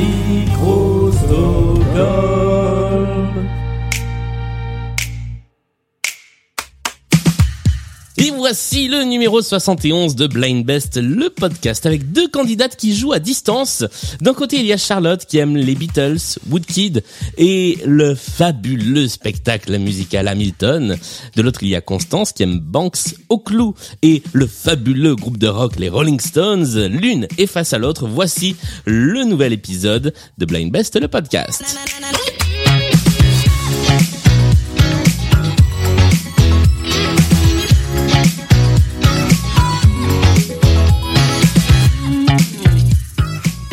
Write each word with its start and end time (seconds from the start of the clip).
Et 0.00 0.48
voici 8.48 8.88
le 8.88 9.04
numéro 9.04 9.42
71 9.42 10.16
de 10.16 10.26
Blind 10.26 10.64
Best, 10.64 10.96
le 10.96 11.28
podcast 11.28 11.84
avec 11.84 12.12
deux 12.12 12.28
candidates 12.28 12.76
qui 12.76 12.96
jouent 12.96 13.12
à 13.12 13.18
distance. 13.18 13.84
D'un 14.22 14.32
côté, 14.32 14.56
il 14.56 14.64
y 14.64 14.72
a 14.72 14.78
Charlotte 14.78 15.22
qui 15.26 15.36
aime 15.36 15.54
les 15.54 15.74
Beatles, 15.74 16.38
Woodkid 16.48 17.04
et 17.36 17.76
le 17.84 18.14
fabuleux 18.14 19.06
spectacle 19.06 19.76
musical 19.76 20.28
Hamilton. 20.28 20.96
De 21.36 21.42
l'autre, 21.42 21.62
il 21.62 21.68
y 21.68 21.74
a 21.74 21.82
Constance 21.82 22.32
qui 22.32 22.42
aime 22.42 22.58
Banks, 22.58 23.16
Oclou 23.28 23.74
et 24.00 24.22
le 24.32 24.46
fabuleux 24.46 25.14
groupe 25.14 25.36
de 25.36 25.48
rock 25.48 25.78
les 25.78 25.90
Rolling 25.90 26.18
Stones. 26.18 26.86
L'une 26.86 27.28
est 27.36 27.46
face 27.46 27.74
à 27.74 27.78
l'autre. 27.78 28.08
Voici 28.08 28.56
le 28.86 29.24
nouvel 29.24 29.52
épisode 29.52 30.14
de 30.38 30.46
Blind 30.46 30.72
Best, 30.72 30.98
le 30.98 31.08
podcast. 31.08 31.62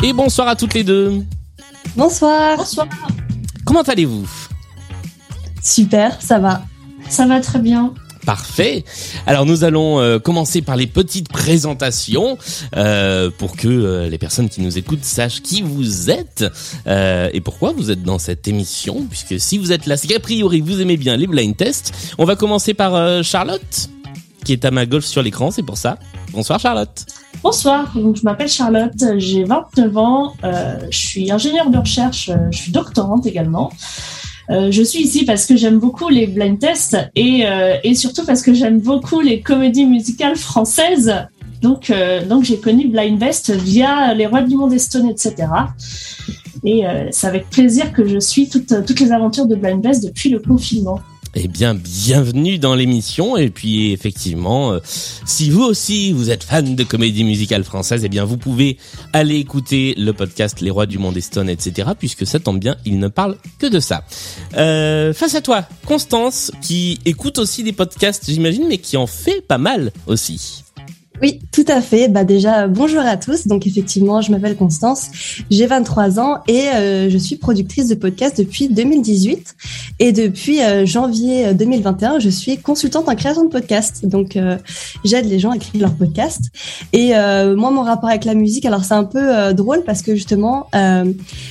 Et 0.06 0.12
bonsoir 0.12 0.46
à 0.46 0.54
toutes 0.54 0.74
les 0.74 0.84
deux. 0.84 1.24
Bonsoir. 1.96 2.58
Bonsoir. 2.58 2.86
Comment 3.64 3.82
allez-vous? 3.82 4.28
Super, 5.60 6.22
ça 6.22 6.38
va. 6.38 6.62
Ça 7.08 7.26
va 7.26 7.40
très 7.40 7.58
bien. 7.58 7.92
Parfait. 8.24 8.84
Alors 9.26 9.46
nous 9.46 9.64
allons 9.64 9.98
euh, 9.98 10.20
commencer 10.20 10.62
par 10.62 10.76
les 10.76 10.86
petites 10.86 11.28
présentations 11.28 12.38
euh, 12.76 13.32
pour 13.36 13.56
que 13.56 13.66
euh, 13.66 14.08
les 14.08 14.18
personnes 14.18 14.48
qui 14.48 14.60
nous 14.60 14.78
écoutent 14.78 15.04
sachent 15.04 15.42
qui 15.42 15.60
vous 15.62 16.08
êtes 16.08 16.44
euh, 16.86 17.28
et 17.32 17.40
pourquoi 17.40 17.72
vous 17.72 17.90
êtes 17.90 18.04
dans 18.04 18.20
cette 18.20 18.46
émission. 18.46 19.04
Puisque 19.10 19.40
si 19.40 19.58
vous 19.58 19.72
êtes 19.72 19.86
là, 19.86 19.96
c'est 19.96 20.06
qu'a 20.06 20.20
priori 20.20 20.60
vous 20.60 20.80
aimez 20.80 20.96
bien 20.96 21.16
les 21.16 21.26
blind 21.26 21.56
tests. 21.56 21.92
On 22.18 22.24
va 22.24 22.36
commencer 22.36 22.74
par 22.74 22.94
euh, 22.94 23.24
Charlotte 23.24 23.90
qui 24.46 24.52
est 24.52 24.64
à 24.64 24.70
ma 24.70 24.86
gauche 24.86 25.06
sur 25.06 25.24
l'écran, 25.24 25.50
c'est 25.50 25.64
pour 25.64 25.76
ça. 25.76 25.98
Bonsoir 26.32 26.60
Charlotte. 26.60 27.04
Bonsoir, 27.42 27.92
donc 27.96 28.14
je 28.14 28.22
m'appelle 28.22 28.48
Charlotte, 28.48 28.92
j'ai 29.18 29.42
29 29.42 29.96
ans, 29.96 30.34
euh, 30.44 30.78
je 30.88 30.96
suis 30.96 31.32
ingénieure 31.32 31.68
de 31.68 31.78
recherche, 31.78 32.28
euh, 32.28 32.36
je 32.52 32.58
suis 32.58 32.70
doctorante 32.70 33.26
également. 33.26 33.72
Euh, 34.50 34.70
je 34.70 34.82
suis 34.84 35.00
ici 35.00 35.24
parce 35.24 35.46
que 35.46 35.56
j'aime 35.56 35.80
beaucoup 35.80 36.08
les 36.08 36.28
blind 36.28 36.60
tests 36.60 36.96
et, 37.16 37.44
et 37.82 37.94
surtout 37.96 38.24
parce 38.24 38.42
que 38.42 38.54
j'aime 38.54 38.78
beaucoup 38.78 39.20
les 39.20 39.40
comédies 39.40 39.84
musicales 39.84 40.36
françaises. 40.36 41.12
Donc, 41.60 41.92
donc 42.28 42.44
j'ai 42.44 42.58
connu 42.58 42.86
Blind 42.86 43.18
Best 43.18 43.50
via 43.50 44.14
Les 44.14 44.26
Rois 44.26 44.42
du 44.42 44.54
Monde 44.54 44.78
Stone, 44.78 45.08
etc. 45.08 45.34
Et 46.62 46.84
c'est 47.10 47.26
avec 47.26 47.50
plaisir 47.50 47.92
que 47.92 48.06
je 48.06 48.20
suis 48.20 48.48
toutes, 48.48 48.84
toutes 48.86 49.00
les 49.00 49.10
aventures 49.10 49.46
de 49.46 49.56
Blind 49.56 49.82
Best 49.82 50.04
depuis 50.04 50.28
le 50.28 50.38
confinement. 50.38 51.00
Eh 51.38 51.48
bien, 51.48 51.74
bienvenue 51.74 52.58
dans 52.58 52.74
l'émission. 52.74 53.36
Et 53.36 53.50
puis, 53.50 53.92
effectivement, 53.92 54.72
euh, 54.72 54.78
si 55.26 55.50
vous 55.50 55.64
aussi 55.64 56.10
vous 56.12 56.30
êtes 56.30 56.42
fan 56.42 56.74
de 56.74 56.82
comédie 56.82 57.24
musicale 57.24 57.62
française, 57.62 58.02
eh 58.06 58.08
bien, 58.08 58.24
vous 58.24 58.38
pouvez 58.38 58.78
aller 59.12 59.36
écouter 59.36 59.94
le 59.98 60.14
podcast 60.14 60.62
Les 60.62 60.70
Rois 60.70 60.86
du 60.86 60.96
Monde 60.96 61.20
Stone, 61.20 61.50
etc. 61.50 61.90
Puisque 61.98 62.26
ça 62.26 62.38
tombe 62.38 62.58
bien, 62.58 62.76
il 62.86 62.98
ne 62.98 63.08
parle 63.08 63.36
que 63.58 63.66
de 63.66 63.80
ça. 63.80 64.02
Euh, 64.56 65.12
face 65.12 65.34
à 65.34 65.42
toi, 65.42 65.68
Constance, 65.84 66.50
qui 66.62 67.00
écoute 67.04 67.38
aussi 67.38 67.62
des 67.62 67.72
podcasts, 67.72 68.24
j'imagine, 68.26 68.66
mais 68.66 68.78
qui 68.78 68.96
en 68.96 69.06
fait 69.06 69.42
pas 69.42 69.58
mal 69.58 69.92
aussi. 70.06 70.64
Oui, 71.22 71.40
tout 71.52 71.64
à 71.68 71.80
fait. 71.80 72.08
Bah 72.08 72.24
déjà, 72.24 72.68
bonjour 72.68 73.00
à 73.00 73.16
tous. 73.16 73.46
Donc 73.46 73.66
effectivement, 73.66 74.20
je 74.20 74.30
m'appelle 74.30 74.56
Constance, 74.56 75.10
j'ai 75.50 75.66
23 75.66 76.20
ans 76.20 76.38
et 76.46 76.68
euh, 76.74 77.10
je 77.10 77.18
suis 77.18 77.36
productrice 77.36 77.88
de 77.88 77.94
podcast 77.94 78.36
depuis 78.38 78.68
2018. 78.68 79.54
Et 79.98 80.12
depuis 80.12 80.62
euh, 80.62 80.84
janvier 80.84 81.54
2021, 81.54 82.18
je 82.18 82.28
suis 82.28 82.58
consultante 82.58 83.08
en 83.08 83.14
création 83.14 83.44
de 83.44 83.48
podcast. 83.48 84.04
Donc 84.04 84.36
euh, 84.36 84.58
j'aide 85.04 85.26
les 85.26 85.38
gens 85.38 85.50
à 85.50 85.58
créer 85.58 85.80
leur 85.80 85.94
podcast. 85.94 86.40
Et 86.92 87.16
euh, 87.16 87.56
moi, 87.56 87.70
mon 87.70 87.82
rapport 87.82 88.10
avec 88.10 88.24
la 88.24 88.34
musique, 88.34 88.66
alors 88.66 88.84
c'est 88.84 88.94
un 88.94 89.04
peu 89.04 89.34
euh, 89.34 89.52
drôle 89.52 89.82
parce 89.84 90.02
que 90.02 90.14
justement, 90.14 90.66
euh, 90.74 91.10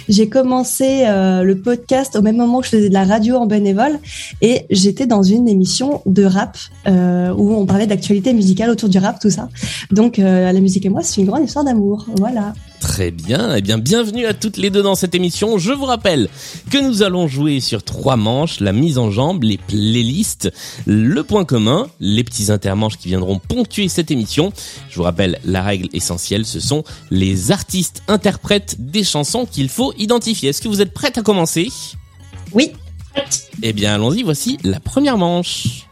j'ai 0.09 0.29
commencé 0.29 1.05
euh, 1.07 1.41
le 1.41 1.57
podcast 1.57 2.15
au 2.15 2.21
même 2.21 2.37
moment 2.37 2.59
que 2.59 2.65
je 2.65 2.71
faisais 2.71 2.89
de 2.89 2.93
la 2.93 3.03
radio 3.03 3.37
en 3.37 3.47
bénévole 3.47 3.99
et 4.41 4.65
j'étais 4.69 5.07
dans 5.07 5.23
une 5.23 5.47
émission 5.47 6.01
de 6.05 6.23
rap 6.23 6.57
euh, 6.87 7.33
où 7.35 7.53
on 7.53 7.65
parlait 7.65 7.87
d'actualité 7.87 8.33
musicale 8.33 8.69
autour 8.69 8.89
du 8.89 8.99
rap, 8.99 9.19
tout 9.19 9.29
ça. 9.31 9.49
Donc 9.91 10.19
euh, 10.19 10.51
la 10.51 10.59
musique 10.59 10.85
et 10.85 10.89
moi, 10.89 11.01
c'est 11.03 11.21
une 11.21 11.27
grande 11.27 11.43
histoire 11.45 11.65
d'amour. 11.65 12.05
Voilà. 12.17 12.53
Très 12.79 13.11
bien. 13.11 13.55
Eh 13.55 13.61
bien, 13.61 13.77
bienvenue 13.77 14.25
à 14.25 14.33
toutes 14.33 14.57
les 14.57 14.69
deux 14.69 14.83
dans 14.83 14.95
cette 14.95 15.15
émission. 15.15 15.57
Je 15.57 15.71
vous 15.71 15.85
rappelle 15.85 16.29
que 16.69 16.77
nous 16.77 17.01
allons 17.03 17.27
jouer 17.27 17.59
sur 17.59 17.83
trois 17.83 18.15
manches, 18.15 18.59
la 18.59 18.73
mise 18.73 18.97
en 18.97 19.09
jambe, 19.09 19.43
les 19.43 19.57
playlists, 19.57 20.51
le 20.85 21.23
point 21.23 21.45
commun, 21.45 21.87
les 21.99 22.23
petits 22.23 22.51
intermanches 22.51 22.97
qui 22.97 23.07
viendront 23.07 23.39
ponctuer 23.39 23.87
cette 23.87 24.11
émission. 24.11 24.53
Je 24.89 24.97
vous 24.97 25.03
rappelle 25.03 25.39
la 25.45 25.63
règle 25.63 25.89
essentielle, 25.93 26.45
ce 26.45 26.59
sont 26.59 26.83
les 27.09 27.51
artistes 27.51 28.03
interprètes 28.07 28.75
des 28.79 29.03
chansons 29.03 29.45
qu'il 29.45 29.69
faut 29.69 29.93
identifier. 29.97 30.49
Est-ce 30.49 30.61
que 30.61 30.67
vous 30.67 30.81
êtes 30.81 30.93
prête 30.93 31.17
à 31.17 31.21
commencer? 31.21 31.69
Oui. 32.53 32.71
Eh 33.63 33.73
bien, 33.73 33.95
allons-y. 33.95 34.23
Voici 34.23 34.57
la 34.63 34.79
première 34.79 35.17
manche. 35.17 35.87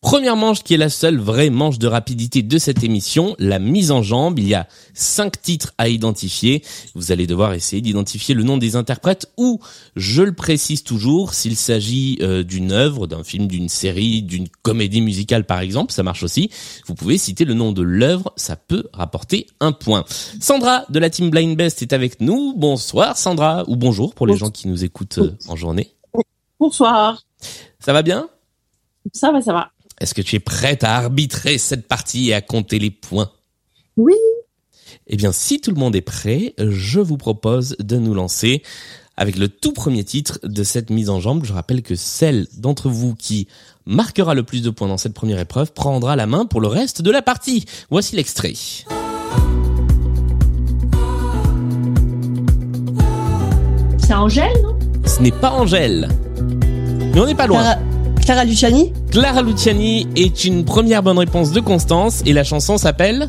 Première 0.00 0.34
manche 0.34 0.62
qui 0.62 0.72
est 0.72 0.78
la 0.78 0.88
seule 0.88 1.18
vraie 1.18 1.50
manche 1.50 1.78
de 1.78 1.86
rapidité 1.86 2.42
de 2.42 2.56
cette 2.56 2.82
émission, 2.82 3.36
la 3.38 3.58
mise 3.58 3.90
en 3.90 4.02
jambe. 4.02 4.38
Il 4.38 4.48
y 4.48 4.54
a 4.54 4.66
cinq 4.94 5.42
titres 5.42 5.74
à 5.76 5.90
identifier. 5.90 6.64
Vous 6.94 7.12
allez 7.12 7.26
devoir 7.26 7.52
essayer 7.52 7.82
d'identifier 7.82 8.34
le 8.34 8.42
nom 8.42 8.56
des 8.56 8.76
interprètes 8.76 9.30
ou, 9.36 9.60
je 9.96 10.22
le 10.22 10.32
précise 10.32 10.84
toujours, 10.84 11.34
s'il 11.34 11.54
s'agit 11.54 12.18
euh, 12.22 12.42
d'une 12.42 12.72
œuvre, 12.72 13.06
d'un 13.06 13.22
film, 13.22 13.46
d'une 13.46 13.68
série, 13.68 14.22
d'une 14.22 14.48
comédie 14.62 15.02
musicale 15.02 15.44
par 15.44 15.60
exemple, 15.60 15.92
ça 15.92 16.02
marche 16.02 16.22
aussi. 16.22 16.50
Vous 16.86 16.94
pouvez 16.94 17.18
citer 17.18 17.44
le 17.44 17.52
nom 17.52 17.72
de 17.72 17.82
l'œuvre, 17.82 18.32
ça 18.36 18.56
peut 18.56 18.88
rapporter 18.94 19.48
un 19.60 19.72
point. 19.72 20.06
Sandra 20.40 20.86
de 20.88 20.98
la 20.98 21.10
team 21.10 21.28
Blind 21.28 21.58
Best 21.58 21.82
est 21.82 21.92
avec 21.92 22.22
nous. 22.22 22.54
Bonsoir 22.56 23.18
Sandra, 23.18 23.64
ou 23.68 23.76
bonjour 23.76 24.14
pour 24.14 24.26
les 24.26 24.38
gens 24.38 24.50
qui 24.50 24.66
nous 24.66 24.82
écoutent 24.82 25.18
euh, 25.18 25.36
en 25.46 25.56
journée. 25.56 25.94
Bonsoir. 26.58 27.22
Ça 27.80 27.92
va 27.92 28.00
bien? 28.00 28.30
Ça 29.12 29.30
va, 29.30 29.42
ça 29.42 29.52
va. 29.52 29.70
Est-ce 30.00 30.14
que 30.14 30.22
tu 30.22 30.36
es 30.36 30.40
prête 30.40 30.82
à 30.82 30.96
arbitrer 30.96 31.58
cette 31.58 31.86
partie 31.86 32.30
et 32.30 32.34
à 32.34 32.40
compter 32.40 32.78
les 32.78 32.90
points? 32.90 33.30
Oui. 33.98 34.14
Eh 35.06 35.16
bien, 35.16 35.30
si 35.30 35.60
tout 35.60 35.70
le 35.70 35.76
monde 35.78 35.94
est 35.94 36.00
prêt, 36.00 36.54
je 36.58 37.00
vous 37.00 37.18
propose 37.18 37.76
de 37.78 37.98
nous 37.98 38.14
lancer 38.14 38.62
avec 39.18 39.36
le 39.36 39.48
tout 39.48 39.74
premier 39.74 40.02
titre 40.02 40.38
de 40.42 40.64
cette 40.64 40.88
mise 40.88 41.10
en 41.10 41.20
jambe. 41.20 41.44
Je 41.44 41.52
rappelle 41.52 41.82
que 41.82 41.96
celle 41.96 42.46
d'entre 42.56 42.88
vous 42.88 43.14
qui 43.14 43.46
marquera 43.84 44.34
le 44.34 44.42
plus 44.42 44.62
de 44.62 44.70
points 44.70 44.88
dans 44.88 44.96
cette 44.96 45.12
première 45.12 45.38
épreuve 45.38 45.74
prendra 45.74 46.16
la 46.16 46.26
main 46.26 46.46
pour 46.46 46.62
le 46.62 46.68
reste 46.68 47.02
de 47.02 47.10
la 47.10 47.20
partie. 47.20 47.66
Voici 47.90 48.16
l'extrait. 48.16 48.54
C'est 53.98 54.14
Angèle, 54.14 54.62
non? 54.62 54.78
Ce 55.04 55.20
n'est 55.20 55.30
pas 55.30 55.50
Angèle. 55.50 56.08
Mais 57.12 57.20
on 57.20 57.26
n'est 57.26 57.34
pas 57.34 57.46
loin. 57.46 57.76
Clara 58.30 58.44
Luciani 58.44 58.92
Clara 59.10 59.42
Luciani 59.42 60.06
est 60.14 60.44
une 60.44 60.64
première 60.64 61.02
bonne 61.02 61.18
réponse 61.18 61.50
de 61.50 61.58
Constance 61.58 62.22
et 62.24 62.32
la 62.32 62.44
chanson 62.44 62.78
s'appelle 62.78 63.28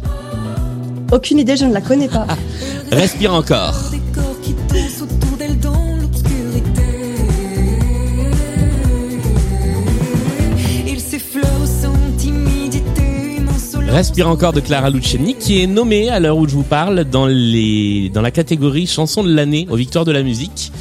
Aucune 1.12 1.40
idée, 1.40 1.58
je 1.58 1.66
ne 1.66 1.74
la 1.74 1.82
connais 1.82 2.08
pas. 2.08 2.28
Respire 2.92 3.34
encore. 3.34 3.74
Respire 13.88 14.30
encore 14.30 14.54
de 14.54 14.60
Clara 14.60 14.92
Luciani 14.92 15.34
qui 15.34 15.64
est 15.64 15.68
nommée 15.68 16.10
à 16.10 16.20
l'heure 16.20 16.38
où 16.38 16.48
je 16.48 16.54
vous 16.54 16.62
parle 16.62 17.06
dans 17.06 17.26
les 17.26 18.12
dans 18.14 18.22
la 18.22 18.30
catégorie 18.30 18.86
chanson 18.86 19.24
de 19.24 19.34
l'année 19.34 19.66
aux 19.72 19.78
victoires 19.78 20.06
de 20.06 20.12
la 20.12 20.22
musique. 20.22 20.72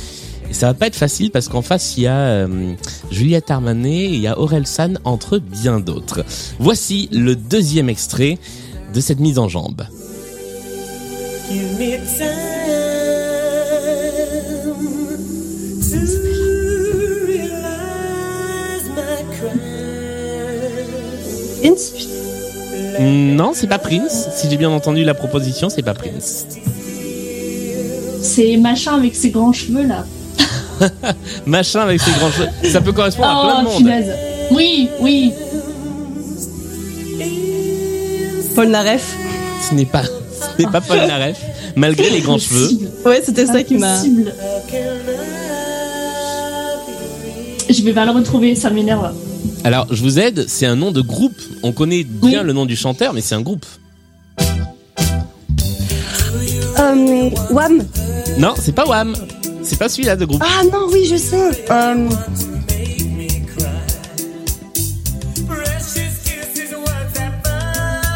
Et 0.50 0.52
ça 0.52 0.66
va 0.66 0.74
pas 0.74 0.88
être 0.88 0.96
facile 0.96 1.30
parce 1.30 1.48
qu'en 1.48 1.62
face 1.62 1.96
il 1.96 2.02
y 2.02 2.06
a 2.08 2.18
euh, 2.18 2.74
Juliette 3.12 3.52
Armanet 3.52 4.06
et 4.06 4.14
il 4.14 4.20
y 4.20 4.26
a 4.26 4.38
Aurel 4.38 4.66
San 4.66 4.98
entre 5.04 5.38
bien 5.38 5.78
d'autres. 5.78 6.24
Voici 6.58 7.08
le 7.12 7.36
deuxième 7.36 7.88
extrait 7.88 8.36
de 8.92 9.00
cette 9.00 9.20
mise 9.20 9.38
en 9.38 9.48
jambe. 9.48 9.82
Prince? 21.62 21.92
Non, 23.00 23.52
c'est 23.54 23.66
pas 23.66 23.78
Prince. 23.78 24.28
Si 24.34 24.50
j'ai 24.50 24.56
bien 24.56 24.70
entendu 24.70 25.04
la 25.04 25.14
proposition, 25.14 25.68
c'est 25.68 25.82
pas 25.82 25.94
Prince. 25.94 26.46
C'est 28.22 28.56
machin 28.56 28.96
avec 28.96 29.14
ses 29.14 29.30
grands 29.30 29.52
cheveux 29.52 29.86
là. 29.86 30.04
Machin 31.46 31.80
avec 31.80 32.00
ses 32.00 32.10
grands 32.12 32.30
cheveux. 32.30 32.48
Ça 32.70 32.80
peut 32.80 32.92
correspondre 32.92 33.28
à 33.28 33.62
plein 33.62 33.62
de 33.62 33.68
Oh, 33.68 33.80
monde. 33.80 34.04
Oui, 34.52 34.88
oui. 35.00 35.32
Paul 38.54 38.68
Naref 38.68 39.14
Ce 39.68 39.74
n'est 39.74 39.84
pas, 39.86 40.02
Ce 40.02 40.62
n'est 40.62 40.70
pas 40.70 40.80
Paul 40.80 40.98
Naref, 40.98 41.38
malgré 41.76 42.10
les 42.10 42.20
grands 42.20 42.38
cheveux. 42.38 42.70
Ouais, 43.06 43.22
c'était 43.24 43.46
ça 43.46 43.62
qui 43.62 43.76
m'a. 43.78 43.96
Je 47.68 47.82
vais 47.82 47.92
pas 47.92 48.04
le 48.04 48.10
retrouver, 48.10 48.54
ça 48.56 48.70
m'énerve. 48.70 49.12
Alors, 49.62 49.86
je 49.90 50.02
vous 50.02 50.18
aide, 50.18 50.46
c'est 50.48 50.66
un 50.66 50.74
nom 50.76 50.90
de 50.90 51.00
groupe. 51.00 51.38
On 51.62 51.72
connaît 51.72 52.02
bien 52.04 52.40
Oui. 52.40 52.46
le 52.46 52.52
nom 52.52 52.66
du 52.66 52.74
chanteur, 52.76 53.12
mais 53.12 53.20
c'est 53.20 53.34
un 53.36 53.40
groupe. 53.42 53.64
Euh, 56.78 57.30
Wham. 57.50 57.84
Non, 58.38 58.54
c'est 58.58 58.72
pas 58.74 58.86
Wham. 58.86 59.14
C'est 59.70 59.78
pas 59.78 59.88
celui-là 59.88 60.16
de 60.16 60.24
groupe. 60.24 60.42
Ah 60.44 60.64
non, 60.64 60.88
oui, 60.90 61.06
je 61.08 61.14
sais. 61.14 61.64
Euh, 61.70 62.08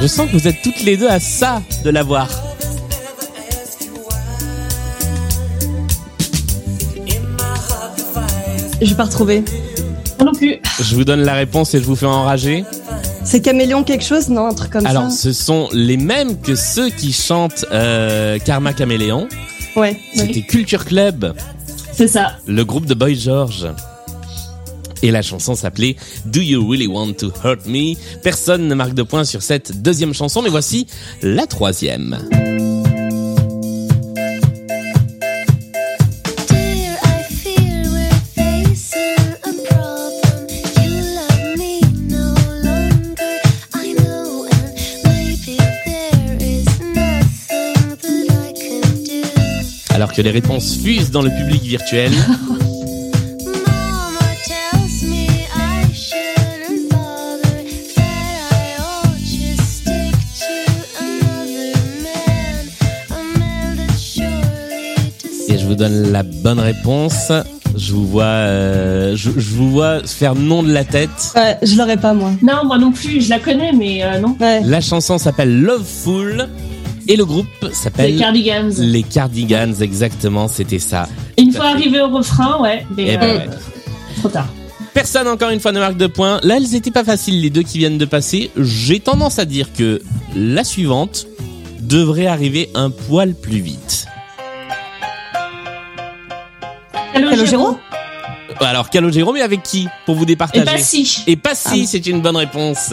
Je 0.01 0.07
sens 0.09 0.29
que 0.29 0.37
vous 0.37 0.49
êtes 0.49 0.61
toutes 0.65 0.83
les 0.83 0.97
deux 0.97 1.07
à 1.09 1.21
ça 1.21 1.63
de 1.85 1.91
l'avoir. 1.91 2.29
je 8.81 8.87
vais 8.91 8.97
pas 8.97 9.05
retrouver. 9.05 9.45
Moi 10.19 10.27
non 10.27 10.33
plus. 10.33 10.57
Je 10.81 10.95
vous 10.97 11.05
donne 11.05 11.23
la 11.23 11.35
réponse 11.35 11.73
et 11.75 11.79
je 11.79 11.85
vous 11.85 11.95
fais 11.95 12.07
enrager. 12.07 12.65
C'est 13.23 13.41
Caméléon 13.41 13.85
quelque 13.85 14.05
chose, 14.05 14.29
non 14.29 14.49
Un 14.49 14.55
truc 14.55 14.71
comme 14.73 14.87
Alors, 14.87 15.05
ça. 15.11 15.17
ce 15.17 15.33
sont 15.33 15.69
les 15.73 15.97
mêmes 15.97 16.41
que 16.41 16.57
ceux 16.57 16.91
qui 16.91 17.13
chantent 17.13 17.65
euh, 17.71 18.39
Karma 18.45 18.73
Caméléon. 18.73 19.29
Ouais. 19.77 19.99
C'était 20.15 20.43
Culture 20.43 20.85
Club, 20.85 21.35
C'est 21.93 22.09
ça. 22.09 22.37
le 22.47 22.65
groupe 22.65 22.87
de 22.87 22.95
Boy 22.95 23.15
George. 23.17 23.67
Et 25.03 25.11
la 25.11 25.21
chanson 25.21 25.55
s'appelait 25.55 25.97
Do 26.25 26.41
You 26.41 26.67
Really 26.67 26.87
Want 26.87 27.13
to 27.15 27.31
Hurt 27.45 27.67
Me? 27.67 27.95
Personne 28.23 28.69
ne 28.69 28.75
marque 28.75 28.95
de 28.95 29.03
point 29.03 29.25
sur 29.25 29.43
cette 29.43 29.83
deuxième 29.83 30.15
chanson, 30.15 30.41
mais 30.41 30.49
voici 30.49 30.87
la 31.23 31.47
troisième. 31.47 32.19
Que 50.17 50.23
les 50.23 50.31
réponses 50.31 50.77
fusent 50.77 51.11
dans 51.11 51.23
le 51.23 51.31
public 51.31 51.63
virtuel, 51.63 52.13
et 65.49 65.59
je 65.59 65.67
vous 65.67 65.75
donne 65.75 66.13
la 66.13 66.23
bonne 66.23 66.61
réponse. 66.61 67.33
Je 67.77 67.93
vous 67.93 68.07
vois, 68.07 68.25
euh, 68.25 69.17
je, 69.17 69.31
je 69.37 69.55
vous 69.55 69.71
vois 69.73 70.01
faire 70.07 70.37
non 70.37 70.63
de 70.63 70.73
la 70.73 70.85
tête. 70.85 71.33
Ouais, 71.35 71.59
je 71.63 71.77
l'aurais 71.77 71.97
pas, 71.97 72.15
moi. 72.15 72.31
Non, 72.41 72.65
moi 72.65 72.79
non 72.79 72.93
plus, 72.93 73.21
je 73.21 73.31
la 73.31 73.41
connais, 73.41 73.73
mais 73.73 74.05
euh, 74.05 74.21
non. 74.21 74.37
Ouais. 74.41 74.61
La 74.65 74.81
chanson 74.81 75.19
s'appelle 75.19 75.61
Loveful 75.61 76.49
et 77.09 77.17
le 77.17 77.25
groupe 77.25 77.47
Les 77.63 77.73
s'appelle 77.75 78.19
Cardigans. 78.19 78.73
Les 78.79 79.03
Cardigans. 79.03 79.75
Exactement, 79.81 80.49
c'était 80.49 80.79
ça. 80.79 81.09
Une 81.39 81.53
fois 81.53 81.67
arrivé 81.67 82.01
au 82.01 82.09
refrain, 82.09 82.61
ouais, 82.61 82.87
mais 82.97 83.07
Eh 83.13 83.17
ben 83.17 83.23
euh, 83.29 83.39
ouais. 83.39 83.49
trop 84.19 84.29
tard. 84.29 84.49
Personne 84.93 85.27
encore 85.27 85.51
une 85.51 85.59
fois 85.61 85.73
ne 85.73 85.81
marque 85.81 85.97
de 85.97 86.07
points. 86.07 86.39
Là, 86.45 86.57
elles 86.57 86.75
étaient 86.75 86.91
pas 86.93 87.03
faciles 87.05 87.41
les 87.41 87.51
deux 87.51 87.63
qui 87.63 87.79
viennent 87.79 87.99
de 87.99 88.05
passer. 88.05 88.51
J'ai 88.57 89.01
tendance 89.01 89.39
à 89.41 89.45
dire 89.45 89.73
que 89.73 90.01
la 90.37 90.63
suivante 90.63 91.27
devrait 91.81 92.27
arriver 92.27 92.71
un 92.75 92.91
poil 92.91 93.35
plus 93.35 93.59
vite. 93.61 94.07
Calogero 97.13 97.79
Alors 98.61 98.89
Calogero, 98.91 99.33
mais 99.33 99.43
avec 99.43 99.63
qui 99.63 99.89
pour 100.07 100.15
vous 100.15 100.23
Et 100.23 100.27
départager 100.27 100.65
pas 100.65 100.79
si. 100.79 101.25
Et 101.27 101.37
pas 101.37 101.55
si, 101.55 101.87
c'est 101.87 102.07
une 102.07 102.21
bonne 102.21 102.37
réponse. 102.37 102.93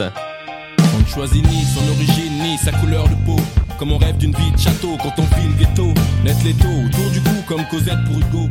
On 0.79 0.99
ne 0.99 1.05
choisit 1.05 1.45
ni 1.47 1.61
son 1.63 1.87
origine 1.91 2.33
ni 2.41 2.57
sa 2.57 2.71
couleur 2.71 3.03
de 3.07 3.15
peau. 3.25 3.37
Comme 3.81 3.93
on 3.93 3.97
rêve 3.97 4.17
d'une 4.17 4.35
vie 4.35 4.51
de 4.51 4.59
château 4.59 4.95
quand 5.01 5.11
on 5.17 5.23
file 5.35 5.57
ghetto. 5.57 5.87
Net 6.23 6.35
l'étau 6.45 6.67
autour 6.67 7.09
du 7.11 7.19
cou 7.19 7.31
comme 7.47 7.65
Cosette 7.71 7.97
pour 8.05 8.19
Hugo. 8.19 8.47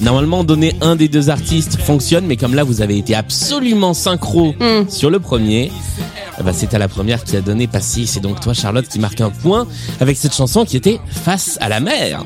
Normalement, 0.00 0.42
donner 0.42 0.74
un 0.80 0.96
des 0.96 1.06
deux 1.06 1.30
artistes 1.30 1.80
fonctionne, 1.80 2.26
mais 2.26 2.36
comme 2.36 2.56
là, 2.56 2.64
vous 2.64 2.82
avez 2.82 2.98
été 2.98 3.14
absolument 3.14 3.94
synchro 3.94 4.56
Hmm. 4.58 4.88
sur 4.88 5.08
le 5.08 5.20
premier, 5.20 5.70
ben, 6.44 6.52
c'est 6.52 6.74
à 6.74 6.78
la 6.78 6.88
première 6.88 7.22
qui 7.22 7.36
a 7.36 7.40
donné 7.40 7.68
Passy. 7.68 8.08
C'est 8.08 8.18
donc 8.18 8.40
toi, 8.40 8.54
Charlotte, 8.54 8.88
qui 8.88 8.98
marque 8.98 9.20
un 9.20 9.30
point 9.30 9.68
avec 10.00 10.16
cette 10.16 10.34
chanson 10.34 10.64
qui 10.64 10.76
était 10.76 10.98
Face 11.06 11.58
à 11.60 11.68
la 11.68 11.78
mer. 11.78 12.24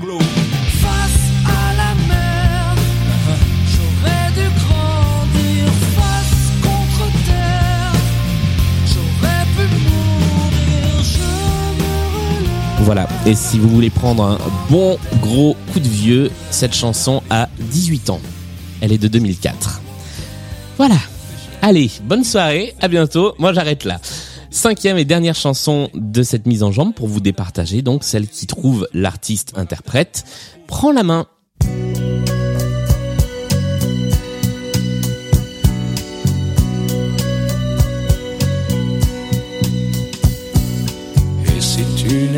Voilà. 12.87 13.09
Et 13.27 13.35
si 13.35 13.59
vous 13.59 13.69
voulez 13.69 13.91
prendre 13.91 14.23
un 14.23 14.39
bon 14.71 14.97
gros 15.21 15.57
coup 15.73 15.81
de 15.81 15.89
vieux, 15.89 16.31
cette 16.53 16.73
chanson 16.73 17.21
a 17.31 17.49
18 17.59 18.11
ans. 18.11 18.21
Elle 18.81 18.93
est 18.93 18.99
de 18.99 19.09
2004. 19.09 19.81
Voilà. 20.77 20.95
Allez, 21.63 21.91
bonne 22.05 22.23
soirée, 22.23 22.77
à 22.81 22.87
bientôt. 22.87 23.35
Moi, 23.41 23.53
j'arrête 23.53 23.83
là. 23.83 23.99
Cinquième 24.51 24.99
et 24.99 25.05
dernière 25.05 25.35
chanson 25.35 25.91
de 25.95 26.23
cette 26.23 26.47
mise 26.47 26.63
en 26.63 26.71
jambe 26.71 26.95
pour 26.95 27.09
vous 27.09 27.19
départager, 27.19 27.83
donc 27.83 28.05
celle 28.05 28.29
qui 28.29 28.47
trouve 28.47 28.89
l'artiste 28.93 29.55
interprète. 29.57 30.25
Prends 30.69 30.93
la 30.93 31.03
main. 31.03 31.27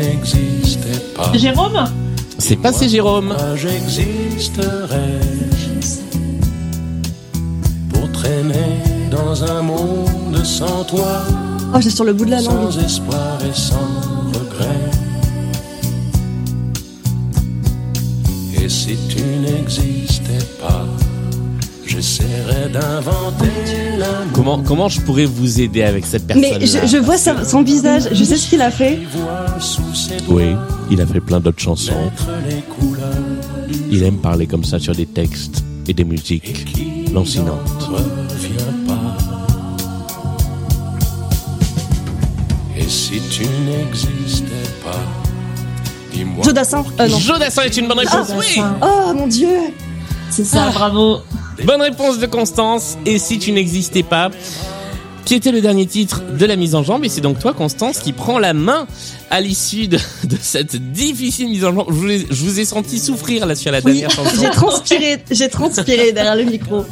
N'existais 0.09 0.99
pas, 1.15 1.31
Jérôme 1.35 1.83
C'est 2.37 2.55
passé 2.55 2.89
Jérôme. 2.89 3.35
j'existerais 3.55 5.19
pour 7.89 8.11
traîner 8.11 8.77
dans 9.11 9.43
un 9.43 9.61
monde 9.61 10.43
sans 10.43 10.83
toi, 10.83 11.23
Oh, 11.71 11.77
j'ai 11.79 11.91
sur 11.91 12.03
le 12.03 12.13
bout 12.13 12.25
de 12.25 12.31
la 12.31 12.41
langue. 12.41 12.71
sans 12.71 12.79
espoir 12.79 13.37
et 13.47 13.53
sans 13.53 13.75
regret. 14.33 14.89
Et 18.63 18.67
si 18.67 18.97
tu 19.07 19.21
n'existais 19.23 20.43
pas, 20.59 20.85
j'essaierais 21.89 22.69
d'inventer 22.71 23.97
l'amour. 23.97 24.31
Comment 24.33 24.59
comment 24.63 24.89
je 24.89 25.01
pourrais 25.01 25.25
vous 25.25 25.59
aider 25.59 25.83
avec 25.83 26.05
cette 26.05 26.27
personne 26.27 26.43
Mais 26.59 26.65
je, 26.65 26.85
je 26.87 26.97
vois 26.97 27.17
sa- 27.17 27.43
son 27.43 27.63
visage, 27.63 28.03
je 28.11 28.23
sais 28.23 28.37
ce 28.37 28.47
qu'il 28.49 28.61
a 28.61 28.71
fait. 28.71 28.99
Oui, 30.29 30.55
il 30.91 31.01
a 31.01 31.05
fait 31.05 31.19
plein 31.19 31.39
d'autres 31.39 31.59
chansons. 31.61 32.11
Il 33.91 34.03
aime 34.03 34.17
parler 34.17 34.45
comme 34.47 34.63
ça 34.63 34.77
sur 34.79 34.93
des 34.95 35.05
textes 35.07 35.63
et 35.87 35.93
des 35.93 36.03
musiques 36.03 36.67
lancinantes. 37.13 37.89
pas. 38.87 39.17
Et 42.77 42.87
si 42.87 43.19
tu 43.31 43.43
n'existais 43.65 44.45
pas, 44.83 44.99
dis-moi. 46.13 46.43
Jodassin 46.45 46.83
Euh, 46.99 47.07
non. 47.07 47.19
Jodassin 47.19 47.63
est 47.63 47.77
une 47.77 47.87
bonne 47.87 47.99
réponse. 47.99 48.29
oui. 48.37 48.61
Oh 48.81 49.13
mon 49.15 49.27
dieu 49.27 49.57
C'est 50.29 50.45
ça, 50.45 50.69
bravo. 50.73 51.17
Bonne 51.65 51.81
réponse 51.81 52.19
de 52.19 52.25
Constance. 52.25 52.97
Et 53.05 53.19
si 53.19 53.39
tu 53.39 53.51
n'existais 53.51 54.03
pas 54.03 54.29
qui 55.25 55.35
était 55.35 55.51
le 55.51 55.61
dernier 55.61 55.85
titre 55.85 56.23
de 56.39 56.45
la 56.47 56.55
mise 56.55 56.73
en 56.73 56.81
jambe? 56.83 57.05
Et 57.05 57.09
c'est 57.09 57.21
donc 57.21 57.37
toi 57.37 57.53
Constance 57.53 57.99
qui 57.99 58.13
prend 58.13 58.39
la 58.39 58.53
main 58.53 58.87
à 59.29 59.41
l'issue 59.41 59.87
de, 59.87 59.97
de 60.23 60.37
cette 60.41 60.75
difficile 60.91 61.49
mise 61.49 61.63
en 61.65 61.73
jambe. 61.73 61.85
Je 61.89 61.93
vous, 61.93 62.09
ai, 62.09 62.27
je 62.29 62.43
vous 62.43 62.59
ai 62.59 62.65
senti 62.65 62.99
souffrir 62.99 63.45
là 63.45 63.53
sur 63.55 63.71
la 63.71 63.77
Oui, 63.79 63.83
dernière 63.85 64.09
chanson. 64.09 64.31
j'ai 64.41 64.49
transpiré, 64.49 65.23
j'ai 65.29 65.49
transpiré 65.49 66.11
derrière 66.13 66.35
le 66.35 66.45
micro. 66.45 66.83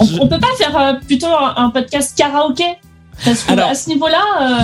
On, 0.00 0.06
on 0.22 0.28
peut 0.28 0.40
pas 0.40 0.52
faire 0.58 0.76
euh, 0.76 0.92
plutôt 1.06 1.28
un, 1.28 1.54
un 1.56 1.70
podcast 1.70 2.16
karaoké? 2.16 2.64
Parce 3.24 3.42
que 3.42 3.52
Alors- 3.52 3.68
à 3.68 3.74
ce 3.74 3.88
niveau-là, 3.88 4.22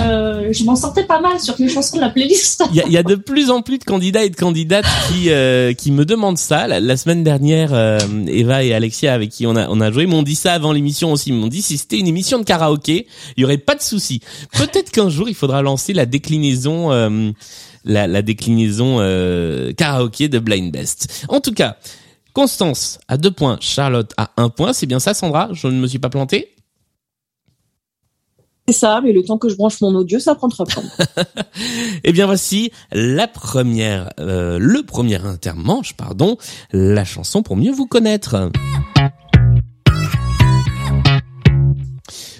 euh, 0.09 0.49
je 0.51 0.63
m'en 0.63 0.75
sortais 0.75 1.03
pas 1.05 1.19
mal 1.19 1.39
sur 1.39 1.55
les 1.59 1.67
chansons 1.69 1.97
de 1.97 2.01
la 2.01 2.09
playlist. 2.09 2.63
Il 2.73 2.83
y, 2.87 2.91
y 2.93 2.97
a 2.97 3.03
de 3.03 3.15
plus 3.15 3.49
en 3.51 3.61
plus 3.61 3.77
de 3.77 3.83
candidats 3.83 4.23
et 4.23 4.29
de 4.29 4.35
candidates 4.35 4.85
qui 5.11 5.29
euh, 5.29 5.73
qui 5.73 5.91
me 5.91 6.05
demandent 6.05 6.37
ça. 6.37 6.67
La, 6.67 6.79
la 6.79 6.97
semaine 6.97 7.23
dernière, 7.23 7.73
euh, 7.73 7.99
Eva 8.27 8.63
et 8.63 8.73
Alexia 8.73 9.13
avec 9.13 9.29
qui 9.29 9.45
on 9.45 9.55
a 9.55 9.67
on 9.69 9.79
a 9.81 9.91
joué 9.91 10.05
m'ont 10.05 10.23
dit 10.23 10.35
ça 10.35 10.53
avant 10.53 10.71
l'émission 10.73 11.11
aussi. 11.11 11.29
Ils 11.29 11.35
m'ont 11.35 11.47
dit 11.47 11.61
si 11.61 11.77
c'était 11.77 11.99
une 11.99 12.07
émission 12.07 12.39
de 12.39 12.43
karaoké, 12.43 13.07
il 13.35 13.41
y 13.41 13.45
aurait 13.45 13.57
pas 13.57 13.75
de 13.75 13.81
souci. 13.81 14.21
Peut-être 14.53 14.91
qu'un 14.91 15.09
jour 15.09 15.29
il 15.29 15.35
faudra 15.35 15.61
lancer 15.61 15.93
la 15.93 16.05
déclinaison 16.05 16.91
euh, 16.91 17.31
la, 17.85 18.07
la 18.07 18.21
déclinaison 18.21 18.97
euh, 18.99 19.71
karaoké 19.73 20.27
de 20.29 20.39
Blind 20.39 20.71
Best. 20.71 21.25
En 21.29 21.39
tout 21.41 21.53
cas, 21.53 21.77
Constance 22.33 22.99
à 23.07 23.17
deux 23.17 23.31
points, 23.31 23.57
Charlotte 23.61 24.11
à 24.17 24.29
un 24.37 24.49
point. 24.49 24.71
C'est 24.73 24.85
bien 24.85 24.99
ça, 24.99 25.13
Sandra? 25.15 25.49
Je 25.53 25.67
ne 25.67 25.73
me 25.79 25.87
suis 25.87 25.97
pas 25.99 26.09
planté 26.09 26.49
C'est 28.69 28.79
ça, 28.79 28.99
mais 29.01 29.13
le 29.13 29.23
temps 29.23 29.37
que 29.37 29.47
je 29.47 29.55
branche 29.55 29.79
mon 29.79 29.95
audio, 29.95 30.19
ça 30.19 30.35
prend 30.35 30.49
temps. 30.49 30.83
Eh 32.03 32.11
bien 32.11 32.25
voici 32.25 32.73
la 32.91 33.25
première, 33.25 34.09
euh, 34.19 34.57
le 34.59 34.83
premier 34.83 35.25
intermanche, 35.25 35.93
pardon, 35.93 36.37
la 36.73 37.05
chanson 37.05 37.43
pour 37.43 37.55
mieux 37.55 37.71
vous 37.71 37.87
connaître. 37.87 38.51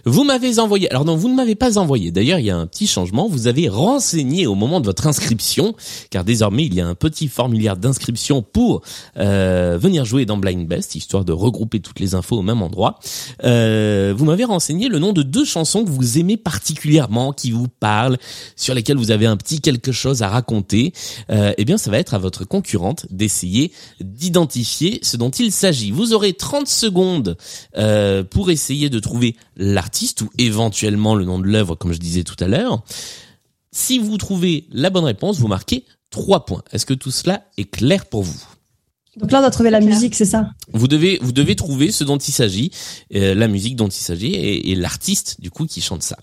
Vous 0.07 0.23
m'avez 0.23 0.59
envoyé, 0.59 0.89
alors 0.89 1.03
non, 1.03 1.17
vous 1.17 1.27
ne 1.27 1.35
m'avez 1.35 1.55
pas 1.55 1.77
envoyé. 1.77 2.11
D'ailleurs, 2.11 2.39
il 2.39 2.45
y 2.45 2.49
a 2.49 2.55
un 2.55 2.65
petit 2.65 2.87
changement. 2.87 3.27
Vous 3.27 3.47
avez 3.47 3.67
renseigné 3.67 4.47
au 4.47 4.55
moment 4.55 4.79
de 4.79 4.85
votre 4.85 5.05
inscription, 5.05 5.75
car 6.09 6.23
désormais 6.23 6.65
il 6.65 6.73
y 6.73 6.79
a 6.79 6.87
un 6.87 6.95
petit 6.95 7.27
formulaire 7.27 7.75
d'inscription 7.75 8.41
pour 8.41 8.83
euh, 9.17 9.77
venir 9.77 10.05
jouer 10.05 10.25
dans 10.25 10.37
Blind 10.37 10.65
Best, 10.65 10.95
histoire 10.95 11.25
de 11.25 11.33
regrouper 11.33 11.81
toutes 11.81 11.99
les 11.99 12.15
infos 12.15 12.37
au 12.37 12.41
même 12.41 12.61
endroit. 12.61 12.99
Euh, 13.43 14.13
vous 14.15 14.23
m'avez 14.23 14.45
renseigné 14.45 14.87
le 14.87 14.97
nom 14.97 15.11
de 15.11 15.23
deux 15.23 15.43
chansons 15.43 15.83
que 15.83 15.89
vous 15.89 16.17
aimez 16.17 16.37
particulièrement, 16.37 17.33
qui 17.33 17.51
vous 17.51 17.67
parlent, 17.67 18.17
sur 18.55 18.73
lesquelles 18.73 18.97
vous 18.97 19.11
avez 19.11 19.25
un 19.25 19.35
petit 19.35 19.59
quelque 19.59 19.91
chose 19.91 20.21
à 20.21 20.29
raconter. 20.29 20.93
Euh, 21.31 21.51
eh 21.57 21.65
bien, 21.65 21.77
ça 21.77 21.91
va 21.91 21.99
être 21.99 22.13
à 22.13 22.17
votre 22.17 22.45
concurrente 22.45 23.07
d'essayer 23.09 23.73
d'identifier 23.99 24.99
ce 25.01 25.17
dont 25.17 25.31
il 25.31 25.51
s'agit. 25.51 25.91
Vous 25.91 26.13
aurez 26.13 26.31
30 26.31 26.65
secondes 26.65 27.35
euh, 27.77 28.23
pour 28.23 28.51
essayer 28.51 28.89
de 28.89 28.99
trouver 28.99 29.35
l'artiste 29.57 29.96
ou 30.21 30.29
éventuellement 30.37 31.15
le 31.15 31.25
nom 31.25 31.39
de 31.39 31.47
l'œuvre, 31.47 31.75
comme 31.75 31.93
je 31.93 31.99
disais 31.99 32.23
tout 32.23 32.41
à 32.43 32.47
l'heure. 32.47 32.83
Si 33.71 33.99
vous 33.99 34.17
trouvez 34.17 34.65
la 34.71 34.89
bonne 34.89 35.03
réponse, 35.03 35.39
vous 35.39 35.47
marquez 35.47 35.85
3 36.09 36.45
points. 36.45 36.63
Est-ce 36.71 36.85
que 36.85 36.93
tout 36.93 37.11
cela 37.11 37.43
est 37.57 37.69
clair 37.69 38.05
pour 38.05 38.23
vous? 38.23 38.41
Donc 39.17 39.31
là, 39.31 39.39
on 39.39 39.41
doit 39.41 39.51
trouver 39.51 39.71
la 39.71 39.81
musique, 39.81 40.15
c'est 40.15 40.25
ça? 40.25 40.51
Vous 40.73 40.87
devez, 40.87 41.17
vous 41.21 41.31
devez 41.31 41.55
trouver 41.55 41.91
ce 41.91 42.03
dont 42.03 42.17
il 42.17 42.31
s'agit, 42.31 42.71
euh, 43.15 43.33
la 43.33 43.47
musique 43.47 43.75
dont 43.75 43.87
il 43.87 43.93
s'agit 43.99 44.33
et, 44.33 44.71
et 44.71 44.75
l'artiste 44.75 45.41
du 45.41 45.49
coup 45.49 45.65
qui 45.65 45.81
chante 45.81 46.03
ça. 46.03 46.17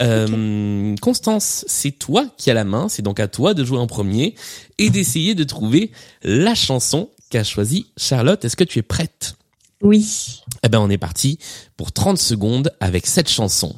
Euh, 0.00 0.94
Constance, 1.00 1.64
c'est 1.66 1.90
toi 1.92 2.26
qui 2.36 2.50
as 2.50 2.54
la 2.54 2.64
main, 2.64 2.88
c'est 2.88 3.02
donc 3.02 3.18
à 3.18 3.28
toi 3.28 3.54
de 3.54 3.64
jouer 3.64 3.78
en 3.78 3.86
premier 3.86 4.34
et 4.76 4.90
d'essayer 4.90 5.34
de 5.34 5.44
trouver 5.44 5.90
la 6.22 6.54
chanson 6.54 7.08
qu'a 7.30 7.44
choisi 7.44 7.86
Charlotte. 7.96 8.44
Est-ce 8.44 8.56
que 8.56 8.64
tu 8.64 8.78
es 8.78 8.82
prête? 8.82 9.37
Oui. 9.82 10.42
Eh 10.64 10.68
ben 10.68 10.80
on 10.80 10.90
est 10.90 10.98
parti 10.98 11.38
pour 11.76 11.92
30 11.92 12.18
secondes 12.18 12.72
avec 12.80 13.06
cette 13.06 13.28
chanson. 13.28 13.76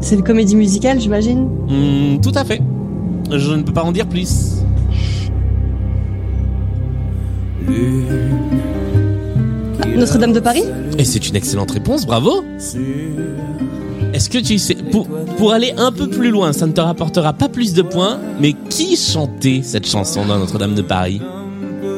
C'est 0.00 0.16
une 0.16 0.24
comédie 0.24 0.56
musicale, 0.56 1.00
j'imagine? 1.00 1.48
Hmm, 1.68 2.20
tout 2.20 2.32
à 2.34 2.44
fait. 2.44 2.60
Je 3.30 3.52
ne 3.52 3.62
peux 3.62 3.72
pas 3.72 3.84
en 3.84 3.92
dire 3.92 4.08
plus. 4.08 4.56
Notre-Dame 9.96 10.32
de 10.32 10.40
Paris? 10.40 10.64
Et 10.98 11.04
c'est 11.04 11.28
une 11.28 11.36
excellente 11.36 11.70
réponse, 11.70 12.06
bravo. 12.06 12.44
Est-ce 14.12 14.28
que 14.28 14.38
tu 14.38 14.58
sais, 14.58 14.74
pour, 14.74 15.06
pour 15.38 15.52
aller 15.52 15.72
un 15.78 15.90
peu 15.90 16.08
plus 16.08 16.30
loin, 16.30 16.52
ça 16.52 16.66
ne 16.66 16.72
te 16.72 16.80
rapportera 16.80 17.32
pas 17.32 17.48
plus 17.48 17.72
de 17.72 17.82
points, 17.82 18.18
mais 18.40 18.52
qui 18.68 18.96
chantait 18.96 19.62
cette 19.64 19.86
chanson 19.86 20.26
dans 20.26 20.38
Notre-Dame 20.38 20.74
de 20.74 20.82
Paris? 20.82 21.20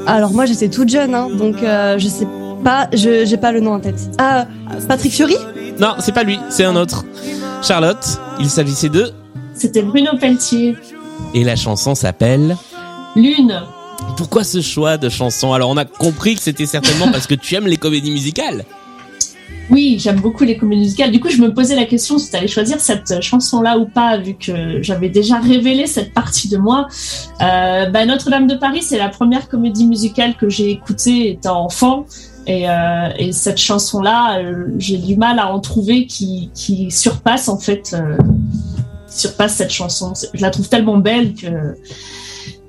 Alors 0.06 0.32
moi, 0.32 0.46
j'étais 0.46 0.68
toute 0.68 0.88
jeune, 0.88 1.14
hein, 1.14 1.28
donc 1.36 1.62
euh, 1.62 1.98
je 1.98 2.06
sais 2.06 2.28
pas, 2.62 2.88
je 2.92 3.24
j'ai 3.24 3.36
pas 3.36 3.52
le 3.52 3.60
nom 3.60 3.74
en 3.74 3.80
tête. 3.80 4.10
Ah, 4.18 4.46
Patrick 4.86 5.12
Fiori 5.12 5.36
Non, 5.80 5.94
c'est 5.98 6.12
pas 6.12 6.22
lui, 6.22 6.38
c'est 6.50 6.64
un 6.64 6.76
autre. 6.76 7.04
Charlotte, 7.62 8.20
il 8.38 8.48
s'agissait 8.48 8.90
de... 8.90 9.10
C'était 9.54 9.82
Bruno 9.82 10.10
Pelletier. 10.20 10.76
Et 11.34 11.42
la 11.42 11.56
chanson 11.56 11.94
s'appelle... 11.94 12.56
Lune. 13.16 13.60
Pourquoi 14.16 14.44
ce 14.44 14.60
choix 14.60 14.98
de 14.98 15.08
chanson? 15.08 15.52
Alors 15.52 15.70
on 15.70 15.76
a 15.76 15.84
compris 15.84 16.34
que 16.34 16.42
c'était 16.42 16.66
certainement 16.66 17.10
parce 17.10 17.26
que 17.26 17.34
tu 17.34 17.54
aimes 17.54 17.66
les 17.66 17.76
comédies 17.76 18.10
musicales. 18.10 18.64
Oui, 19.70 19.96
j'aime 19.98 20.20
beaucoup 20.20 20.44
les 20.44 20.56
comédies 20.56 20.82
musicales. 20.82 21.10
Du 21.10 21.20
coup, 21.20 21.30
je 21.30 21.40
me 21.40 21.52
posais 21.52 21.74
la 21.74 21.86
question 21.86 22.18
si 22.18 22.30
tu 22.30 22.36
allais 22.36 22.48
choisir 22.48 22.80
cette 22.80 23.20
chanson-là 23.22 23.78
ou 23.78 23.86
pas, 23.86 24.18
vu 24.18 24.34
que 24.34 24.82
j'avais 24.82 25.08
déjà 25.08 25.38
révélé 25.38 25.86
cette 25.86 26.12
partie 26.12 26.48
de 26.48 26.58
moi. 26.58 26.86
Euh, 27.40 27.86
bah, 27.86 28.04
Notre-Dame 28.04 28.46
de 28.46 28.56
Paris, 28.56 28.82
c'est 28.82 28.98
la 28.98 29.08
première 29.08 29.48
comédie 29.48 29.86
musicale 29.86 30.36
que 30.36 30.48
j'ai 30.48 30.70
écoutée 30.70 31.30
étant 31.30 31.64
enfant. 31.64 32.06
Et, 32.46 32.68
euh, 32.68 33.08
et 33.18 33.32
cette 33.32 33.58
chanson-là, 33.58 34.38
euh, 34.38 34.66
j'ai 34.78 34.98
du 34.98 35.16
mal 35.16 35.38
à 35.38 35.52
en 35.52 35.60
trouver 35.60 36.06
qui, 36.06 36.50
qui 36.54 36.90
surpasse 36.90 37.48
en 37.48 37.58
fait, 37.58 37.94
euh, 37.94 38.18
surpasse 39.08 39.54
cette 39.54 39.72
chanson. 39.72 40.12
Je 40.34 40.42
la 40.42 40.50
trouve 40.50 40.68
tellement 40.68 40.98
belle 40.98 41.34
que 41.34 41.74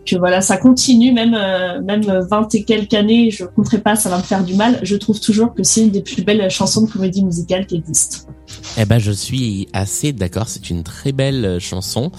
que 0.05 0.15
voilà, 0.15 0.41
ça 0.41 0.57
continue 0.57 1.11
même 1.11 1.35
euh, 1.35 1.81
même 1.81 2.03
20 2.03 2.55
et 2.55 2.63
quelques 2.63 2.93
années, 2.93 3.31
je 3.31 3.45
compterai 3.45 3.79
pas, 3.79 3.95
ça 3.95 4.09
va 4.09 4.17
me 4.17 4.23
faire 4.23 4.43
du 4.43 4.55
mal. 4.55 4.79
Je 4.83 4.95
trouve 4.95 5.19
toujours 5.19 5.53
que 5.53 5.63
c'est 5.63 5.81
une 5.81 5.91
des 5.91 6.01
plus 6.01 6.23
belles 6.23 6.49
chansons 6.49 6.85
de 6.85 6.91
comédie 6.91 7.23
musicale 7.23 7.65
qui 7.65 7.75
existent. 7.75 8.29
Eh 8.77 8.85
ben 8.85 8.99
je 8.99 9.11
suis 9.11 9.67
assez 9.73 10.13
d'accord, 10.13 10.47
c'est 10.47 10.69
une 10.69 10.83
très 10.83 11.11
belle 11.11 11.45
euh, 11.45 11.59
chanson. 11.59 12.11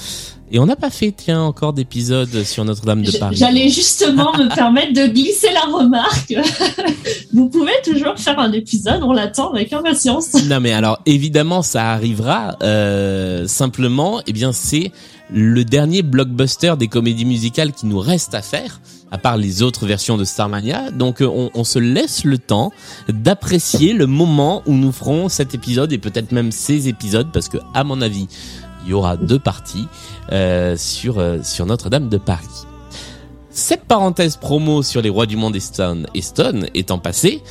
Et 0.50 0.60
on 0.60 0.66
n'a 0.66 0.76
pas 0.76 0.90
fait, 0.90 1.12
tiens, 1.16 1.42
encore 1.42 1.72
d'épisode 1.72 2.44
sur 2.44 2.64
Notre-Dame 2.64 3.02
de 3.02 3.10
Paris. 3.18 3.34
J'allais 3.36 3.68
justement 3.68 4.32
me 4.36 4.54
permettre 4.54 4.92
de 4.92 5.08
glisser 5.08 5.48
la 5.52 5.62
remarque. 5.62 6.34
Vous 7.32 7.48
pouvez 7.48 7.72
toujours 7.84 8.16
faire 8.16 8.38
un 8.38 8.52
épisode, 8.52 9.02
on 9.02 9.12
l'attend 9.12 9.52
avec 9.52 9.72
impatience. 9.72 10.34
Non 10.44 10.60
mais 10.60 10.72
alors 10.72 11.00
évidemment 11.04 11.62
ça 11.62 11.90
arrivera. 11.90 12.56
Euh, 12.62 13.48
simplement, 13.48 14.20
eh 14.26 14.32
bien 14.32 14.52
c'est 14.52 14.92
le 15.32 15.64
dernier 15.64 16.02
blockbuster 16.02 16.74
des 16.78 16.88
comédies 16.88 17.24
musicales 17.24 17.72
qui 17.72 17.86
nous 17.86 17.98
reste 17.98 18.34
à 18.34 18.42
faire, 18.42 18.80
à 19.10 19.18
part 19.18 19.36
les 19.36 19.62
autres 19.62 19.86
versions 19.86 20.16
de 20.16 20.24
Starmania. 20.24 20.90
Donc 20.90 21.20
euh, 21.20 21.26
on, 21.26 21.50
on 21.54 21.64
se 21.64 21.78
laisse 21.78 22.24
le 22.24 22.38
temps 22.38 22.72
d'apprécier 23.08 23.92
le 23.92 24.06
moment 24.06 24.62
où 24.66 24.72
nous 24.72 24.92
ferons 24.92 25.28
cet 25.28 25.54
épisode 25.54 25.92
et 25.92 25.98
peut-être 25.98 26.32
même 26.32 26.52
ces 26.52 26.88
épisodes, 26.88 27.28
parce 27.32 27.48
que 27.48 27.58
à 27.74 27.84
mon 27.84 28.00
avis 28.02 28.28
il 28.84 28.90
y 28.90 28.92
aura 28.92 29.16
deux 29.16 29.40
parties 29.40 29.88
euh, 30.32 30.76
sur 30.76 31.18
euh, 31.18 31.38
sur 31.42 31.66
Notre-Dame 31.66 32.08
de 32.08 32.18
Paris. 32.18 32.46
Cette 33.50 33.84
parenthèse 33.84 34.36
promo 34.36 34.82
sur 34.82 35.00
les 35.00 35.08
rois 35.08 35.26
du 35.26 35.36
monde 35.36 35.56
et 35.56 35.60
Stone, 35.60 36.06
et 36.14 36.20
Stone 36.20 36.68
étant 36.74 36.98
passée, 36.98 37.42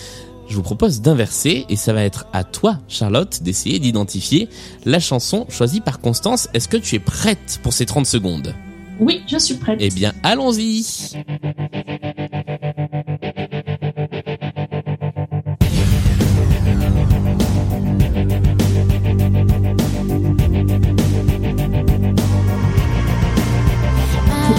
je 0.47 0.55
vous 0.55 0.61
propose 0.61 1.01
d'inverser 1.01 1.65
et 1.69 1.75
ça 1.75 1.93
va 1.93 2.03
être 2.03 2.27
à 2.33 2.43
toi, 2.43 2.77
Charlotte, 2.87 3.41
d'essayer 3.41 3.79
d'identifier 3.79 4.49
la 4.85 4.99
chanson 4.99 5.45
choisie 5.49 5.81
par 5.81 5.99
Constance. 5.99 6.47
Est-ce 6.53 6.67
que 6.67 6.77
tu 6.77 6.95
es 6.95 6.99
prête 6.99 7.59
pour 7.63 7.73
ces 7.73 7.85
30 7.85 8.05
secondes? 8.05 8.53
Oui, 8.99 9.23
je 9.27 9.37
suis 9.37 9.55
prête. 9.55 9.77
Eh 9.81 9.89
bien, 9.89 10.13
allons-y 10.23 10.83
C'est 10.83 11.15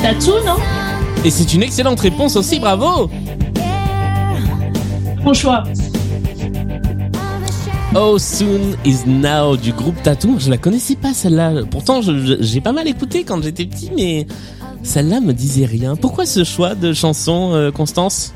Tatou, 0.02 0.32
non? 0.44 0.56
Et 1.24 1.30
c'est 1.30 1.54
une 1.54 1.62
excellente 1.62 2.00
réponse 2.00 2.36
aussi, 2.36 2.60
bravo 2.60 3.10
Bon 5.26 5.34
choix. 5.34 5.64
Oh 7.96 8.16
Soon 8.16 8.76
Is 8.84 8.98
Now 9.08 9.56
du 9.56 9.72
groupe 9.72 10.00
Tattoo. 10.04 10.36
Je 10.38 10.48
la 10.50 10.56
connaissais 10.56 10.94
pas 10.94 11.12
celle-là. 11.14 11.64
Pourtant, 11.68 12.00
j'ai 12.00 12.60
pas 12.60 12.70
mal 12.70 12.86
écouté 12.86 13.24
quand 13.24 13.42
j'étais 13.42 13.64
petit, 13.66 13.90
mais 13.96 14.28
celle-là 14.84 15.18
me 15.20 15.32
disait 15.32 15.64
rien. 15.66 15.96
Pourquoi 15.96 16.26
ce 16.26 16.44
choix 16.44 16.76
de 16.76 16.92
chanson, 16.92 17.50
euh, 17.54 17.72
Constance? 17.72 18.34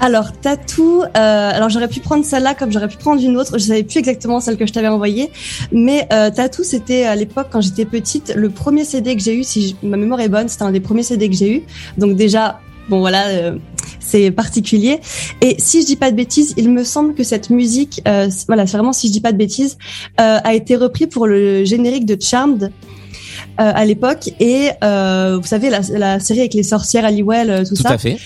Alors, 0.00 0.32
Tatou, 0.32 1.02
euh, 1.02 1.06
alors 1.14 1.68
j'aurais 1.68 1.88
pu 1.88 2.00
prendre 2.00 2.24
celle-là 2.24 2.54
comme 2.54 2.72
j'aurais 2.72 2.88
pu 2.88 2.96
prendre 2.96 3.22
une 3.22 3.36
autre. 3.36 3.58
Je 3.58 3.64
savais 3.64 3.82
plus 3.82 3.98
exactement 3.98 4.40
celle 4.40 4.56
que 4.56 4.64
je 4.66 4.72
t'avais 4.72 4.88
envoyée. 4.88 5.30
Mais 5.70 6.08
euh, 6.14 6.30
Tatou, 6.30 6.64
c'était 6.64 7.04
à 7.04 7.14
l'époque, 7.14 7.48
quand 7.52 7.60
j'étais 7.60 7.84
petite, 7.84 8.32
le 8.34 8.48
premier 8.48 8.84
CD 8.86 9.14
que 9.16 9.22
j'ai 9.22 9.34
eu, 9.36 9.44
si 9.44 9.68
je- 9.82 9.86
ma 9.86 9.98
mémoire 9.98 10.20
est 10.20 10.30
bonne, 10.30 10.48
c'était 10.48 10.62
un 10.64 10.72
des 10.72 10.80
premiers 10.80 11.02
CD 11.02 11.28
que 11.28 11.36
j'ai 11.36 11.56
eu. 11.56 11.62
Donc 11.98 12.16
déjà, 12.16 12.58
bon 12.88 13.00
voilà, 13.00 13.26
euh, 13.28 13.56
c'est 14.04 14.30
particulier. 14.30 15.00
Et 15.40 15.56
si 15.58 15.80
je 15.82 15.86
dis 15.86 15.96
pas 15.96 16.10
de 16.10 16.16
bêtises, 16.16 16.54
il 16.56 16.70
me 16.70 16.84
semble 16.84 17.14
que 17.14 17.24
cette 17.24 17.50
musique, 17.50 18.02
euh, 18.08 18.28
voilà, 18.46 18.66
c'est 18.66 18.76
vraiment 18.76 18.92
si 18.92 19.08
je 19.08 19.12
dis 19.12 19.20
pas 19.20 19.32
de 19.32 19.38
bêtises, 19.38 19.78
euh, 20.20 20.38
a 20.42 20.54
été 20.54 20.76
repris 20.76 21.06
pour 21.06 21.26
le 21.26 21.64
générique 21.64 22.06
de 22.06 22.16
Charmed. 22.20 22.64
euh, 23.60 23.72
à 23.74 23.84
l'époque 23.84 24.30
et 24.40 24.70
euh, 24.82 25.38
vous 25.40 25.46
savez 25.46 25.68
la, 25.70 25.80
la 25.96 26.20
série 26.20 26.40
avec 26.40 26.54
les 26.54 26.62
sorcières 26.62 27.04
Halliwell 27.04 27.50
euh, 27.50 27.64
tout, 27.64 27.74
Tout 27.76 27.82
ça 27.82 27.90
à 27.90 27.98
fait. 27.98 28.16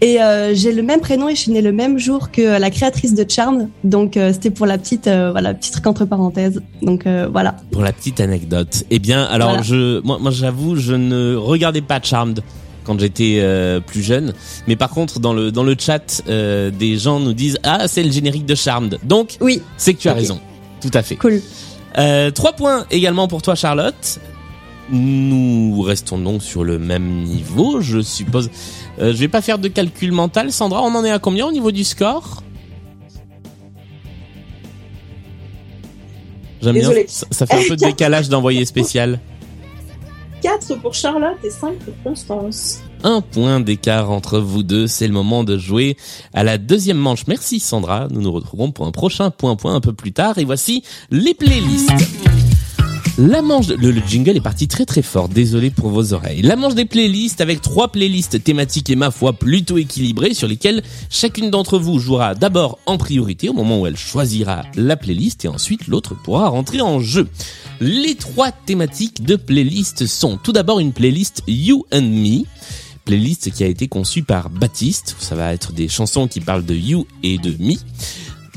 et 0.00 0.20
euh, 0.20 0.52
j'ai 0.54 0.72
le 0.72 0.82
même 0.82 1.00
prénom 1.00 1.28
et 1.28 1.34
je 1.34 1.40
suis 1.40 1.52
née 1.52 1.62
le 1.62 1.70
même 1.72 1.98
jour 1.98 2.30
que 2.32 2.58
la 2.58 2.70
créatrice 2.70 3.14
de 3.14 3.24
Charmed. 3.28 3.68
Donc 3.84 4.16
euh, 4.16 4.32
c'était 4.32 4.50
pour 4.50 4.66
la 4.66 4.76
petite, 4.78 5.06
euh, 5.06 5.30
voilà, 5.32 5.54
petit 5.54 5.70
truc 5.70 5.86
entre 5.86 6.04
parenthèses. 6.04 6.60
Donc 6.82 7.06
euh, 7.06 7.28
voilà. 7.30 7.56
Pour 7.70 7.82
la 7.82 7.92
petite 7.92 8.20
anecdote. 8.20 8.84
Eh 8.90 8.98
bien, 8.98 9.22
alors 9.24 9.48
Voilà. 9.50 9.62
je, 9.62 10.00
moi, 10.04 10.18
moi 10.20 10.30
j'avoue, 10.30 10.74
je 10.76 10.94
ne 10.94 11.36
regardais 11.36 11.82
pas 11.82 12.00
Charmed 12.02 12.40
quand 12.84 12.98
j'étais 13.00 13.38
euh, 13.40 13.80
plus 13.80 14.02
jeune. 14.02 14.32
Mais 14.66 14.76
par 14.76 14.90
contre, 14.90 15.20
dans 15.20 15.32
le, 15.32 15.50
dans 15.50 15.64
le 15.64 15.74
chat, 15.78 16.22
euh, 16.28 16.70
des 16.70 16.98
gens 16.98 17.20
nous 17.20 17.32
disent 17.32 17.58
Ah, 17.62 17.88
c'est 17.88 18.02
le 18.02 18.12
générique 18.12 18.46
de 18.46 18.54
Charmed. 18.54 18.98
Donc, 19.02 19.36
oui. 19.40 19.62
c'est 19.76 19.94
que 19.94 20.00
tu 20.00 20.08
as 20.08 20.14
raison. 20.14 20.40
Tout 20.80 20.90
à 20.94 21.02
fait. 21.02 21.16
Cool. 21.16 21.40
Euh, 21.98 22.30
trois 22.30 22.52
points 22.52 22.86
également 22.90 23.28
pour 23.28 23.42
toi, 23.42 23.54
Charlotte. 23.54 24.20
Nous 24.90 25.80
restons 25.80 26.18
donc 26.18 26.42
sur 26.42 26.62
le 26.62 26.78
même 26.78 27.22
niveau, 27.22 27.80
je 27.80 28.02
suppose. 28.02 28.50
je 28.98 29.12
vais 29.12 29.28
pas 29.28 29.40
faire 29.40 29.58
de 29.58 29.68
calcul 29.68 30.12
mental. 30.12 30.52
Sandra, 30.52 30.82
on 30.82 30.94
en 30.94 31.04
est 31.04 31.10
à 31.10 31.18
combien 31.18 31.46
au 31.46 31.52
niveau 31.52 31.72
du 31.72 31.84
score? 31.84 32.42
J'aime 36.60 36.74
bien. 36.74 36.90
Ça, 37.06 37.26
ça 37.30 37.46
fait 37.46 37.54
un 37.54 37.68
peu 37.68 37.76
de 37.76 37.84
décalage 37.86 38.28
d'envoyer 38.28 38.64
spécial. 38.66 39.20
4 40.44 40.74
pour 40.82 40.92
Charlotte 40.92 41.38
et 41.42 41.48
5 41.48 41.78
pour 41.78 41.94
Constance. 42.04 42.82
Un 43.02 43.22
point 43.22 43.60
d'écart 43.60 44.10
entre 44.10 44.38
vous 44.38 44.62
deux. 44.62 44.86
C'est 44.86 45.06
le 45.06 45.14
moment 45.14 45.42
de 45.42 45.56
jouer 45.56 45.96
à 46.34 46.44
la 46.44 46.58
deuxième 46.58 46.98
manche. 46.98 47.26
Merci 47.26 47.60
Sandra. 47.60 48.08
Nous 48.10 48.20
nous 48.20 48.30
retrouverons 48.30 48.70
pour 48.70 48.86
un 48.86 48.90
prochain 48.90 49.30
point 49.30 49.56
point 49.56 49.74
un 49.74 49.80
peu 49.80 49.94
plus 49.94 50.12
tard. 50.12 50.36
Et 50.36 50.44
voici 50.44 50.84
les 51.10 51.32
playlists. 51.32 52.33
La 53.16 53.42
manche, 53.42 53.68
le, 53.68 53.92
le 53.92 54.02
jingle 54.04 54.36
est 54.36 54.40
parti 54.40 54.66
très 54.66 54.84
très 54.84 55.02
fort. 55.02 55.28
Désolé 55.28 55.70
pour 55.70 55.90
vos 55.90 56.14
oreilles. 56.14 56.42
La 56.42 56.56
manche 56.56 56.74
des 56.74 56.84
playlists 56.84 57.40
avec 57.40 57.60
trois 57.60 57.92
playlists 57.92 58.42
thématiques 58.42 58.90
et 58.90 58.96
ma 58.96 59.12
foi 59.12 59.34
plutôt 59.34 59.78
équilibrées 59.78 60.34
sur 60.34 60.48
lesquelles 60.48 60.82
chacune 61.10 61.48
d'entre 61.48 61.78
vous 61.78 62.00
jouera 62.00 62.34
d'abord 62.34 62.80
en 62.86 62.98
priorité 62.98 63.48
au 63.48 63.52
moment 63.52 63.80
où 63.80 63.86
elle 63.86 63.96
choisira 63.96 64.64
la 64.74 64.96
playlist 64.96 65.44
et 65.44 65.48
ensuite 65.48 65.86
l'autre 65.86 66.16
pourra 66.24 66.48
rentrer 66.48 66.80
en 66.80 66.98
jeu. 66.98 67.28
Les 67.80 68.16
trois 68.16 68.50
thématiques 68.50 69.24
de 69.24 69.36
playlist 69.36 70.06
sont 70.06 70.36
tout 70.36 70.52
d'abord 70.52 70.80
une 70.80 70.92
playlist 70.92 71.44
You 71.46 71.86
and 71.92 72.02
Me 72.02 72.44
playlist 73.04 73.50
qui 73.52 73.62
a 73.62 73.66
été 73.66 73.86
conçue 73.86 74.22
par 74.22 74.50
Baptiste. 74.50 75.14
Ça 75.20 75.34
va 75.34 75.52
être 75.52 75.72
des 75.72 75.88
chansons 75.88 76.26
qui 76.26 76.40
parlent 76.40 76.64
de 76.64 76.74
you 76.74 77.06
et 77.22 77.38
de 77.38 77.50
me. 77.62 77.74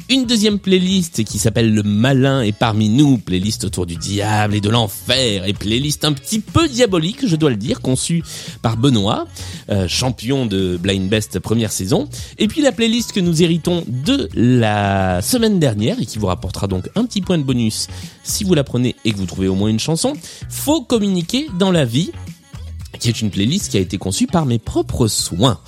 Une 0.09 0.25
deuxième 0.25 0.57
playlist 0.57 1.25
qui 1.25 1.37
s'appelle 1.37 1.73
Le 1.73 1.83
Malin 1.83 2.41
est 2.41 2.53
parmi 2.53 2.87
nous, 2.87 3.17
playlist 3.17 3.65
autour 3.65 3.85
du 3.85 3.97
diable 3.97 4.55
et 4.55 4.61
de 4.61 4.69
l'enfer, 4.69 5.45
et 5.45 5.51
playlist 5.51 6.05
un 6.05 6.13
petit 6.13 6.39
peu 6.39 6.69
diabolique, 6.69 7.27
je 7.27 7.35
dois 7.35 7.49
le 7.49 7.57
dire, 7.57 7.81
conçue 7.81 8.23
par 8.61 8.77
Benoît, 8.77 9.27
euh, 9.69 9.85
champion 9.89 10.45
de 10.45 10.77
Blind 10.77 11.09
Best 11.09 11.39
première 11.39 11.73
saison. 11.73 12.07
Et 12.37 12.47
puis 12.47 12.61
la 12.61 12.71
playlist 12.71 13.11
que 13.11 13.19
nous 13.19 13.43
héritons 13.43 13.83
de 13.85 14.29
la 14.33 15.21
semaine 15.21 15.59
dernière 15.59 15.99
et 15.99 16.05
qui 16.05 16.19
vous 16.19 16.27
rapportera 16.27 16.67
donc 16.67 16.89
un 16.95 17.03
petit 17.03 17.19
point 17.19 17.37
de 17.37 17.43
bonus 17.43 17.89
si 18.23 18.45
vous 18.45 18.53
la 18.53 18.63
prenez 18.63 18.95
et 19.03 19.11
que 19.11 19.17
vous 19.17 19.25
trouvez 19.25 19.49
au 19.49 19.55
moins 19.55 19.69
une 19.69 19.79
chanson. 19.79 20.13
Faut 20.47 20.83
communiquer 20.83 21.47
dans 21.59 21.71
la 21.71 21.83
vie 21.83 22.11
qui 22.97 23.09
est 23.09 23.21
une 23.21 23.29
playlist 23.29 23.71
qui 23.71 23.77
a 23.77 23.81
été 23.81 23.97
conçue 23.97 24.27
par 24.27 24.45
mes 24.45 24.57
propres 24.57 25.07
soins. 25.07 25.59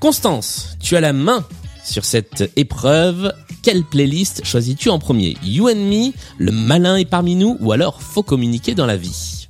Constance, 0.00 0.76
tu 0.80 0.96
as 0.96 1.00
la 1.00 1.12
main 1.12 1.46
sur 1.86 2.04
cette 2.04 2.50
épreuve. 2.56 3.32
Quelle 3.62 3.84
playlist 3.84 4.44
choisis-tu 4.44 4.90
en 4.90 4.98
premier? 4.98 5.36
You 5.42 5.68
and 5.68 5.76
Me, 5.76 6.12
Le 6.38 6.52
Malin 6.52 6.96
est 6.96 7.04
parmi 7.04 7.34
nous 7.34 7.56
ou 7.60 7.72
alors 7.72 8.02
Faut 8.02 8.22
communiquer 8.22 8.74
dans 8.74 8.86
la 8.86 8.96
vie? 8.96 9.48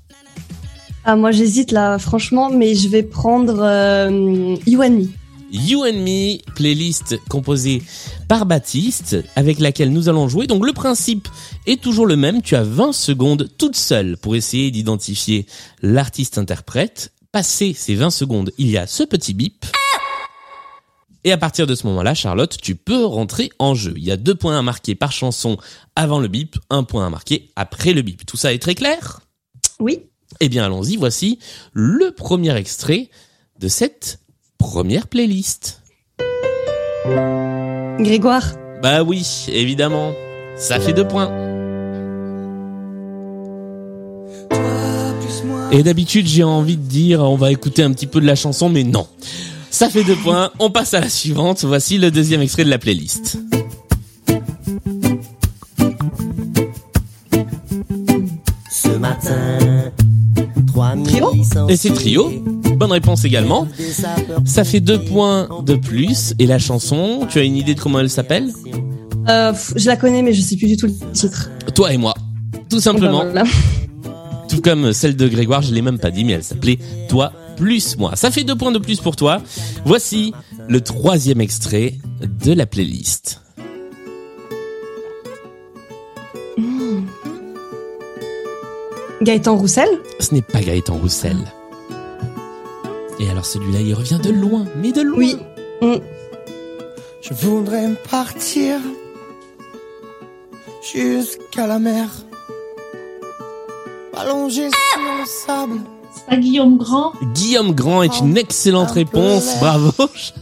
Ah, 1.04 1.16
moi 1.16 1.30
j'hésite 1.30 1.70
là, 1.70 1.98
franchement, 1.98 2.50
mais 2.50 2.74
je 2.74 2.88
vais 2.88 3.04
prendre 3.04 3.60
euh, 3.60 4.56
You 4.66 4.82
and 4.82 4.90
Me. 4.90 5.06
You 5.52 5.84
and 5.84 6.00
Me, 6.00 6.38
playlist 6.54 7.16
composée 7.28 7.82
par 8.26 8.44
Baptiste, 8.46 9.16
avec 9.36 9.60
laquelle 9.60 9.92
nous 9.92 10.08
allons 10.08 10.28
jouer. 10.28 10.46
Donc 10.46 10.66
le 10.66 10.72
principe 10.72 11.28
est 11.66 11.80
toujours 11.80 12.06
le 12.06 12.16
même. 12.16 12.42
Tu 12.42 12.56
as 12.56 12.64
20 12.64 12.92
secondes 12.92 13.48
toute 13.56 13.76
seule 13.76 14.16
pour 14.16 14.34
essayer 14.34 14.70
d'identifier 14.70 15.46
l'artiste-interprète. 15.82 17.12
Passé 17.30 17.74
ces 17.76 17.94
20 17.94 18.10
secondes, 18.10 18.50
il 18.58 18.70
y 18.70 18.78
a 18.78 18.86
ce 18.86 19.04
petit 19.04 19.34
bip. 19.34 19.66
Et 21.26 21.32
à 21.32 21.36
partir 21.36 21.66
de 21.66 21.74
ce 21.74 21.88
moment-là, 21.88 22.14
Charlotte, 22.14 22.56
tu 22.62 22.76
peux 22.76 23.04
rentrer 23.04 23.50
en 23.58 23.74
jeu. 23.74 23.94
Il 23.96 24.04
y 24.04 24.12
a 24.12 24.16
deux 24.16 24.36
points 24.36 24.56
à 24.56 24.62
marquer 24.62 24.94
par 24.94 25.10
chanson 25.10 25.56
avant 25.96 26.20
le 26.20 26.28
bip, 26.28 26.56
un 26.70 26.84
point 26.84 27.04
à 27.04 27.10
marquer 27.10 27.50
après 27.56 27.94
le 27.94 28.02
bip. 28.02 28.24
Tout 28.24 28.36
ça 28.36 28.54
est 28.54 28.60
très 28.60 28.76
clair? 28.76 29.22
Oui. 29.80 30.02
Eh 30.38 30.48
bien, 30.48 30.64
allons-y. 30.64 30.94
Voici 30.94 31.40
le 31.72 32.12
premier 32.12 32.56
extrait 32.56 33.10
de 33.58 33.66
cette 33.66 34.20
première 34.56 35.08
playlist. 35.08 35.82
Grégoire. 37.98 38.44
Bah 38.80 39.02
oui, 39.02 39.26
évidemment. 39.48 40.12
Ça 40.56 40.78
fait 40.78 40.92
deux 40.92 41.08
points. 41.08 41.32
Et 45.72 45.82
d'habitude, 45.82 46.28
j'ai 46.28 46.44
envie 46.44 46.76
de 46.76 46.86
dire, 46.88 47.20
on 47.22 47.36
va 47.36 47.50
écouter 47.50 47.82
un 47.82 47.92
petit 47.92 48.06
peu 48.06 48.20
de 48.20 48.26
la 48.26 48.36
chanson, 48.36 48.68
mais 48.68 48.84
non. 48.84 49.08
Ça 49.76 49.90
fait 49.90 50.04
deux 50.04 50.16
points. 50.16 50.50
On 50.58 50.70
passe 50.70 50.94
à 50.94 51.00
la 51.00 51.10
suivante. 51.10 51.62
Voici 51.66 51.98
le 51.98 52.10
deuxième 52.10 52.40
extrait 52.40 52.64
de 52.64 52.70
la 52.70 52.78
playlist. 52.78 53.36
Ce 58.70 58.88
matin, 58.96 59.92
3000 60.68 61.04
Trio 61.04 61.68
Et 61.68 61.76
c'est 61.76 61.90
trio. 61.92 62.32
Bonne 62.78 62.90
réponse 62.92 63.26
également. 63.26 63.68
Ça 64.46 64.64
fait 64.64 64.80
deux 64.80 65.04
points 65.04 65.46
de 65.66 65.74
plus. 65.74 66.32
Et 66.38 66.46
la 66.46 66.58
chanson, 66.58 67.26
tu 67.28 67.38
as 67.38 67.42
une 67.42 67.56
idée 67.56 67.74
de 67.74 67.80
comment 67.80 68.00
elle 68.00 68.08
s'appelle 68.08 68.50
Euh, 69.28 69.52
je 69.76 69.86
la 69.88 69.96
connais, 69.96 70.22
mais 70.22 70.32
je 70.32 70.40
sais 70.40 70.56
plus 70.56 70.68
du 70.68 70.78
tout 70.78 70.86
le 70.86 71.12
titre. 71.12 71.50
Toi 71.74 71.92
et 71.92 71.98
moi. 71.98 72.14
Tout 72.70 72.80
simplement. 72.80 73.26
Bah. 73.30 73.42
Tout 74.48 74.62
comme 74.62 74.94
celle 74.94 75.16
de 75.16 75.28
Grégoire, 75.28 75.60
je 75.60 75.74
l'ai 75.74 75.82
même 75.82 75.98
pas 75.98 76.10
dit, 76.10 76.24
mais 76.24 76.32
elle 76.32 76.44
s'appelait 76.44 76.78
Toi 77.10 77.30
plus 77.56 77.96
moi. 77.96 78.14
Ça 78.16 78.30
fait 78.30 78.44
deux 78.44 78.56
points 78.56 78.72
de 78.72 78.78
plus 78.78 79.00
pour 79.00 79.16
toi. 79.16 79.42
Voici 79.84 80.32
le 80.68 80.80
troisième 80.80 81.40
extrait 81.40 81.94
de 82.20 82.52
la 82.52 82.66
playlist. 82.66 83.40
Gaëtan 89.22 89.56
Roussel? 89.56 89.88
Ce 90.20 90.34
n'est 90.34 90.42
pas 90.42 90.60
Gaëtan 90.60 90.98
Roussel. 90.98 91.38
Et 93.18 93.28
alors 93.30 93.46
celui-là, 93.46 93.80
il 93.80 93.94
revient 93.94 94.20
de 94.22 94.30
loin, 94.30 94.66
mais 94.76 94.92
de 94.92 95.00
loin. 95.00 95.18
Oui. 95.18 95.36
Mm. 95.80 95.96
Je 97.22 97.34
voudrais 97.34 97.94
partir 98.08 98.78
jusqu'à 100.92 101.66
la 101.66 101.78
mer, 101.78 102.08
allongé 104.14 104.68
sur 104.68 105.00
le 105.00 105.26
sable. 105.26 105.80
C'est 106.16 106.26
pas 106.26 106.36
Guillaume 106.36 106.76
Grand. 106.78 107.12
Guillaume 107.34 107.72
Grand 107.72 108.02
est 108.02 108.18
une 108.20 108.36
excellente 108.36 108.90
réponse. 108.90 109.56
Bravo, 109.60 109.92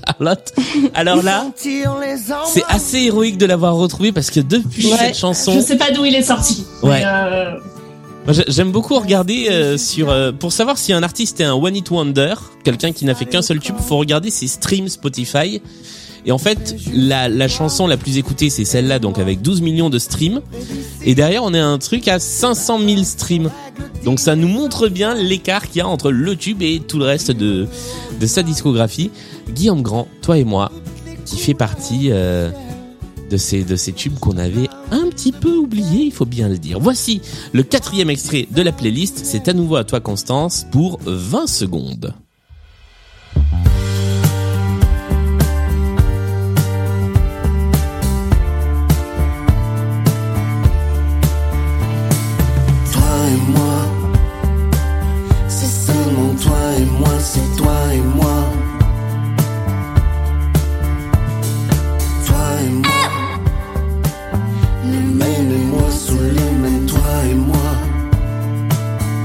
Charlotte. 0.06 0.52
Alors 0.94 1.22
là, 1.22 1.46
c'est 1.56 2.64
assez 2.68 2.98
héroïque 3.02 3.38
de 3.38 3.46
l'avoir 3.46 3.74
retrouvé 3.74 4.12
parce 4.12 4.30
que 4.30 4.40
depuis 4.40 4.90
Ouais. 4.92 4.98
cette 4.98 5.16
chanson, 5.16 5.52
Je 5.52 5.60
sais 5.60 5.76
pas 5.76 5.90
d'où 5.90 6.04
il 6.04 6.14
est 6.14 6.22
sorti. 6.22 6.64
Ouais. 6.82 7.02
Euh, 7.04 7.54
J'aime 8.48 8.72
beaucoup 8.72 8.98
regarder 8.98 9.48
euh, 9.50 9.76
sur 9.76 10.08
euh, 10.08 10.32
pour 10.32 10.50
savoir 10.50 10.78
si 10.78 10.94
un 10.94 11.02
artiste 11.02 11.42
est 11.42 11.44
un 11.44 11.52
one 11.52 11.76
hit 11.76 11.90
wonder, 11.90 12.34
quelqu'un 12.64 12.90
qui 12.92 13.04
n'a 13.04 13.14
fait 13.14 13.26
qu'un 13.26 13.42
seul 13.42 13.58
tube, 13.60 13.76
faut 13.78 13.98
regarder 13.98 14.30
ses 14.30 14.46
streams 14.46 14.88
Spotify. 14.88 15.60
Et 16.26 16.32
en 16.32 16.38
fait, 16.38 16.76
la, 16.92 17.28
la 17.28 17.48
chanson 17.48 17.86
la 17.86 17.96
plus 17.96 18.16
écoutée, 18.16 18.48
c'est 18.50 18.64
celle-là, 18.64 18.98
donc 18.98 19.18
avec 19.18 19.42
12 19.42 19.60
millions 19.60 19.90
de 19.90 19.98
streams. 19.98 20.40
Et 21.04 21.14
derrière, 21.14 21.44
on 21.44 21.52
a 21.52 21.62
un 21.62 21.78
truc 21.78 22.08
à 22.08 22.18
500 22.18 22.78
000 22.80 23.04
streams. 23.04 23.50
Donc 24.04 24.20
ça 24.20 24.36
nous 24.36 24.48
montre 24.48 24.88
bien 24.88 25.14
l'écart 25.14 25.68
qu'il 25.68 25.78
y 25.78 25.80
a 25.80 25.88
entre 25.88 26.10
le 26.10 26.36
tube 26.36 26.62
et 26.62 26.80
tout 26.80 26.98
le 26.98 27.04
reste 27.04 27.30
de, 27.30 27.66
de 28.20 28.26
sa 28.26 28.42
discographie. 28.42 29.10
Guillaume 29.50 29.82
Grand, 29.82 30.08
toi 30.22 30.38
et 30.38 30.44
moi, 30.44 30.72
qui 31.26 31.36
fait 31.36 31.54
partie 31.54 32.08
euh, 32.10 32.50
de 33.30 33.36
ces, 33.36 33.64
de 33.64 33.76
ces 33.76 33.92
tubes 33.92 34.18
qu'on 34.18 34.38
avait 34.38 34.68
un 34.90 35.08
petit 35.08 35.32
peu 35.32 35.54
oubliés, 35.56 36.04
il 36.04 36.12
faut 36.12 36.26
bien 36.26 36.48
le 36.48 36.58
dire. 36.58 36.78
Voici 36.80 37.20
le 37.52 37.62
quatrième 37.62 38.10
extrait 38.10 38.48
de 38.50 38.62
la 38.62 38.72
playlist. 38.72 39.20
C'est 39.24 39.48
à 39.48 39.52
nouveau 39.52 39.76
à 39.76 39.84
toi, 39.84 40.00
Constance, 40.00 40.66
pour 40.70 41.00
20 41.04 41.46
secondes. 41.46 42.14
C'est 57.24 57.56
toi 57.56 57.72
et 57.90 58.00
moi. 58.00 58.44
Toi 62.26 62.36
et 62.62 62.68
moi, 62.68 63.10
le 64.84 65.00
même 65.14 65.52
et 65.52 65.64
moi 65.64 65.90
sous 65.90 66.18
le 66.18 66.58
même 66.60 66.84
toi 66.84 67.00
et 67.30 67.34
moi. 67.34 67.56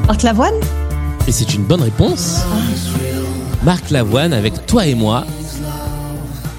Marc 0.07 0.23
Lavoine. 0.23 0.53
Et 1.27 1.31
c'est 1.33 1.53
une 1.53 1.63
bonne 1.63 1.81
réponse. 1.81 2.39
Marc 3.65 3.89
Lavoine 3.89 4.31
avec 4.31 4.65
toi 4.65 4.85
et 4.87 4.95
moi. 4.95 5.25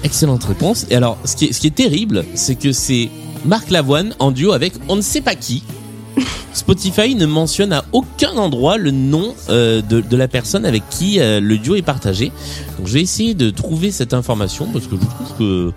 Excellente 0.03 0.43
réponse. 0.43 0.85
Et 0.91 0.95
alors, 0.95 1.17
ce 1.25 1.35
qui 1.35 1.45
est, 1.45 1.53
ce 1.53 1.59
qui 1.59 1.67
est 1.67 1.75
terrible, 1.75 2.23
c'est 2.35 2.55
que 2.55 2.71
c'est 2.71 3.09
Marc 3.45 3.71
Lavoine 3.71 4.13
en 4.19 4.29
duo 4.29 4.51
avec 4.51 4.73
on 4.87 4.95
ne 4.95 5.01
sait 5.01 5.21
pas 5.21 5.33
qui. 5.33 5.63
Spotify 6.71 7.15
ne 7.15 7.25
mentionne 7.25 7.73
à 7.73 7.83
aucun 7.91 8.37
endroit 8.37 8.77
le 8.77 8.91
nom 8.91 9.35
euh, 9.49 9.81
de, 9.81 9.99
de 9.99 10.15
la 10.15 10.29
personne 10.29 10.65
avec 10.65 10.87
qui 10.89 11.19
euh, 11.19 11.41
le 11.41 11.57
duo 11.57 11.75
est 11.75 11.81
partagé. 11.81 12.31
Donc 12.77 12.87
je 12.87 12.93
vais 12.93 13.01
essayer 13.01 13.33
de 13.33 13.49
trouver 13.49 13.91
cette 13.91 14.13
information 14.13 14.67
parce 14.71 14.87
que 14.87 14.95
je 14.95 15.01
trouve 15.01 15.37
que 15.37 15.73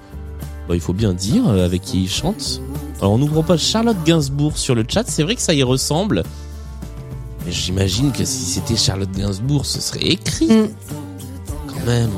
bah, 0.69 0.77
il 0.77 0.81
faut 0.81 0.93
bien 0.93 1.13
dire 1.13 1.49
euh, 1.49 1.65
avec 1.65 1.83
qui 1.83 2.05
il 2.05 2.09
chante. 2.09 2.61
Alors 3.01 3.11
on 3.11 3.19
nous 3.19 3.27
propose 3.27 3.61
Charlotte 3.61 3.97
Gainsbourg 4.07 4.57
sur 4.57 4.77
le 4.77 4.85
chat. 4.89 5.03
C'est 5.09 5.25
vrai 5.25 5.35
que 5.35 5.43
ça 5.43 5.53
y 5.53 5.65
ressemble. 5.65 6.23
Mais 7.45 7.51
j'imagine 7.51 8.13
que 8.13 8.25
si 8.25 8.45
c'était 8.45 8.77
Charlotte 8.77 9.11
Gainsbourg, 9.11 9.67
ce 9.67 9.81
serait 9.81 10.05
écrit. 10.05 10.47
Mm. 10.47 10.69
Quand 11.67 11.87
même. 11.87 12.11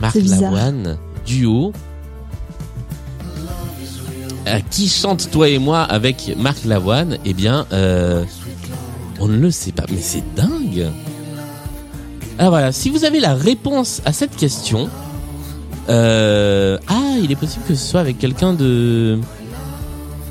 Marc. 0.00 0.14
Lavoine, 0.14 0.96
duo. 1.26 1.74
Euh, 4.46 4.60
qui 4.70 4.88
chante 4.88 5.30
toi 5.30 5.48
et 5.48 5.58
moi 5.58 5.82
avec 5.82 6.34
Marc 6.36 6.64
Lavoine? 6.64 7.18
Eh 7.24 7.34
bien, 7.34 7.66
euh, 7.72 8.24
on 9.20 9.28
ne 9.28 9.36
le 9.36 9.50
sait 9.50 9.72
pas, 9.72 9.84
mais 9.90 10.00
c'est 10.00 10.24
dingue. 10.34 10.90
Ah 12.38 12.48
voilà, 12.48 12.72
si 12.72 12.90
vous 12.90 13.04
avez 13.04 13.20
la 13.20 13.34
réponse 13.34 14.02
à 14.04 14.12
cette 14.12 14.34
question, 14.36 14.88
euh, 15.88 16.78
ah, 16.88 17.14
il 17.22 17.30
est 17.30 17.36
possible 17.36 17.64
que 17.66 17.74
ce 17.74 17.86
soit 17.86 18.00
avec 18.00 18.18
quelqu'un 18.18 18.52
de. 18.52 19.18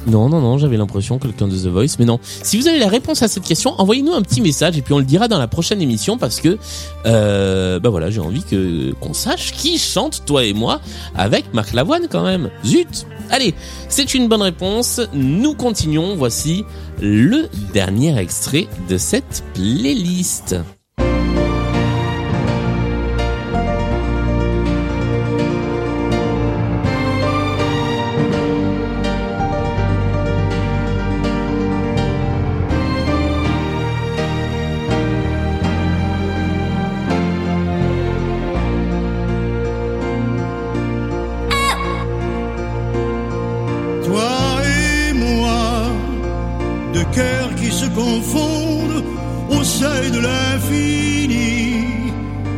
Non, 0.07 0.29
non, 0.29 0.41
non, 0.41 0.57
j'avais 0.57 0.77
l'impression 0.77 1.19
quelqu'un 1.19 1.47
de 1.47 1.55
The 1.55 1.67
Voice, 1.67 1.97
mais 1.99 2.05
non. 2.05 2.19
Si 2.23 2.57
vous 2.57 2.67
avez 2.67 2.79
la 2.79 2.87
réponse 2.87 3.21
à 3.21 3.27
cette 3.27 3.43
question, 3.43 3.75
envoyez-nous 3.77 4.13
un 4.13 4.21
petit 4.21 4.41
message 4.41 4.77
et 4.77 4.81
puis 4.81 4.93
on 4.93 4.99
le 4.99 5.05
dira 5.05 5.27
dans 5.27 5.37
la 5.37 5.47
prochaine 5.47 5.81
émission 5.81 6.17
parce 6.17 6.41
que, 6.41 6.57
euh, 7.05 7.79
bah 7.79 7.89
voilà, 7.89 8.09
j'ai 8.09 8.19
envie 8.19 8.43
que 8.43 8.93
qu'on 8.93 9.13
sache 9.13 9.51
qui 9.53 9.77
chante 9.77 10.23
toi 10.25 10.43
et 10.43 10.53
moi 10.53 10.81
avec 11.15 11.53
Marc 11.53 11.73
Lavoine 11.73 12.07
quand 12.09 12.23
même. 12.23 12.49
Zut. 12.65 13.05
Allez, 13.29 13.53
c'est 13.89 14.13
une 14.13 14.27
bonne 14.27 14.41
réponse. 14.41 15.01
Nous 15.13 15.53
continuons. 15.53 16.15
Voici 16.15 16.65
le 16.99 17.47
dernier 17.73 18.17
extrait 18.17 18.67
de 18.89 18.97
cette 18.97 19.43
playlist. 19.53 20.55
Confondent 47.95 49.03
au 49.49 49.63
seuil 49.63 50.11
de 50.11 50.19
l'infini, 50.19 51.85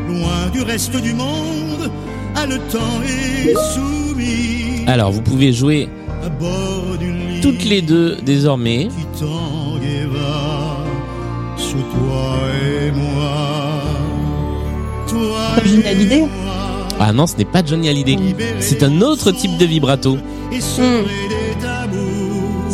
loin 0.08 0.50
du 0.52 0.62
reste 0.62 0.96
du 1.02 1.14
monde, 1.14 1.92
haletant 2.36 3.02
et 3.06 3.54
soumis. 3.74 4.84
Alors, 4.88 5.12
vous 5.12 5.22
pouvez 5.22 5.54
jouer 5.54 5.90
à 6.24 6.30
bord 6.30 6.84
toutes 7.42 7.66
les 7.66 7.82
deux 7.82 8.18
désormais. 8.26 8.88
qui 8.88 9.20
sous 11.58 11.78
toi 11.78 12.38
et 12.64 12.92
moi. 12.92 13.82
Toi 15.08 15.56
Comme 15.56 15.66
Johnny 15.68 15.84
Hallyday. 15.86 16.16
et 16.16 16.20
moi, 16.22 16.30
Ah 17.00 17.12
non, 17.12 17.28
ce 17.28 17.36
n'est 17.38 17.46
pas 17.46 17.64
Johnny 17.66 17.90
Hallyday. 17.90 18.18
C'est 18.60 18.84
un 18.84 19.02
autre 19.02 19.32
type 19.32 19.58
de 19.58 19.66
vibrato. 19.66 20.18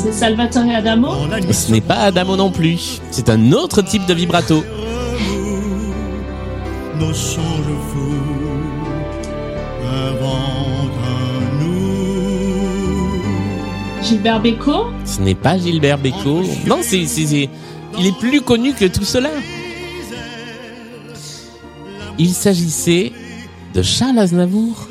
C'est 0.01 0.13
Salvatore 0.13 0.63
Adamo. 0.73 1.09
Ce 1.51 1.71
n'est 1.71 1.81
pas 1.81 1.95
Adamo 1.95 2.38
non 2.38 2.51
plus. 2.51 3.01
C'est 3.12 3.29
un 3.29 3.51
autre 3.51 3.81
type 3.81 4.05
de 4.05 4.13
vibrato. 4.13 4.63
nos. 11.59 14.03
Gilbert 14.03 14.39
Bécaud. 14.41 14.85
Ce 15.05 15.19
n'est 15.19 15.35
pas 15.35 15.57
Gilbert 15.57 15.97
Bécaud. 15.97 16.43
Non, 16.65 16.77
c'est, 16.81 17.05
c'est, 17.05 17.25
c'est- 17.25 17.49
il 17.99 18.07
est 18.07 18.17
plus 18.17 18.41
connu 18.41 18.73
que 18.73 18.85
tout 18.85 19.03
cela. 19.03 19.29
Il 22.17 22.33
s'agissait 22.33 23.12
de 23.73 23.81
Charles 23.81 24.19
Aznavour. 24.19 24.88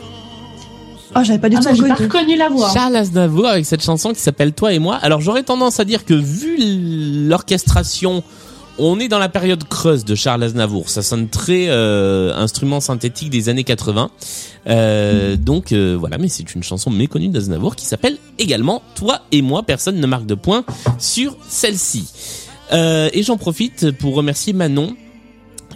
Oh, 1.16 1.21
j'avais 1.25 1.38
pas 1.38 1.49
du 1.49 1.57
Ah 1.57 1.61
tout 1.61 1.64
bah, 1.66 1.75
j'ai 1.75 1.83
pas 1.83 1.94
reconnu. 1.94 2.09
reconnu 2.09 2.37
la 2.37 2.49
voix. 2.49 2.71
Charles 2.73 2.97
Aznavour 2.97 3.47
avec 3.47 3.64
cette 3.66 3.83
chanson 3.83 4.12
qui 4.12 4.21
s'appelle 4.21 4.53
Toi 4.53 4.73
et 4.75 4.79
moi. 4.79 4.97
Alors 4.97 5.21
j'aurais 5.21 5.42
tendance 5.42 5.81
à 5.81 5.85
dire 5.85 6.05
que 6.05 6.14
vu 6.14 6.57
l'orchestration, 7.29 8.23
on 8.79 9.01
est 9.01 9.09
dans 9.09 9.18
la 9.18 9.29
période 9.29 9.64
creuse 9.64 10.05
de 10.05 10.14
Charles 10.14 10.42
Aznavour. 10.42 10.88
Ça 10.90 11.03
sonne 11.03 11.29
très 11.29 11.66
euh, 11.68 12.35
instrument 12.37 12.81
synthétique 12.81 13.31
des 13.31 13.49
années 13.49 13.64
80. 13.64 14.11
Euh, 14.68 15.37
donc 15.37 15.73
euh, 15.73 15.97
voilà, 15.99 16.18
mais 16.18 16.29
c'est 16.29 16.55
une 16.55 16.62
chanson 16.62 16.90
méconnue 16.90 17.29
d'Aznavour 17.29 17.75
qui 17.75 17.87
s'appelle 17.87 18.18
également 18.38 18.83
Toi 18.94 19.21
et 19.33 19.40
moi. 19.42 19.62
Personne 19.62 19.99
ne 19.99 20.07
marque 20.07 20.27
de 20.27 20.35
point 20.35 20.64
sur 20.99 21.37
celle-ci. 21.49 22.09
Euh, 22.73 23.09
et 23.14 23.23
j'en 23.23 23.38
profite 23.38 23.92
pour 23.92 24.14
remercier 24.14 24.53
Manon 24.53 24.94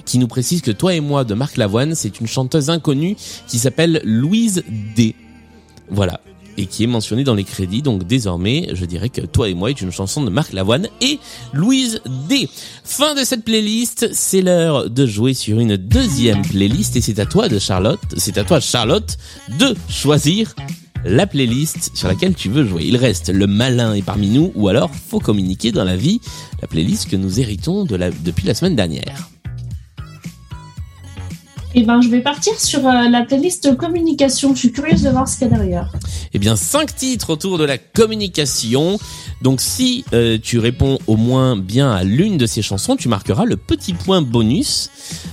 qui 0.04 0.18
nous 0.18 0.28
précise 0.28 0.60
que 0.60 0.70
Toi 0.72 0.94
et 0.94 1.00
moi 1.00 1.24
de 1.24 1.32
Marc 1.32 1.56
Lavoine, 1.56 1.94
c'est 1.94 2.20
une 2.20 2.26
chanteuse 2.26 2.68
inconnue 2.70 3.16
qui 3.46 3.58
s'appelle 3.58 4.00
Louise 4.04 4.62
D. 4.96 5.14
Voilà. 5.90 6.20
Et 6.58 6.66
qui 6.66 6.84
est 6.84 6.86
mentionnée 6.86 7.24
dans 7.24 7.34
les 7.34 7.44
crédits. 7.44 7.82
Donc 7.82 8.04
désormais, 8.06 8.68
je 8.74 8.84
dirais 8.84 9.08
que 9.08 9.22
Toi 9.22 9.48
et 9.48 9.54
moi 9.54 9.70
est 9.70 9.80
une 9.80 9.90
chanson 9.90 10.22
de 10.22 10.30
Marc 10.30 10.52
Lavoine 10.52 10.88
et 11.00 11.18
Louise 11.52 12.00
D. 12.28 12.48
Fin 12.84 13.14
de 13.14 13.24
cette 13.24 13.44
playlist. 13.44 14.10
C'est 14.12 14.42
l'heure 14.42 14.90
de 14.90 15.06
jouer 15.06 15.32
sur 15.34 15.60
une 15.60 15.76
deuxième 15.76 16.42
playlist 16.42 16.96
et 16.96 17.00
c'est 17.00 17.18
à 17.18 17.26
toi 17.26 17.48
de 17.48 17.58
Charlotte, 17.58 18.00
c'est 18.16 18.36
à 18.36 18.44
toi 18.44 18.60
Charlotte 18.60 19.16
de 19.58 19.74
choisir 19.88 20.54
la 21.04 21.26
playlist 21.26 21.90
sur 21.94 22.08
laquelle 22.08 22.34
tu 22.34 22.48
veux 22.48 22.66
jouer. 22.66 22.84
Il 22.84 22.96
reste 22.96 23.30
le 23.30 23.46
malin 23.46 23.94
est 23.94 24.02
parmi 24.02 24.28
nous 24.28 24.52
ou 24.54 24.68
alors 24.68 24.90
faut 24.90 25.20
communiquer 25.20 25.72
dans 25.72 25.84
la 25.84 25.96
vie 25.96 26.20
la 26.60 26.68
playlist 26.68 27.08
que 27.08 27.16
nous 27.16 27.40
héritons 27.40 27.84
de 27.84 27.96
la, 27.96 28.10
depuis 28.10 28.46
la 28.46 28.54
semaine 28.54 28.76
dernière. 28.76 29.28
Et 31.74 31.84
ben, 31.84 32.00
je 32.02 32.08
vais 32.08 32.20
partir 32.20 32.58
sur 32.60 32.86
euh, 32.86 33.08
la 33.08 33.22
playlist 33.22 33.76
communication. 33.76 34.54
Je 34.54 34.60
suis 34.60 34.72
curieuse 34.72 35.02
de 35.02 35.10
voir 35.10 35.26
ce 35.26 35.38
qu'il 35.38 35.48
y 35.48 35.54
a 35.54 35.56
derrière. 35.56 35.92
Eh 36.34 36.38
bien, 36.38 36.54
cinq 36.54 36.94
titres 36.94 37.30
autour 37.30 37.56
de 37.56 37.64
la 37.64 37.78
communication. 37.78 38.98
Donc, 39.40 39.60
si 39.60 40.04
euh, 40.12 40.38
tu 40.42 40.58
réponds 40.58 40.98
au 41.06 41.16
moins 41.16 41.56
bien 41.56 41.90
à 41.90 42.04
l'une 42.04 42.36
de 42.36 42.46
ces 42.46 42.60
chansons, 42.60 42.96
tu 42.96 43.08
marqueras 43.08 43.44
le 43.44 43.56
petit 43.56 43.94
point 43.94 44.20
bonus 44.20 44.90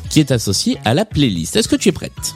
qui 0.09 0.19
est 0.19 0.31
associé 0.31 0.77
à 0.85 0.93
la 0.93 1.03
playlist. 1.03 1.57
Est-ce 1.57 1.67
que 1.67 1.75
tu 1.75 1.89
es 1.89 1.93
prête? 1.93 2.35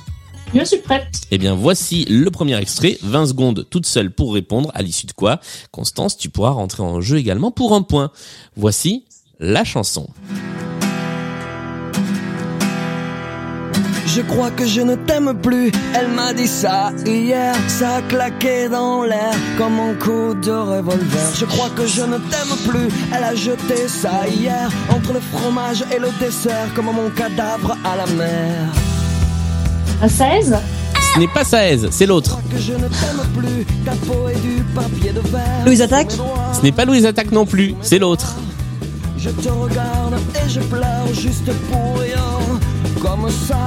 Je 0.53 0.63
suis 0.65 0.77
prête. 0.77 1.21
Eh 1.31 1.37
bien, 1.37 1.55
voici 1.55 2.05
le 2.05 2.29
premier 2.29 2.57
extrait. 2.59 2.97
20 3.01 3.27
secondes 3.27 3.65
toute 3.69 3.85
seule 3.85 4.11
pour 4.11 4.33
répondre, 4.33 4.69
à 4.75 4.83
l'issue 4.83 5.07
de 5.07 5.13
quoi, 5.13 5.39
Constance, 5.71 6.17
tu 6.17 6.29
pourras 6.29 6.51
rentrer 6.51 6.83
en 6.83 7.01
jeu 7.01 7.17
également 7.17 7.51
pour 7.51 7.73
un 7.73 7.81
point. 7.81 8.11
Voici 8.55 9.05
la 9.39 9.63
chanson. 9.63 10.07
Je 14.15 14.21
crois 14.21 14.51
que 14.51 14.63
je 14.67 14.81
ne 14.81 14.93
t'aime 14.93 15.33
plus. 15.41 15.71
Elle 15.95 16.09
m'a 16.09 16.33
dit 16.33 16.47
ça 16.47 16.91
hier. 17.03 17.55
Ça 17.67 17.95
a 17.95 18.01
claqué 18.03 18.69
dans 18.69 19.03
l'air 19.03 19.33
comme 19.57 19.79
un 19.79 19.95
coup 19.95 20.35
de 20.35 20.51
revolver. 20.51 21.33
Je 21.35 21.45
crois 21.45 21.69
que 21.75 21.87
je 21.87 22.01
ne 22.01 22.17
t'aime 22.17 22.55
plus. 22.69 22.89
Elle 23.11 23.23
a 23.23 23.33
jeté 23.33 23.87
ça 23.87 24.27
hier 24.27 24.69
entre 24.89 25.13
le 25.13 25.19
fromage 25.19 25.83
et 25.91 25.97
le 25.97 26.09
dessert 26.19 26.67
comme 26.75 26.85
mon 26.85 27.09
cadavre 27.09 27.75
à 27.83 27.95
la 27.95 28.05
mer. 28.13 28.67
À 29.99 30.07
16 30.07 30.57
Ce 31.15 31.19
n'est 31.19 31.27
pas 31.27 31.43
Saez, 31.43 31.79
c'est 31.89 32.05
l'autre. 32.05 32.39
Que 32.51 32.59
je 32.59 32.73
ne 32.73 32.87
t'aime 32.87 33.23
plus. 33.35 33.65
Ta 33.83 33.93
peau 33.93 34.27
est 34.29 34.39
du 34.41 34.61
papier 34.75 35.11
de 35.11 35.21
verre. 35.21 35.65
Louise 35.65 35.81
Attaque 35.81 36.11
Ce 36.11 36.61
n'est 36.61 36.71
pas 36.71 36.85
Louise 36.85 37.07
Attaque 37.07 37.31
non 37.31 37.47
plus, 37.47 37.73
c'est 37.81 37.97
l'autre. 37.97 38.35
Je 39.17 39.29
te 39.29 39.49
regarde 39.49 40.19
et 40.35 40.49
je 40.49 40.59
pleure 40.59 41.07
juste 41.13 41.51
pour 41.71 41.97
rien. 41.99 42.19
Comme 43.01 43.29
ça. 43.29 43.57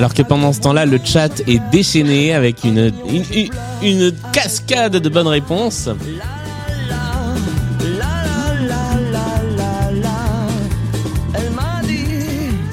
Alors 0.00 0.14
que 0.14 0.22
pendant 0.22 0.54
ce 0.54 0.60
temps-là, 0.60 0.86
le 0.86 0.98
chat 1.04 1.40
est 1.46 1.60
déchaîné 1.70 2.32
avec 2.32 2.64
une, 2.64 2.90
une, 3.06 3.22
une- 3.34 3.50
une 3.82 4.12
cascade 4.32 4.96
de 4.96 5.08
bonnes 5.10 5.26
réponses. 5.28 5.90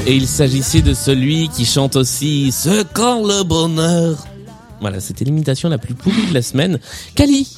Et 0.05 0.15
il 0.15 0.27
s'agissait 0.27 0.81
de 0.81 0.93
celui 0.93 1.49
qui 1.49 1.65
chante 1.65 1.97
aussi 1.97 2.51
Ce 2.53 2.83
quand 2.93 3.25
le 3.27 3.43
bonheur. 3.43 4.25
Voilà, 4.79 5.01
c'était 5.01 5.25
l'imitation 5.25 5.67
la 5.69 5.77
plus 5.77 5.95
pourrie 5.95 6.27
de 6.29 6.33
la 6.33 6.41
semaine. 6.41 6.79
Kali. 7.15 7.57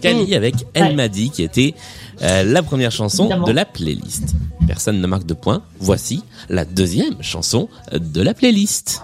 Kali 0.00 0.34
avec 0.34 0.54
Elle 0.74 0.94
m'a 0.94 1.08
dit 1.08 1.30
qui 1.30 1.42
était 1.42 1.74
euh, 2.22 2.42
la 2.44 2.62
première 2.62 2.90
chanson 2.92 3.24
Évidemment. 3.24 3.46
de 3.46 3.52
la 3.52 3.64
playlist. 3.64 4.34
Personne 4.66 5.00
ne 5.00 5.06
marque 5.06 5.26
de 5.26 5.34
point. 5.34 5.62
Voici 5.78 6.22
la 6.48 6.64
deuxième 6.64 7.20
chanson 7.22 7.68
de 7.92 8.22
la 8.22 8.34
playlist. 8.34 9.02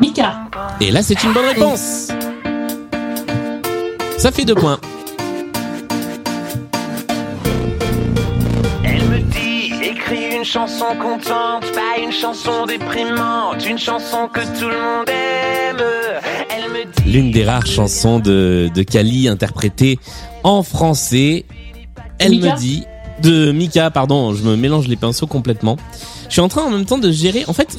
Mika. 0.00 0.34
Et 0.80 0.90
là, 0.90 1.02
c'est 1.02 1.22
une 1.22 1.32
bonne 1.32 1.44
réponse. 1.46 2.08
Ça 4.18 4.30
fait 4.32 4.44
deux 4.44 4.54
points. 4.54 4.78
Elle 8.84 9.04
me 9.04 9.18
dit, 9.30 9.72
écris 9.82 10.36
une 10.36 10.44
chanson 10.44 10.86
contente, 11.00 11.64
pas 11.72 12.02
une 12.02 12.12
chanson 12.12 12.66
déprimante, 12.66 13.64
une 13.66 13.78
chanson 13.78 14.28
que 14.32 14.40
tout 14.58 14.68
le 14.68 14.80
monde 14.80 15.08
aime. 15.08 15.82
Elle 16.50 16.70
me 16.70 16.84
dit. 16.92 17.10
L'une 17.12 17.30
des 17.30 17.44
rares 17.44 17.66
chansons 17.66 18.18
de, 18.18 18.70
de 18.74 18.82
Kali 18.82 19.28
interprétée 19.28 19.98
en 20.44 20.62
français. 20.62 21.44
Elle 22.18 22.32
Mika 22.32 22.54
me 22.54 22.58
dit 22.58 22.84
de 23.22 23.52
Mika, 23.52 23.90
pardon, 23.90 24.34
je 24.34 24.42
me 24.42 24.56
mélange 24.56 24.88
les 24.88 24.96
pinceaux 24.96 25.26
complètement. 25.26 25.76
Je 26.28 26.32
suis 26.34 26.40
en 26.40 26.48
train 26.48 26.62
en 26.62 26.70
même 26.70 26.86
temps 26.86 26.98
de 26.98 27.10
gérer. 27.10 27.44
En 27.48 27.52
fait, 27.52 27.76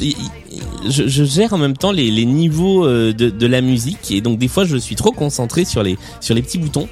je, 0.87 1.07
je 1.07 1.23
gère 1.23 1.53
en 1.53 1.57
même 1.57 1.75
temps 1.75 1.91
les, 1.91 2.11
les 2.11 2.25
niveaux 2.25 2.85
euh, 2.85 3.13
de, 3.13 3.29
de 3.29 3.47
la 3.47 3.61
musique 3.61 4.11
et 4.11 4.21
donc 4.21 4.37
des 4.37 4.47
fois 4.47 4.65
je 4.65 4.77
suis 4.77 4.95
trop 4.95 5.11
concentré 5.11 5.65
sur 5.65 5.83
les 5.83 5.97
sur 6.19 6.35
les 6.35 6.41
petits 6.41 6.57
boutons. 6.57 6.87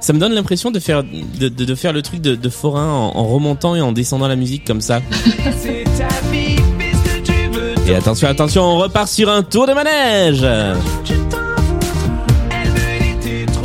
Ça 0.00 0.12
me 0.12 0.18
donne 0.18 0.34
l'impression 0.34 0.70
de 0.70 0.80
faire 0.80 1.02
de, 1.02 1.48
de, 1.48 1.64
de 1.64 1.74
faire 1.74 1.94
le 1.94 2.02
truc 2.02 2.20
de, 2.20 2.34
de 2.34 2.48
forain 2.50 2.92
en, 2.92 3.16
en 3.16 3.24
remontant 3.26 3.74
et 3.74 3.80
en 3.80 3.92
descendant 3.92 4.28
la 4.28 4.36
musique 4.36 4.66
comme 4.66 4.80
ça. 4.82 5.00
Et 7.86 7.94
attention, 7.94 8.28
attention, 8.28 8.62
on 8.62 8.78
repart 8.78 9.08
sur 9.08 9.28
un 9.28 9.42
tour 9.42 9.66
de 9.66 9.74
manège. 9.74 10.42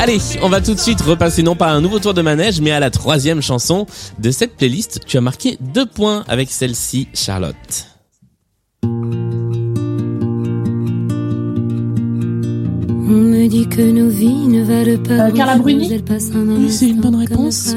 Allez, 0.01 0.17
on 0.41 0.47
va 0.47 0.61
tout 0.61 0.73
de 0.73 0.79
suite 0.79 1.01
repasser 1.01 1.43
non 1.43 1.57
pas 1.57 1.67
à 1.67 1.71
un 1.71 1.81
nouveau 1.81 1.99
tour 1.99 2.13
de 2.13 2.21
manège, 2.21 2.61
mais 2.61 2.71
à 2.71 2.79
la 2.79 2.89
troisième 2.89 3.41
chanson 3.41 3.85
de 4.17 4.31
cette 4.31 4.55
playlist. 4.55 5.01
Tu 5.05 5.17
as 5.17 5.21
marqué 5.21 5.57
deux 5.59 5.85
points 5.85 6.23
avec 6.29 6.49
celle-ci, 6.49 7.09
Charlotte. 7.13 7.85
On 8.81 8.87
me 13.11 13.47
dit 13.49 13.67
que 13.67 13.81
nos 13.81 14.07
vies 14.07 14.47
ne 14.47 14.63
valent 14.63 15.03
pas. 15.03 15.27
Euh, 15.27 15.31
Carla 15.31 15.57
Bruni 15.57 15.93
un 15.93 15.99
Oui, 16.47 16.71
c'est 16.71 16.87
une 16.87 17.01
bonne 17.01 17.15
réponse. 17.15 17.75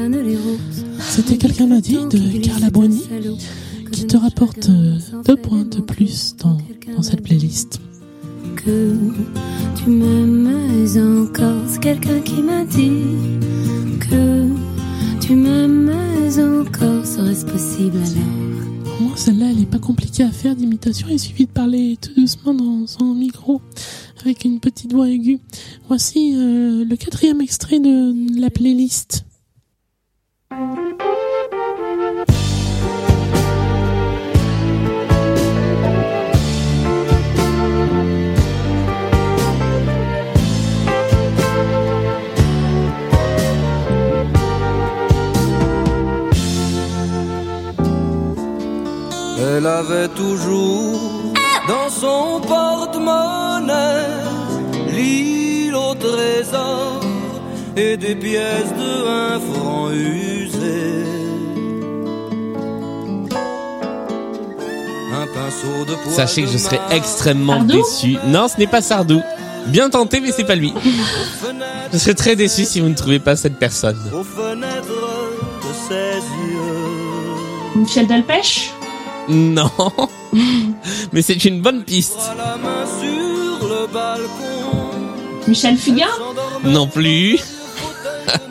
C'était 1.01 1.35
quelqu'un 1.35 1.67
m'a 1.67 1.81
dit 1.81 1.97
de 2.09 2.41
Carla 2.41 2.69
Bruni 2.69 3.03
qui 3.91 4.07
te 4.07 4.15
rapporte 4.15 4.69
euh, 4.69 4.97
deux 5.25 5.35
points 5.35 5.65
de 5.65 5.81
plus 5.81 6.37
dans, 6.37 6.57
dans 6.95 7.03
cette 7.03 7.21
playlist. 7.21 7.82
Que 8.55 8.95
tu 9.75 9.89
m'aimes 9.89 10.47
encore. 10.97 11.63
C'est 11.67 11.81
quelqu'un 11.81 12.19
qui 12.21 12.41
m'a 12.41 12.63
dit 12.63 13.39
que 13.99 14.47
tu 15.19 15.35
m'aimes 15.35 15.91
encore. 16.37 17.05
Serait-ce 17.05 17.45
possible 17.45 17.97
alors? 17.97 18.99
Au 18.99 19.03
moins, 19.03 19.15
celle-là, 19.15 19.47
elle 19.51 19.61
est 19.61 19.69
pas 19.69 19.79
compliquée 19.79 20.23
à 20.23 20.31
faire 20.31 20.55
d'imitation. 20.55 21.07
Il 21.09 21.19
suffit 21.19 21.45
de 21.45 21.51
parler 21.51 21.97
tout 22.01 22.13
doucement 22.15 22.53
dans 22.53 22.87
son 22.87 23.13
micro 23.13 23.61
avec 24.21 24.45
une 24.45 24.59
petite 24.59 24.93
voix 24.93 25.09
aiguë. 25.09 25.39
Voici 25.87 26.33
euh, 26.35 26.85
le 26.85 26.95
quatrième 26.95 27.41
extrait 27.41 27.79
de 27.79 28.39
la 28.39 28.49
playlist. 28.49 29.25
Elle 49.65 49.69
avait 49.69 50.09
toujours 50.09 50.99
dans 51.69 51.89
son 51.89 52.41
porte-monnaie 52.45 53.71
l'île 54.91 55.73
au 55.73 55.95
trésor 55.95 56.99
et 57.77 57.95
des 57.95 58.13
pièces 58.13 58.73
de 58.77 59.07
un 59.07 59.39
franc 59.39 59.89
usées. 59.91 61.05
Un 65.13 65.27
pinceau 65.27 65.85
de 65.87 65.95
poids 65.95 66.11
Sachez 66.11 66.41
que 66.41 66.49
je 66.49 66.57
serais 66.57 66.81
extrêmement 66.91 67.59
Sardou 67.59 67.77
déçu. 67.77 68.17
Non, 68.27 68.49
ce 68.49 68.57
n'est 68.59 68.67
pas 68.67 68.81
Sardou. 68.81 69.21
Bien 69.67 69.89
tenté, 69.89 70.19
mais 70.19 70.33
c'est 70.33 70.43
pas 70.43 70.55
lui. 70.55 70.73
Je 71.93 71.97
serais 71.99 72.15
très 72.15 72.35
déçu 72.35 72.65
si 72.65 72.81
vous 72.81 72.89
ne 72.89 72.95
trouvez 72.95 73.19
pas 73.19 73.37
cette 73.37 73.57
personne. 73.59 73.95
aux 74.13 74.25
fenêtres 74.25 74.87
de 74.89 75.73
ses 75.87 76.17
yeux. 76.17 77.77
Michel 77.77 78.07
Delpech? 78.07 78.72
Non. 79.29 79.71
Mais 81.13 81.21
c'est 81.21 81.45
une 81.45 81.61
bonne 81.61 81.83
piste. 81.83 82.17
Michel 85.47 85.77
Fugain 85.77 86.07
Non 86.63 86.87
plus. 86.87 87.39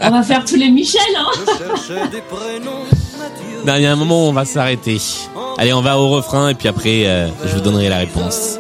On 0.01 0.11
va 0.11 0.23
faire 0.23 0.45
tous 0.45 0.57
les 0.57 0.71
Michel, 0.71 1.01
hein 1.17 1.31
Non, 3.67 3.77
il 3.77 3.83
y 3.83 3.87
a 3.87 3.93
un 3.93 3.97
moment 3.97 4.27
où 4.27 4.29
on 4.29 4.33
va 4.33 4.45
s'arrêter. 4.45 4.99
Allez, 5.59 5.73
on 5.73 5.83
va 5.83 5.99
au 5.99 6.09
refrain 6.09 6.51
et 6.51 6.55
puis 6.55 6.69
après, 6.69 7.07
euh, 7.07 7.29
je 7.45 7.55
vous 7.55 7.61
donnerai 7.61 7.89
la 7.89 7.99
réponse. 7.99 8.59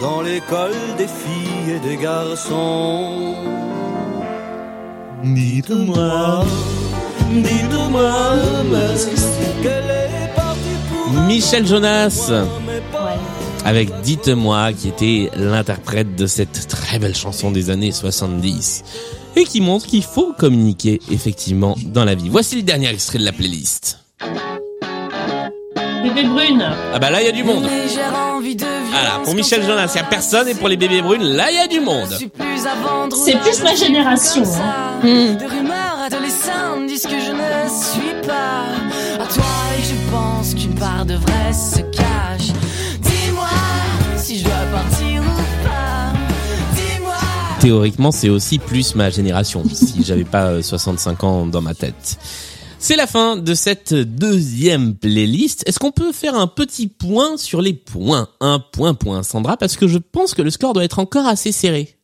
dans 0.00 0.20
l'école 0.20 0.72
des 0.98 1.06
filles 1.06 1.76
et 1.76 1.88
des 1.88 1.96
garçons. 1.96 3.34
Dites-moi, 5.22 6.44
Dites-moi, 7.30 8.12
qu'elle 9.62 9.90
est 9.90 10.31
Michel 11.26 11.66
Jonas 11.66 12.30
Ouais. 12.30 13.18
avec 13.64 14.00
Dites-moi 14.02 14.72
qui 14.72 14.88
était 14.88 15.30
l'interprète 15.36 16.14
de 16.16 16.26
cette 16.26 16.68
très 16.68 16.98
belle 16.98 17.14
chanson 17.14 17.50
des 17.50 17.70
années 17.70 17.92
70 17.92 18.82
et 19.36 19.44
qui 19.44 19.60
montre 19.60 19.86
qu'il 19.86 20.02
faut 20.02 20.32
communiquer 20.38 21.00
effectivement 21.10 21.76
dans 21.86 22.04
la 22.04 22.14
vie. 22.14 22.28
Voici 22.28 22.56
le 22.56 22.62
dernier 22.62 22.88
extrait 22.90 23.18
de 23.18 23.24
la 23.24 23.32
playlist. 23.32 24.00
Bébé 26.02 26.24
Brune. 26.24 26.64
Ah 26.92 26.98
bah 26.98 27.10
là 27.10 27.22
il 27.22 27.26
y 27.26 27.28
a 27.28 27.32
du 27.32 27.44
monde. 27.44 27.64
Voilà, 28.90 29.20
pour 29.24 29.34
Michel 29.34 29.64
Jonas, 29.64 29.90
il 29.94 29.98
y 29.98 30.00
a 30.00 30.04
personne 30.04 30.48
et 30.48 30.54
pour 30.54 30.68
les 30.68 30.76
bébés 30.76 31.00
brunes, 31.00 31.22
là 31.22 31.50
il 31.50 31.56
y 31.56 31.58
a 31.58 31.66
du 31.68 31.80
monde. 31.80 32.14
C'est 33.24 33.38
plus 33.38 33.62
ma 33.62 33.74
génération. 33.74 34.42
Hein. 34.44 35.00
Des 35.02 35.46
pense 40.52 40.62
qu'une 40.62 40.74
part 40.74 41.06
de 41.06 41.14
vrai 41.14 41.52
se 41.52 41.80
cache. 41.96 42.48
Dis-moi 43.00 43.48
si 44.16 44.38
je 44.38 44.44
dois 44.44 44.52
partir 44.72 45.22
ou 45.22 45.64
pas. 45.64 46.12
Dis-moi. 46.74 47.14
Théoriquement, 47.60 48.12
c'est 48.12 48.28
aussi 48.28 48.58
plus 48.58 48.94
ma 48.94 49.10
génération, 49.10 49.62
si 49.72 50.02
j'avais 50.04 50.24
pas 50.24 50.48
euh, 50.50 50.62
65 50.62 51.24
ans 51.24 51.46
dans 51.46 51.60
ma 51.60 51.74
tête. 51.74 52.18
C'est 52.78 52.96
la 52.96 53.06
fin 53.06 53.36
de 53.36 53.54
cette 53.54 53.94
deuxième 53.94 54.96
playlist. 54.96 55.62
Est-ce 55.68 55.78
qu'on 55.78 55.92
peut 55.92 56.12
faire 56.12 56.34
un 56.34 56.48
petit 56.48 56.88
point 56.88 57.36
sur 57.36 57.62
les 57.62 57.74
points? 57.74 58.28
Un 58.40 58.58
point 58.58 58.94
point, 58.94 59.22
Sandra, 59.22 59.56
parce 59.56 59.76
que 59.76 59.86
je 59.86 59.98
pense 59.98 60.34
que 60.34 60.42
le 60.42 60.50
score 60.50 60.72
doit 60.72 60.84
être 60.84 60.98
encore 60.98 61.26
assez 61.26 61.52
serré. 61.52 61.96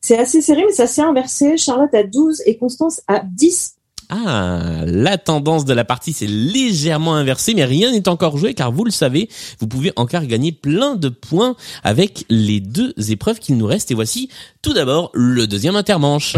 C'est 0.00 0.18
assez 0.18 0.40
serré, 0.40 0.62
mais 0.64 0.72
ça 0.72 0.86
s'est 0.86 1.02
inversé. 1.02 1.56
Charlotte 1.56 1.92
à 1.94 2.04
12 2.04 2.42
et 2.46 2.56
Constance 2.56 3.00
à 3.08 3.22
10. 3.24 3.73
Ah, 4.10 4.82
la 4.86 5.18
tendance 5.18 5.64
de 5.64 5.72
la 5.72 5.84
partie 5.84 6.12
s'est 6.12 6.26
légèrement 6.26 7.14
inversée, 7.14 7.54
mais 7.54 7.64
rien 7.64 7.92
n'est 7.92 8.08
encore 8.08 8.36
joué 8.36 8.54
car 8.54 8.72
vous 8.72 8.84
le 8.84 8.90
savez, 8.90 9.28
vous 9.60 9.66
pouvez 9.66 9.92
encore 9.96 10.24
gagner 10.26 10.52
plein 10.52 10.96
de 10.96 11.08
points 11.08 11.56
avec 11.82 12.24
les 12.28 12.60
deux 12.60 12.94
épreuves 13.10 13.38
qu'il 13.38 13.56
nous 13.56 13.66
reste. 13.66 13.90
Et 13.90 13.94
voici 13.94 14.28
tout 14.62 14.74
d'abord 14.74 15.10
le 15.14 15.46
deuxième 15.46 15.76
intermanche. 15.76 16.36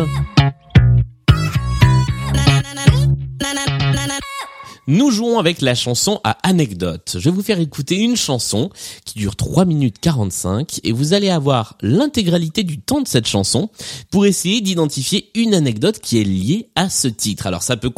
Nous 4.89 5.11
jouons 5.11 5.41
avec 5.41 5.63
la 5.63 5.75
chanson 5.75 6.21
à 6.23 6.39
anecdote. 6.49 7.17
Je 7.19 7.29
vais 7.29 7.35
vous 7.35 7.43
faire 7.43 7.59
écouter 7.59 7.97
une 7.97 8.15
chanson 8.15 8.71
qui 9.05 9.19
dure 9.19 9.35
3 9.35 9.65
minutes 9.65 9.97
45 10.01 10.79
et 10.85 10.93
vous 10.93 11.13
allez 11.13 11.29
avoir 11.29 11.77
l'intégralité 11.81 12.63
du 12.63 12.79
temps 12.79 13.01
de 13.01 13.09
cette 13.09 13.27
chanson 13.27 13.69
pour 14.13 14.27
essayer 14.27 14.61
d'identifier 14.61 15.29
une 15.35 15.55
anecdote 15.55 15.99
qui 15.99 16.21
est 16.21 16.25
liée 16.25 16.69
à 16.77 16.89
ce 16.89 17.09
titre. 17.09 17.49
Alors 17.49 17.65
ça 17.65 17.77
peut 17.77 17.91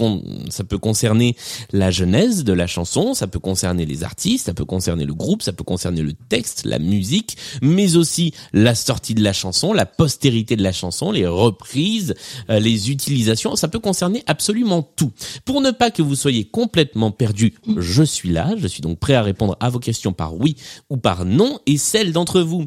ça 0.49 0.65
peut 0.65 0.79
concerner 0.79 1.37
la 1.73 1.91
genèse 1.91 2.43
de 2.43 2.55
la 2.55 2.67
chanson, 2.67 3.13
ça 3.13 3.27
peut 3.27 3.39
concerner 3.39 3.85
les 3.85 4.03
artistes, 4.03 4.47
ça 4.47 4.55
peut 4.55 4.65
concerner 4.65 5.05
le 5.05 5.13
groupe, 5.13 5.43
ça 5.43 5.53
peut 5.53 5.65
concerner 5.65 6.01
le 6.01 6.15
texte, 6.15 6.65
la 6.65 6.79
musique, 6.79 7.37
mais 7.61 7.97
aussi 7.97 8.33
la 8.55 8.75
sortie 8.75 9.15
de 9.15 9.23
la 9.23 9.35
chanson, 9.35 9.75
la 9.75 9.85
postérité 9.85 10.57
de 10.57 10.63
la 10.63 10.73
chanson, 10.73 11.11
les 11.11 11.27
reprises, 11.27 12.15
euh, 12.49 12.61
les 12.61 12.91
utilisations, 12.91 13.57
ça 13.57 13.69
peut 13.69 13.79
concerner 13.79 14.23
absolument 14.27 14.83
tout. 14.97 15.13
Pour 15.45 15.61
ne 15.61 15.71
pas 15.71 15.91
que 15.91 16.01
vous 16.01 16.17
soyez 16.17 16.45
complètement 16.45 16.78
perdu, 17.17 17.55
je 17.77 18.03
suis 18.03 18.31
là, 18.31 18.55
je 18.57 18.67
suis 18.67 18.81
donc 18.81 18.99
prêt 18.99 19.15
à 19.15 19.23
répondre 19.23 19.57
à 19.61 19.69
vos 19.69 19.79
questions 19.79 20.13
par 20.13 20.37
oui 20.37 20.57
ou 20.91 20.97
par 20.97 21.25
non, 21.25 21.59
et 21.67 21.77
celle 21.77 22.13
d'entre 22.13 22.41
vous 22.41 22.67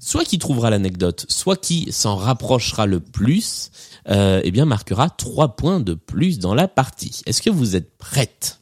soit 0.00 0.24
qui 0.24 0.38
trouvera 0.38 0.70
l'anecdote, 0.70 1.26
soit 1.28 1.56
qui 1.56 1.92
s'en 1.92 2.16
rapprochera 2.16 2.86
le 2.86 3.00
plus, 3.00 3.70
euh, 4.08 4.40
eh 4.42 4.50
bien 4.50 4.64
marquera 4.64 5.10
trois 5.10 5.56
points 5.56 5.78
de 5.78 5.94
plus 5.94 6.38
dans 6.38 6.54
la 6.54 6.66
partie. 6.66 7.20
Est-ce 7.26 7.42
que 7.42 7.50
vous 7.50 7.76
êtes 7.76 7.96
prête? 7.98 8.60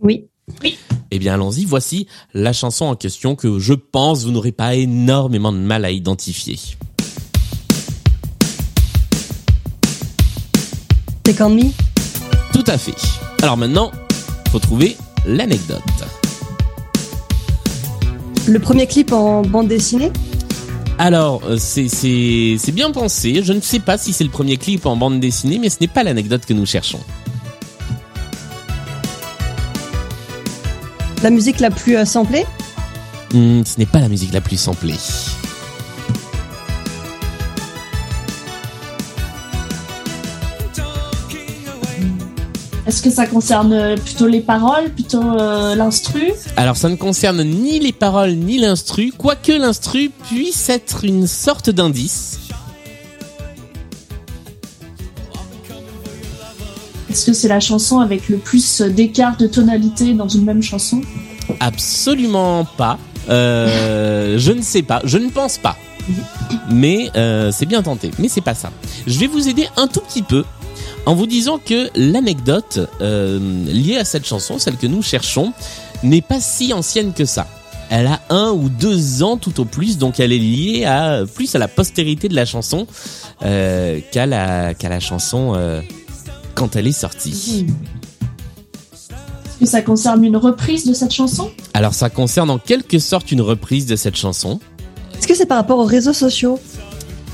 Oui. 0.00 0.28
Eh 1.10 1.18
bien 1.18 1.34
allons-y, 1.34 1.64
voici 1.64 2.06
la 2.34 2.52
chanson 2.52 2.84
en 2.84 2.94
question 2.94 3.34
que 3.34 3.58
je 3.58 3.74
pense 3.74 4.24
vous 4.24 4.30
n'aurez 4.30 4.52
pas 4.52 4.76
énormément 4.76 5.52
de 5.52 5.58
mal 5.58 5.84
à 5.84 5.90
identifier. 5.90 6.58
Take 11.24 11.42
on 11.42 11.50
me? 11.50 11.64
Tout 12.52 12.64
à 12.68 12.78
fait. 12.78 12.94
Alors 13.42 13.56
maintenant, 13.56 13.90
faut 14.56 14.60
trouver 14.60 14.96
l'anecdote. 15.26 15.82
Le 18.48 18.58
premier 18.58 18.86
clip 18.86 19.12
en 19.12 19.42
bande 19.42 19.68
dessinée 19.68 20.10
Alors, 20.98 21.42
euh, 21.46 21.58
c'est 21.58 22.72
bien 22.72 22.90
pensé. 22.90 23.42
Je 23.44 23.52
ne 23.52 23.60
sais 23.60 23.80
pas 23.80 23.98
si 23.98 24.14
c'est 24.14 24.24
le 24.24 24.30
premier 24.30 24.56
clip 24.56 24.86
en 24.86 24.96
bande 24.96 25.20
dessinée, 25.20 25.58
mais 25.58 25.68
ce 25.68 25.76
n'est 25.82 25.88
pas 25.88 26.04
l'anecdote 26.04 26.46
que 26.46 26.54
nous 26.54 26.64
cherchons. 26.64 27.00
La 31.22 31.28
musique 31.28 31.60
la 31.60 31.70
plus 31.70 31.98
euh, 31.98 32.06
samplée 32.06 32.46
Hmm, 33.34 33.62
ce 33.62 33.78
n'est 33.78 33.86
pas 33.86 33.98
la 33.98 34.08
musique 34.08 34.32
la 34.32 34.40
plus 34.40 34.56
samplée. 34.56 34.94
Est-ce 42.86 43.02
que 43.02 43.10
ça 43.10 43.26
concerne 43.26 43.72
euh, 43.72 43.96
plutôt 43.96 44.28
les 44.28 44.40
paroles, 44.40 44.90
plutôt 44.90 45.20
euh, 45.20 45.74
l'instru? 45.74 46.32
Alors 46.56 46.76
ça 46.76 46.88
ne 46.88 46.94
concerne 46.94 47.42
ni 47.42 47.80
les 47.80 47.92
paroles 47.92 48.34
ni 48.34 48.58
l'instru, 48.58 49.12
quoique 49.16 49.50
l'instru 49.50 50.10
puisse 50.28 50.68
être 50.68 51.04
une 51.04 51.26
sorte 51.26 51.68
d'indice. 51.68 52.38
Est-ce 57.10 57.26
que 57.26 57.32
c'est 57.32 57.48
la 57.48 57.60
chanson 57.60 57.98
avec 57.98 58.28
le 58.28 58.36
plus 58.36 58.82
d'écart 58.82 59.36
de 59.36 59.48
tonalité 59.48 60.14
dans 60.14 60.28
une 60.28 60.44
même 60.44 60.62
chanson? 60.62 61.00
Absolument 61.58 62.66
pas. 62.76 62.98
Euh, 63.28 64.38
je 64.38 64.52
ne 64.52 64.62
sais 64.62 64.82
pas, 64.82 65.00
je 65.02 65.18
ne 65.18 65.28
pense 65.30 65.58
pas. 65.58 65.76
Mais 66.70 67.10
euh, 67.16 67.50
c'est 67.52 67.66
bien 67.66 67.82
tenté, 67.82 68.12
mais 68.18 68.28
c'est 68.28 68.40
pas 68.40 68.54
ça. 68.54 68.70
Je 69.08 69.18
vais 69.18 69.26
vous 69.26 69.48
aider 69.48 69.66
un 69.76 69.88
tout 69.88 70.00
petit 70.00 70.22
peu 70.22 70.44
en 71.06 71.14
vous 71.14 71.26
disant 71.26 71.58
que 71.64 71.88
l'anecdote 71.94 72.80
euh, 73.00 73.38
liée 73.66 73.96
à 73.96 74.04
cette 74.04 74.26
chanson, 74.26 74.58
celle 74.58 74.76
que 74.76 74.88
nous 74.88 75.02
cherchons, 75.02 75.52
n'est 76.02 76.20
pas 76.20 76.40
si 76.40 76.72
ancienne 76.72 77.12
que 77.14 77.24
ça. 77.24 77.46
Elle 77.88 78.08
a 78.08 78.20
un 78.30 78.50
ou 78.50 78.68
deux 78.68 79.22
ans 79.22 79.36
tout 79.36 79.60
au 79.60 79.64
plus, 79.64 79.96
donc 79.96 80.18
elle 80.18 80.32
est 80.32 80.38
liée 80.38 80.84
à 80.84 81.22
plus 81.32 81.54
à 81.54 81.58
la 81.58 81.68
postérité 81.68 82.28
de 82.28 82.34
la 82.34 82.44
chanson 82.44 82.88
euh, 83.44 84.00
qu'à 84.10 84.26
la 84.26 84.74
qu'à 84.74 84.88
la 84.88 84.98
chanson 84.98 85.52
euh, 85.54 85.80
quand 86.56 86.74
elle 86.74 86.88
est 86.88 86.92
sortie. 86.92 87.66
Est-ce 89.44 89.60
que 89.60 89.66
ça 89.66 89.82
concerne 89.82 90.24
une 90.24 90.36
reprise 90.36 90.84
de 90.84 90.92
cette 90.92 91.12
chanson? 91.12 91.50
Alors 91.74 91.94
ça 91.94 92.10
concerne 92.10 92.50
en 92.50 92.58
quelque 92.58 92.98
sorte 92.98 93.30
une 93.30 93.40
reprise 93.40 93.86
de 93.86 93.94
cette 93.94 94.16
chanson. 94.16 94.58
Est-ce 95.16 95.28
que 95.28 95.34
c'est 95.34 95.46
par 95.46 95.58
rapport 95.58 95.78
aux 95.78 95.84
réseaux 95.84 96.12
sociaux? 96.12 96.58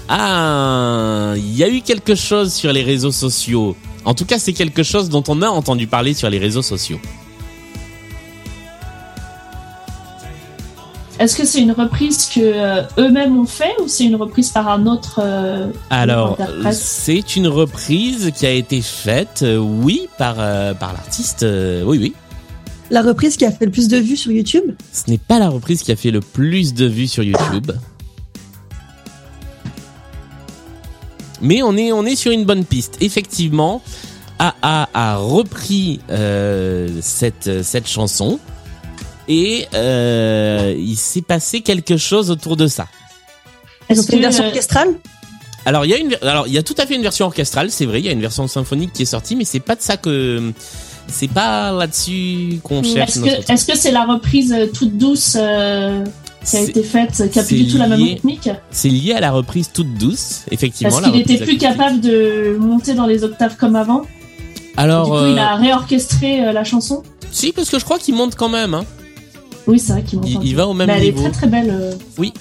Ah, 0.08 1.34
il 1.36 1.56
y 1.56 1.64
a 1.64 1.68
eu 1.68 1.80
quelque 1.80 2.14
chose 2.14 2.52
sur 2.52 2.72
les 2.72 2.82
réseaux 2.82 3.12
sociaux. 3.12 3.76
En 4.04 4.14
tout 4.14 4.24
cas, 4.24 4.38
c'est 4.38 4.52
quelque 4.52 4.82
chose 4.82 5.08
dont 5.08 5.22
on 5.28 5.42
a 5.42 5.48
entendu 5.48 5.86
parler 5.86 6.12
sur 6.14 6.28
les 6.28 6.38
réseaux 6.38 6.62
sociaux. 6.62 7.00
Est-ce 11.18 11.36
que 11.36 11.44
c'est 11.44 11.60
une 11.60 11.72
reprise 11.72 12.26
que 12.34 12.40
euh, 12.40 12.82
eux-mêmes 12.98 13.38
ont 13.38 13.46
fait 13.46 13.72
ou 13.80 13.86
c'est 13.86 14.04
une 14.04 14.16
reprise 14.16 14.48
par 14.50 14.68
un 14.68 14.86
autre 14.86 15.20
euh, 15.22 15.68
Alors, 15.90 16.32
interprète? 16.32 16.74
c'est 16.74 17.36
une 17.36 17.46
reprise 17.46 18.32
qui 18.34 18.44
a 18.44 18.50
été 18.50 18.80
faite, 18.82 19.40
euh, 19.42 19.58
oui, 19.58 20.08
par, 20.18 20.36
euh, 20.38 20.74
par 20.74 20.92
l'artiste, 20.92 21.44
euh, 21.44 21.84
oui, 21.84 21.98
oui. 22.00 22.14
La 22.90 23.02
reprise 23.02 23.36
qui 23.36 23.44
a 23.44 23.52
fait 23.52 23.66
le 23.66 23.70
plus 23.70 23.88
de 23.88 23.98
vues 23.98 24.16
sur 24.16 24.32
YouTube? 24.32 24.64
Ce 24.92 25.08
n'est 25.08 25.18
pas 25.18 25.38
la 25.38 25.48
reprise 25.48 25.82
qui 25.82 25.92
a 25.92 25.96
fait 25.96 26.10
le 26.10 26.20
plus 26.20 26.74
de 26.74 26.86
vues 26.86 27.06
sur 27.06 27.22
YouTube. 27.22 27.70
Mais 31.42 31.62
on 31.62 31.76
est, 31.76 31.92
on 31.92 32.06
est 32.06 32.16
sur 32.16 32.32
une 32.32 32.44
bonne 32.44 32.64
piste. 32.64 32.96
Effectivement, 33.00 33.82
AA 34.38 34.88
a 34.94 35.16
repris 35.16 36.00
euh, 36.10 36.88
cette, 37.00 37.62
cette 37.62 37.88
chanson 37.88 38.38
et 39.28 39.66
euh, 39.74 40.74
il 40.76 40.96
s'est 40.96 41.22
passé 41.22 41.60
quelque 41.60 41.96
chose 41.96 42.30
autour 42.30 42.56
de 42.56 42.66
ça. 42.66 42.86
Ils 43.90 44.00
ont 44.00 44.02
fait 44.02 44.16
une 44.16 44.22
version 44.22 44.44
euh, 44.44 44.48
orchestrale? 44.48 44.88
Alors 45.64 45.84
il 45.84 45.90
y 45.90 45.94
a 45.94 45.98
une, 45.98 46.16
alors 46.22 46.48
il 46.48 46.52
y 46.52 46.58
a 46.58 46.62
tout 46.62 46.74
à 46.78 46.86
fait 46.86 46.96
une 46.96 47.02
version 47.02 47.26
orchestrale, 47.26 47.70
c'est 47.70 47.86
vrai. 47.86 48.00
Il 48.00 48.06
y 48.06 48.08
a 48.08 48.12
une 48.12 48.20
version 48.20 48.48
symphonique 48.48 48.92
qui 48.92 49.02
est 49.02 49.06
sortie, 49.06 49.36
mais 49.36 49.44
c'est 49.44 49.60
pas 49.60 49.76
de 49.76 49.82
ça 49.82 49.96
que, 49.96 50.52
c'est 51.06 51.30
pas 51.30 51.70
là-dessus 51.72 52.60
qu'on 52.64 52.82
cherche. 52.82 53.16
Est-ce 53.48 53.64
que 53.64 53.76
c'est 53.76 53.92
la 53.92 54.04
reprise 54.04 54.54
toute 54.74 54.96
douce 54.96 55.36
euh, 55.38 56.04
qui 56.44 56.56
a 56.56 56.60
C'est- 56.60 56.68
été 56.70 56.82
faite, 56.82 57.30
qui 57.30 57.38
a 57.38 57.42
plus 57.44 57.64
du 57.64 57.72
tout 57.72 57.78
la 57.78 57.86
même 57.88 57.98
lié- 58.00 58.14
rythmique 58.14 58.50
C'est 58.70 58.88
lié 58.88 59.12
à 59.12 59.20
la 59.20 59.30
reprise 59.30 59.70
toute 59.72 59.94
douce, 59.94 60.42
effectivement. 60.50 60.92
Parce 60.92 61.10
qu'il 61.10 61.20
était 61.20 61.34
reprise 61.34 61.48
plus 61.48 61.58
capable 61.58 62.00
de 62.00 62.56
monter 62.58 62.94
dans 62.94 63.06
les 63.06 63.24
octaves 63.24 63.56
comme 63.56 63.76
avant. 63.76 64.02
Alors, 64.76 65.04
du 65.04 65.10
coup, 65.10 65.16
euh, 65.18 65.32
il 65.32 65.38
a 65.38 65.56
réorchestré 65.56 66.44
euh, 66.44 66.52
la 66.52 66.64
chanson. 66.64 67.02
si, 67.30 67.52
parce 67.52 67.68
que 67.70 67.78
je 67.78 67.84
crois 67.84 67.98
qu'il 67.98 68.14
monte 68.14 68.34
quand 68.34 68.48
même. 68.48 68.74
Hein. 68.74 68.84
Oui, 69.66 69.78
c'est 69.78 69.92
vrai 69.92 70.02
qu'il 70.02 70.18
monte. 70.18 70.28
Il- 70.30 70.40
il 70.42 70.56
va 70.56 70.66
au 70.66 70.74
même 70.74 70.86
Mais 70.88 70.94
elle 70.98 71.02
niveau. 71.04 71.20
est 71.20 71.22
très 71.30 71.32
très 71.32 71.46
belle. 71.46 71.70
euh. 71.70 71.92
Oui. 72.18 72.32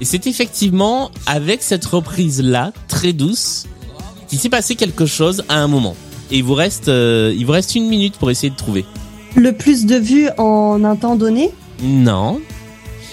Et 0.00 0.04
c'est 0.04 0.26
effectivement 0.26 1.10
avec 1.26 1.62
cette 1.62 1.84
reprise-là, 1.84 2.72
très 2.88 3.12
douce, 3.12 3.64
qu'il 4.28 4.38
s'est 4.38 4.48
passé 4.48 4.74
quelque 4.76 5.06
chose 5.06 5.42
à 5.48 5.56
un 5.56 5.66
moment. 5.68 5.96
Et 6.30 6.38
il 6.38 6.44
vous 6.44 6.54
reste, 6.54 6.88
euh, 6.88 7.34
il 7.36 7.44
vous 7.44 7.52
reste 7.52 7.74
une 7.74 7.88
minute 7.88 8.14
pour 8.16 8.30
essayer 8.30 8.50
de 8.50 8.56
trouver. 8.56 8.84
Le 9.34 9.52
plus 9.52 9.84
de 9.86 9.96
vues 9.96 10.28
en 10.38 10.82
un 10.84 10.96
temps 10.96 11.16
donné? 11.16 11.50
Non. 11.82 12.40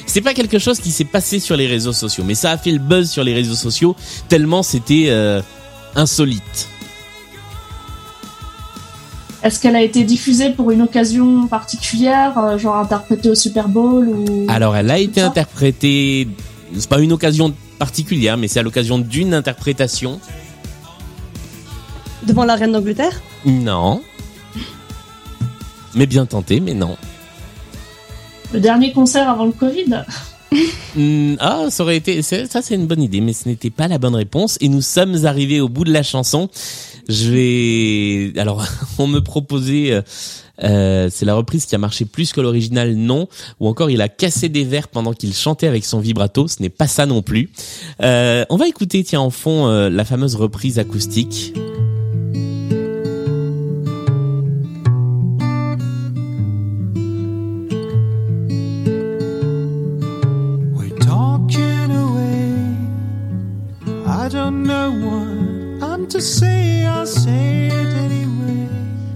C'est 0.07 0.21
pas 0.21 0.33
quelque 0.33 0.57
chose 0.57 0.79
qui 0.79 0.91
s'est 0.91 1.03
passé 1.03 1.39
sur 1.39 1.55
les 1.57 1.67
réseaux 1.67 1.93
sociaux, 1.93 2.23
mais 2.25 2.33
ça 2.33 2.51
a 2.51 2.57
fait 2.57 2.71
le 2.71 2.79
buzz 2.79 3.09
sur 3.11 3.23
les 3.23 3.33
réseaux 3.33 3.55
sociaux 3.55 3.95
tellement 4.29 4.63
c'était 4.63 5.07
euh, 5.09 5.41
insolite. 5.95 6.69
Est-ce 9.43 9.59
qu'elle 9.59 9.75
a 9.75 9.81
été 9.83 10.03
diffusée 10.03 10.49
pour 10.49 10.71
une 10.71 10.81
occasion 10.81 11.47
particulière, 11.47 12.37
euh, 12.39 12.57
genre 12.57 12.77
interprétée 12.77 13.29
au 13.29 13.35
Super 13.35 13.67
Bowl 13.67 14.07
ou 14.07 14.45
Alors 14.47 14.75
elle 14.75 14.89
a 14.89 14.97
été 14.97 15.21
interprétée, 15.21 16.27
c'est 16.75 16.89
pas 16.89 16.99
une 16.99 17.11
occasion 17.11 17.53
particulière, 17.77 18.37
mais 18.37 18.47
c'est 18.47 18.59
à 18.59 18.63
l'occasion 18.63 18.97
d'une 18.97 19.33
interprétation. 19.33 20.19
devant 22.25 22.45
la 22.45 22.55
reine 22.55 22.71
d'Angleterre? 22.71 23.21
Non. 23.45 24.01
Mais 25.93 26.05
bien 26.05 26.25
tenté, 26.25 26.59
mais 26.59 26.73
non. 26.73 26.97
Le 28.53 28.59
dernier 28.59 28.91
concert 28.91 29.29
avant 29.29 29.45
le 29.45 29.51
Covid 29.51 30.03
Hmm, 30.95 31.35
ah, 31.39 31.65
ça 31.69 31.83
aurait 31.83 31.97
été, 31.97 32.21
ça 32.21 32.45
c'est 32.61 32.73
une 32.73 32.87
bonne 32.87 33.01
idée, 33.03 33.21
mais 33.21 33.33
ce 33.33 33.47
n'était 33.47 33.69
pas 33.69 33.87
la 33.87 33.97
bonne 33.97 34.15
réponse. 34.15 34.57
Et 34.61 34.69
nous 34.69 34.81
sommes 34.81 35.25
arrivés 35.25 35.59
au 35.59 35.69
bout 35.69 35.83
de 35.83 35.91
la 35.91 36.03
chanson. 36.03 36.49
Je 37.07 37.29
vais, 37.29 38.39
alors, 38.39 38.65
on 38.97 39.07
me 39.07 39.19
proposait, 39.19 39.91
euh, 39.91 40.01
euh, 40.63 41.09
c'est 41.11 41.25
la 41.25 41.35
reprise 41.35 41.65
qui 41.65 41.75
a 41.75 41.77
marché 41.77 42.05
plus 42.05 42.33
que 42.33 42.41
l'original, 42.41 42.95
non. 42.95 43.27
Ou 43.59 43.67
encore, 43.67 43.89
il 43.89 44.01
a 44.01 44.09
cassé 44.09 44.49
des 44.49 44.63
verres 44.63 44.87
pendant 44.87 45.13
qu'il 45.13 45.33
chantait 45.33 45.67
avec 45.67 45.85
son 45.85 45.99
vibrato. 45.99 46.47
Ce 46.47 46.61
n'est 46.61 46.69
pas 46.69 46.87
ça 46.87 47.05
non 47.05 47.21
plus. 47.21 47.51
Euh, 48.01 48.45
on 48.49 48.57
va 48.57 48.67
écouter, 48.67 49.03
tiens, 49.03 49.21
en 49.21 49.29
fond, 49.29 49.67
euh, 49.67 49.89
la 49.89 50.05
fameuse 50.05 50.35
reprise 50.35 50.79
acoustique. 50.79 51.53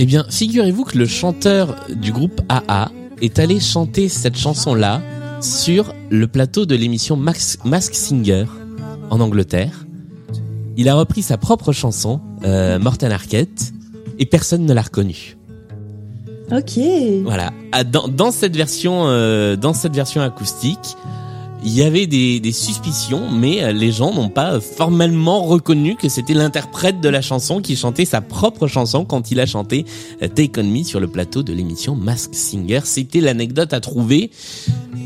Eh 0.03 0.05
bien, 0.07 0.25
figurez-vous 0.27 0.83
que 0.83 0.97
le 0.97 1.05
chanteur 1.05 1.75
du 1.87 2.11
groupe 2.11 2.41
AA 2.49 2.89
est 3.21 3.37
allé 3.37 3.59
chanter 3.59 4.09
cette 4.09 4.35
chanson-là 4.35 4.99
sur 5.41 5.93
le 6.09 6.25
plateau 6.25 6.65
de 6.65 6.73
l'émission 6.73 7.15
Max, 7.15 7.59
Mask 7.65 7.93
Singer 7.93 8.45
en 9.11 9.19
Angleterre. 9.19 9.85
Il 10.75 10.89
a 10.89 10.95
repris 10.95 11.21
sa 11.21 11.37
propre 11.37 11.71
chanson, 11.71 12.19
euh, 12.43 12.79
Morten 12.79 13.11
Arquette, 13.11 13.73
et 14.17 14.25
personne 14.25 14.65
ne 14.65 14.73
l'a 14.73 14.81
reconnu. 14.81 15.37
Ok. 16.51 16.79
Voilà. 17.23 17.53
Ah, 17.71 17.83
Dans, 17.83 18.07
dans 18.07 18.31
cette 18.31 18.57
version, 18.57 19.03
euh, 19.05 19.55
dans 19.55 19.75
cette 19.75 19.93
version 19.93 20.21
acoustique, 20.21 20.97
il 21.63 21.74
y 21.74 21.84
avait 21.84 22.08
des, 22.08 22.39
des 22.39 22.52
suspicions, 22.52 23.30
mais 23.30 23.63
euh, 23.63 23.71
les 23.71 23.91
gens 23.91 24.13
n'ont 24.13 24.30
pas 24.30 24.60
formellement 24.60 25.43
reconnu 25.43 25.95
que 25.95 26.10
c'était 26.10 26.34
l'interprète 26.34 27.02
de 27.02 27.10
la 27.10 27.21
chanson 27.21 27.62
qui 27.62 27.76
chantait 27.76 28.06
sa 28.06 28.21
propre 28.21 28.67
chanson 28.67 29.06
quand 29.06 29.32
il 29.32 29.39
a 29.39 29.45
chanté 29.45 29.86
euh, 30.24 30.28
Take 30.28 30.60
On 30.60 30.63
Me 30.63 30.84
sur 30.84 31.00
le 31.00 31.08
plateau 31.08 31.43
de 31.43 31.54
l'émission 31.54 31.95
Mask 31.95 32.34
Singer. 32.34 32.82
C'était 32.86 33.22
l'anecdote 33.22 33.74
à 33.74 33.80
trouver. 33.80 34.32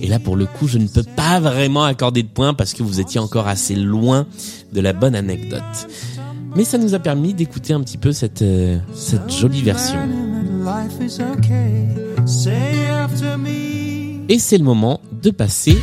Et 0.02 0.08
là, 0.08 0.20
pour 0.20 0.36
le 0.36 0.46
coup, 0.46 0.68
je 0.68 0.78
ne 0.78 0.88
peux 0.88 1.04
pas 1.04 1.40
vraiment 1.40 1.84
accorder 1.84 2.24
de 2.24 2.28
points 2.28 2.54
parce 2.54 2.74
que 2.74 2.84
vous 2.84 3.00
étiez 3.00 3.20
encore 3.20 3.48
assez 3.48 3.76
loin 3.76 4.26
de 4.74 4.82
la 4.82 4.94
bonne 4.94 5.16
anecdote. 5.16 5.62
Mais 6.56 6.64
ça 6.64 6.78
nous 6.78 6.94
a 6.94 7.00
permis 7.00 7.34
d'écouter 7.34 7.74
un 7.74 7.82
petit 7.82 7.98
peu 7.98 8.14
cette, 8.14 8.42
euh, 8.42 8.80
cette 8.94 9.30
jolie 9.30 9.62
version. 9.62 10.00
Et 14.28 14.40
c'est 14.40 14.58
le 14.58 14.64
moment 14.64 15.02
de 15.22 15.30
passer 15.30 15.78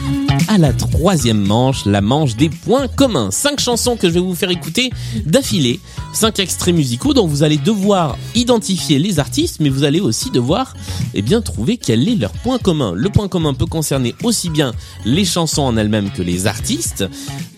à 0.48 0.58
la 0.58 0.72
troisième 0.72 1.40
manche, 1.40 1.86
la 1.86 2.00
manche 2.00 2.34
des 2.34 2.48
points 2.48 2.88
communs. 2.88 3.30
Cinq 3.30 3.60
chansons 3.60 3.96
que 3.96 4.08
je 4.08 4.14
vais 4.14 4.20
vous 4.20 4.34
faire 4.34 4.50
écouter 4.50 4.90
d'affilée, 5.24 5.78
cinq 6.12 6.40
extraits 6.40 6.74
musicaux 6.74 7.14
dont 7.14 7.28
vous 7.28 7.44
allez 7.44 7.56
devoir 7.56 8.18
identifier 8.34 8.98
les 8.98 9.20
artistes, 9.20 9.60
mais 9.60 9.68
vous 9.68 9.84
allez 9.84 10.00
aussi 10.00 10.30
devoir, 10.30 10.74
eh 11.14 11.22
bien, 11.22 11.40
trouver 11.40 11.76
quel 11.76 12.08
est 12.08 12.16
leur 12.16 12.32
point 12.32 12.58
commun. 12.58 12.94
Le 12.96 13.10
point 13.10 13.28
commun 13.28 13.54
peut 13.54 13.66
concerner 13.66 14.12
aussi 14.24 14.50
bien 14.50 14.72
les 15.04 15.24
chansons 15.24 15.62
en 15.62 15.76
elles-mêmes 15.76 16.10
que 16.10 16.22
les 16.22 16.48
artistes. 16.48 17.04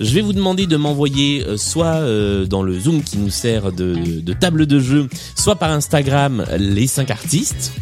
Je 0.00 0.14
vais 0.14 0.20
vous 0.20 0.34
demander 0.34 0.66
de 0.66 0.76
m'envoyer 0.76 1.44
euh, 1.46 1.56
soit 1.56 1.86
euh, 1.86 2.44
dans 2.44 2.62
le 2.62 2.78
Zoom 2.78 3.02
qui 3.02 3.16
nous 3.16 3.30
sert 3.30 3.72
de, 3.72 4.20
de 4.20 4.32
table 4.34 4.66
de 4.66 4.80
jeu, 4.80 5.08
soit 5.34 5.56
par 5.56 5.70
Instagram 5.70 6.44
les 6.58 6.86
cinq 6.86 7.10
artistes. 7.10 7.72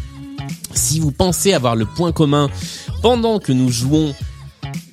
Si 0.73 0.99
vous 0.99 1.11
pensez 1.11 1.53
avoir 1.53 1.75
le 1.75 1.85
point 1.85 2.11
commun 2.11 2.49
pendant 3.03 3.37
que 3.37 3.51
nous 3.51 3.69
jouons, 3.69 4.15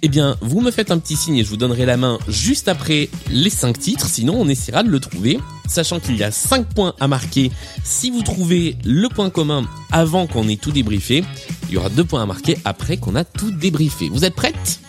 eh 0.03 0.09
bien, 0.09 0.37
vous 0.41 0.61
me 0.61 0.73
faites 0.73 0.91
un 0.91 0.99
petit 0.99 1.15
signe 1.15 1.37
et 1.37 1.45
je 1.45 1.49
vous 1.49 1.57
donnerai 1.57 1.87
la 1.87 1.97
main 1.97 2.19
juste 2.29 2.67
après 2.67 3.09
les 3.31 3.51
cinq 3.51 3.79
titres. 3.79 4.07
Sinon, 4.07 4.35
on 4.37 4.49
essaiera 4.49 4.83
de 4.83 4.91
le 4.91 4.99
trouver. 4.99 5.39
Sachant 5.69 6.01
qu'il 6.01 6.17
y 6.17 6.25
a 6.25 6.33
cinq 6.33 6.67
points 6.75 6.95
à 6.99 7.07
marquer. 7.07 7.53
Si 7.85 8.11
vous 8.11 8.23
trouvez 8.23 8.77
le 8.85 9.09
point 9.09 9.31
commun 9.31 9.63
avant 9.93 10.27
qu'on 10.27 10.49
ait 10.49 10.57
tout 10.57 10.73
débriefé, 10.73 11.23
il 11.69 11.75
y 11.75 11.77
aura 11.77 11.89
deux 11.89 12.03
points 12.03 12.23
à 12.23 12.27
marquer 12.27 12.59
après 12.65 12.97
qu'on 12.97 13.15
a 13.15 13.23
tout 13.23 13.53
débriefé. 13.53 14.09
Vous 14.09 14.25
êtes 14.25 14.35
prêtes? 14.35 14.81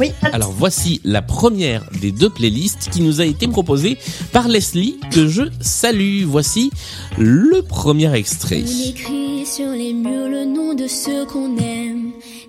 Oui. 0.00 0.10
Alors 0.32 0.52
voici 0.52 1.00
la 1.04 1.22
première 1.22 1.84
des 2.00 2.12
deux 2.12 2.30
playlists 2.30 2.88
qui 2.90 3.00
nous 3.00 3.20
a 3.20 3.24
été 3.24 3.46
proposée 3.48 3.98
par 4.32 4.48
Leslie 4.48 4.98
que 5.12 5.28
je 5.28 5.42
salue. 5.60 6.24
Voici 6.24 6.70
le 7.16 7.62
premier 7.62 8.12
extrait. 8.14 8.64
On 8.64 8.90
écrit 8.90 9.46
sur 9.46 9.70
les 9.70 9.92
murs 9.92 10.28
le 10.28 10.44
nom 10.44 10.74
de 10.74 10.86
ceux 10.86 11.24
qu'on 11.26 11.56
aime, 11.56 11.97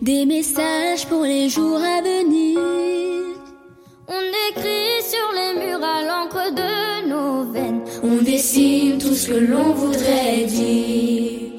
des 0.02 0.26
messages 0.26 1.06
pour 1.08 1.24
les 1.24 1.50
jours 1.50 1.78
à 1.78 2.02
venir. 2.02 2.60
On 4.08 4.24
écrit 4.50 5.04
sur 5.04 5.28
les 5.36 5.60
murs 5.60 5.84
à 5.84 6.04
l'encre 6.04 6.54
de 6.54 7.10
nos 7.10 7.52
veines, 7.52 7.82
on 8.04 8.24
dessine 8.24 8.98
tout 8.98 9.14
ce 9.14 9.28
que 9.28 9.40
l'on 9.52 9.74
voudrait 9.74 10.46
dire. 10.46 11.52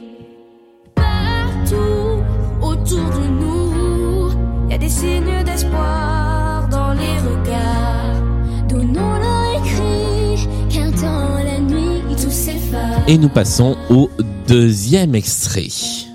Partout 0.94 2.22
autour 2.62 3.10
de 3.10 3.26
nous, 3.28 4.30
il 4.66 4.72
y 4.72 4.74
a 4.74 4.78
des 4.78 4.88
signes 4.88 5.44
d'espoir 5.44 6.68
dans 6.68 6.94
les 6.94 7.18
regards. 7.18 8.22
Donnons-leur 8.68 9.62
écrit 9.62 10.48
qu'un 10.70 10.90
temps 10.90 11.38
la 11.44 11.60
nuit 11.60 12.02
tout 12.16 12.30
s'efface. 12.30 13.04
Et 13.06 13.18
nous 13.18 13.28
passons 13.28 13.76
au 13.90 14.08
deuxième 14.46 15.14
extrait. 15.14 16.09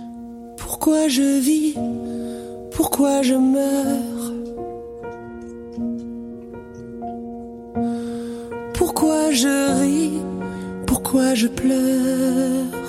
Pourquoi 0.77 1.07
je 1.07 1.39
vis? 1.39 1.73
Pourquoi 2.75 3.21
je 3.21 3.35
meurs? 3.35 4.25
Pourquoi 8.73 9.31
je 9.31 9.81
ris? 9.81 10.19
Pourquoi 10.85 11.33
je 11.33 11.47
pleure? 11.47 12.87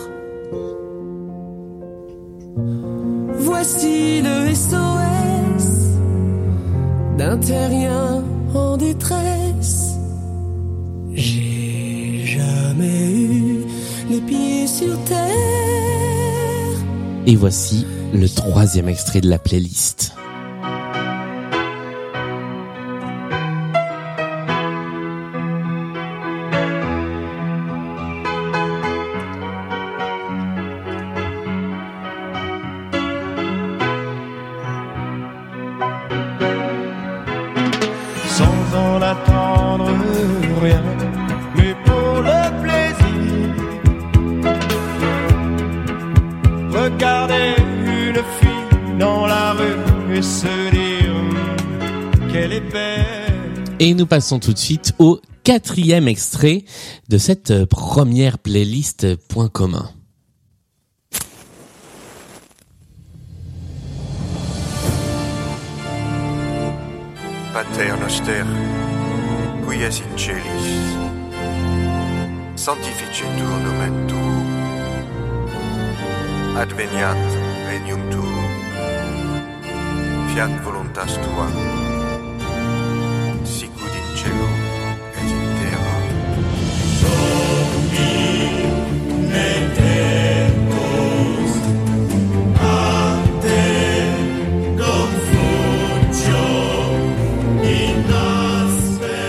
Voici 3.39 4.20
le 4.20 4.53
SOS 4.53 5.68
d'un 7.16 7.39
terrien 7.39 8.24
en 8.53 8.76
détresse. 8.76 9.95
J'ai 11.12 12.24
jamais 12.24 13.12
eu 13.12 13.64
les 14.11 14.20
pieds 14.22 14.66
sur 14.66 14.99
terre. 15.05 15.55
Et 17.29 17.35
voici 17.35 17.85
le 18.14 18.29
troisième 18.29 18.89
extrait 18.89 19.20
de 19.20 19.29
la 19.29 19.41
playlist. 19.41 20.12
sans 38.37 38.77
en 38.77 39.01
attendre 39.01 39.89
rien, 40.61 40.83
et 50.16 50.22
se 50.22 50.70
dire 50.70 52.32
qu'elle 52.32 52.52
est 52.52 52.72
belle. 52.72 53.64
Et 53.78 53.92
nous 53.92 54.06
passons 54.06 54.38
tout 54.38 54.52
de 54.54 54.58
suite 54.58 54.94
au 54.98 55.20
quatrième 55.44 56.08
extrait 56.08 56.64
de 57.08 57.18
cette 57.18 57.66
première 57.66 58.38
playlist 58.38 59.16
Point 59.28 59.48
commun. 59.48 59.90
Pater 67.52 67.92
noster, 68.00 68.44
qui 69.66 69.82
es 69.82 69.86
in 69.86 70.16
celis, 70.16 70.96
sanctificetur 72.54 73.50
nomen 73.64 74.06
tuum, 74.06 74.46
adveniat 76.56 77.45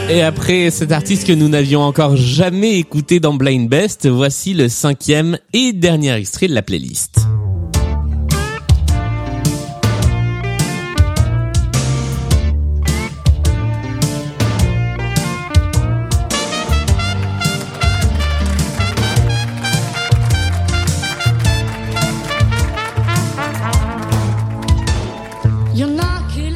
Et 0.10 0.22
après 0.22 0.72
cet 0.72 0.92
artiste 0.92 1.26
que 1.26 1.32
nous 1.32 1.48
n'avions 1.48 1.84
encore 1.84 2.18
jamais 2.18 2.80
écouté 2.80 3.22
dans 3.22 3.34
Blind 3.34 3.70
Best, 3.70 4.10
voici 4.10 4.54
le 4.54 4.68
cinquième 4.68 5.38
et 5.54 5.72
dernier 5.72 6.14
extrait 6.16 6.50
de 6.50 6.54
la 6.54 6.62
playlist. 6.62 7.37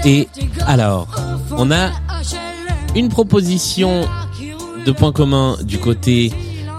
Et 0.05 0.27
alors, 0.65 1.07
on 1.55 1.71
a 1.71 1.91
une 2.95 3.09
proposition 3.09 4.01
de 4.85 4.91
point 4.91 5.11
commun 5.11 5.57
du 5.63 5.77
côté 5.77 6.31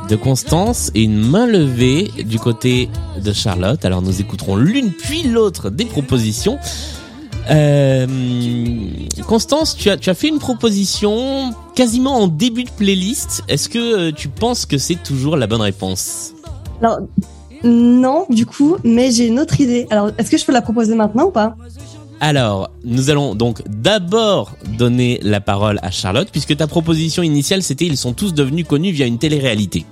de 0.09 0.17
Constance 0.17 0.91
et 0.95 1.03
une 1.03 1.21
main 1.21 1.47
levée 1.47 2.11
du 2.25 2.39
côté 2.39 2.91
de 3.23 3.33
Charlotte. 3.33 3.85
Alors 3.85 4.03
nous 4.03 4.21
écouterons 4.21 4.57
l'une 4.57 4.91
puis 4.91 5.23
l'autre 5.23 5.71
des 5.71 5.85
propositions. 5.85 6.59
Euh, 7.51 8.07
Constance, 9.27 9.77
tu 9.77 9.91
as, 9.91 9.97
tu 9.97 10.11
as 10.11 10.15
fait 10.15 10.29
une 10.29 10.39
proposition 10.39 11.55
quasiment 11.75 12.19
en 12.19 12.29
début 12.29 12.65
de 12.65 12.71
playlist. 12.71 13.43
Est-ce 13.49 13.69
que 13.69 13.79
euh, 13.79 14.13
tu 14.13 14.29
penses 14.29 14.67
que 14.67 14.79
c'est 14.79 15.03
toujours 15.03 15.37
la 15.37 15.47
bonne 15.47 15.61
réponse? 15.61 16.33
Alors, 16.81 16.99
non, 17.65 18.27
du 18.29 18.47
coup, 18.47 18.77
mais 18.85 19.13
j'ai 19.13 19.27
une 19.27 19.39
autre 19.39 19.61
idée. 19.61 19.87
Alors, 19.91 20.11
est-ce 20.19 20.31
que 20.31 20.37
je 20.37 20.45
peux 20.45 20.53
la 20.53 20.63
proposer 20.63 20.95
maintenant 20.95 21.27
ou 21.27 21.31
pas? 21.31 21.57
Alors, 22.25 22.71
nous 22.85 23.11
allons 23.11 23.35
donc 23.35 23.63
d'abord 23.69 24.53
donner 24.79 25.19
la 25.25 25.41
parole 25.41 25.81
à 25.83 25.91
Charlotte, 25.91 26.29
puisque 26.31 26.57
ta 26.57 26.69
proposition 26.69 27.25
initiale, 27.25 27.65
c'était 27.65 27.85
ils 27.85 27.97
sont 27.97 28.13
tous 28.13 28.33
devenus 28.33 28.65
connus 28.65 28.93
via 28.93 29.07
une 29.07 29.19
télé-réalité. 29.19 29.85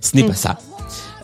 Ce 0.00 0.14
n'est 0.14 0.22
pas 0.22 0.34
ça. 0.34 0.60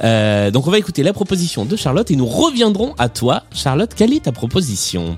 Euh, 0.02 0.50
donc 0.50 0.66
on 0.66 0.70
va 0.72 0.78
écouter 0.78 1.04
la 1.04 1.12
proposition 1.12 1.64
de 1.64 1.76
Charlotte 1.76 2.10
et 2.10 2.16
nous 2.16 2.26
reviendrons 2.26 2.92
à 2.98 3.08
toi. 3.08 3.44
Charlotte, 3.54 3.92
quelle 3.94 4.12
est 4.12 4.24
ta 4.24 4.32
proposition? 4.32 5.16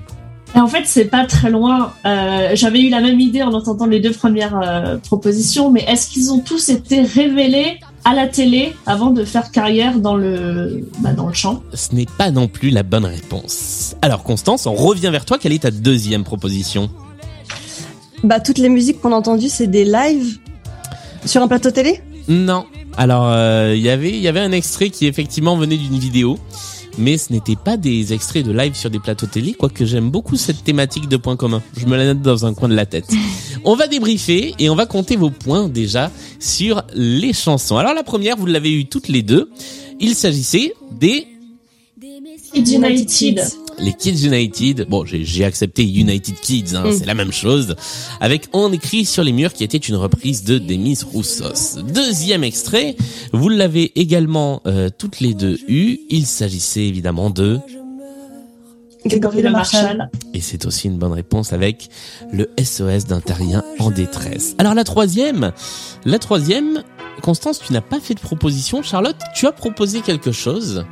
En 0.53 0.67
fait, 0.67 0.83
c'est 0.85 1.05
pas 1.05 1.25
très 1.25 1.49
loin. 1.49 1.91
Euh, 2.05 2.51
J'avais 2.53 2.81
eu 2.81 2.89
la 2.89 3.01
même 3.01 3.19
idée 3.19 3.41
en 3.41 3.53
entendant 3.53 3.87
les 3.87 3.99
deux 3.99 4.13
premières 4.13 4.59
euh, 4.63 4.97
propositions, 4.97 5.71
mais 5.71 5.85
est-ce 5.87 6.07
qu'ils 6.07 6.31
ont 6.31 6.39
tous 6.39 6.69
été 6.69 7.01
révélés? 7.01 7.79
À 8.05 8.13
la 8.13 8.27
télé 8.27 8.73
avant 8.85 9.11
de 9.11 9.23
faire 9.23 9.51
carrière 9.51 9.99
dans 9.99 10.15
le, 10.15 10.87
bah, 10.99 11.13
dans 11.13 11.27
le 11.27 11.33
chant 11.33 11.61
Ce 11.73 11.93
n'est 11.93 12.07
pas 12.17 12.31
non 12.31 12.47
plus 12.47 12.69
la 12.69 12.83
bonne 12.83 13.05
réponse. 13.05 13.95
Alors 14.01 14.23
Constance, 14.23 14.65
on 14.65 14.73
revient 14.73 15.09
vers 15.11 15.25
toi. 15.25 15.37
Quelle 15.37 15.53
est 15.53 15.63
ta 15.63 15.71
deuxième 15.71 16.23
proposition? 16.23 16.89
Bah, 18.23 18.39
toutes 18.39 18.57
les 18.57 18.69
musiques 18.69 18.99
qu'on 19.01 19.13
a 19.13 19.15
entendues, 19.15 19.49
c'est 19.49 19.67
des 19.67 19.85
lives 19.85 20.39
sur 21.25 21.41
un 21.41 21.47
plateau 21.47 21.71
télé? 21.71 22.01
Non. 22.27 22.65
Alors 22.97 23.27
euh, 23.27 23.73
il 23.75 23.81
y 23.81 23.89
avait 23.89 24.09
il 24.09 24.19
y 24.19 24.27
avait 24.27 24.39
un 24.39 24.51
extrait 24.51 24.89
qui 24.89 25.07
effectivement 25.07 25.55
venait 25.55 25.77
d'une 25.77 25.97
vidéo, 25.97 26.37
mais 26.99 27.17
ce 27.17 27.31
n'était 27.31 27.55
pas 27.55 27.77
des 27.77 28.13
extraits 28.13 28.45
de 28.45 28.51
live 28.51 28.75
sur 28.75 28.89
des 28.89 28.99
plateaux 28.99 29.25
télé. 29.25 29.53
Quoique 29.53 29.85
j'aime 29.85 30.11
beaucoup 30.11 30.35
cette 30.35 30.63
thématique 30.63 31.07
de 31.07 31.17
points 31.17 31.35
communs. 31.35 31.63
Je 31.77 31.85
me 31.85 31.97
la 31.97 32.05
note 32.05 32.21
dans 32.21 32.45
un 32.45 32.53
coin 32.53 32.69
de 32.69 32.75
la 32.75 32.85
tête. 32.85 33.09
on 33.63 33.75
va 33.75 33.87
débriefer 33.87 34.53
et 34.59 34.69
on 34.69 34.75
va 34.75 34.85
compter 34.85 35.15
vos 35.15 35.31
points 35.31 35.67
déjà 35.69 36.11
sur 36.39 36.83
les 36.93 37.33
chansons. 37.33 37.77
Alors 37.77 37.93
la 37.93 38.03
première, 38.03 38.37
vous 38.37 38.45
l'avez 38.45 38.71
eu 38.71 38.85
toutes 38.85 39.07
les 39.07 39.23
deux. 39.23 39.49
Il 39.99 40.15
s'agissait 40.15 40.73
des 40.91 41.27
United. 42.53 43.41
Les 43.79 43.93
Kids 43.93 44.25
United. 44.25 44.87
Bon, 44.89 45.05
j'ai 45.05 45.45
accepté 45.45 45.83
United 45.83 46.35
Kids, 46.39 46.75
hein, 46.75 46.83
Mm. 46.85 46.91
c'est 46.91 47.05
la 47.05 47.13
même 47.13 47.31
chose. 47.31 47.75
Avec 48.19 48.47
On 48.53 48.71
écrit 48.71 49.05
sur 49.05 49.23
les 49.23 49.31
murs 49.31 49.53
qui 49.53 49.63
était 49.63 49.77
une 49.77 49.95
reprise 49.95 50.43
de 50.43 50.57
Demis 50.57 50.99
Roussos. 51.11 51.79
Deuxième 51.93 52.43
extrait, 52.43 52.95
vous 53.33 53.49
l'avez 53.49 53.91
également 53.99 54.61
euh, 54.65 54.89
toutes 54.95 55.19
les 55.19 55.33
deux 55.33 55.57
eu. 55.67 55.99
Il 56.09 56.25
s'agissait 56.25 56.85
évidemment 56.85 57.29
de... 57.29 57.59
Grégory 59.05 59.41
Le 59.41 59.51
Marchal. 59.51 60.09
Et 60.33 60.41
c'est 60.41 60.65
aussi 60.65 60.87
une 60.87 60.97
bonne 60.97 61.13
réponse 61.13 61.53
avec 61.53 61.87
le 62.33 62.49
SOS 62.61 63.05
d'un 63.05 63.21
terrien 63.21 63.63
en 63.79 63.91
détresse. 63.91 64.55
Alors 64.57 64.73
la 64.73 64.83
troisième, 64.83 65.53
la 66.05 66.19
troisième, 66.19 66.83
Constance, 67.21 67.59
tu 67.59 67.73
n'as 67.73 67.81
pas 67.81 67.99
fait 67.99 68.13
de 68.13 68.19
proposition. 68.19 68.81
Charlotte, 68.81 69.17
tu 69.35 69.45
as 69.45 69.51
proposé 69.51 70.01
quelque 70.01 70.31
chose? 70.31 70.85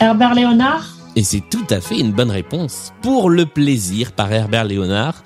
Herbert 0.00 0.34
Léonard 0.34 0.93
Et 1.16 1.22
c'est 1.22 1.42
tout 1.48 1.66
à 1.70 1.80
fait 1.80 1.98
une 1.98 2.12
bonne 2.12 2.30
réponse. 2.30 2.92
Pour 3.02 3.30
le 3.30 3.46
plaisir 3.46 4.12
par 4.12 4.32
Herbert 4.32 4.64
Léonard, 4.64 5.22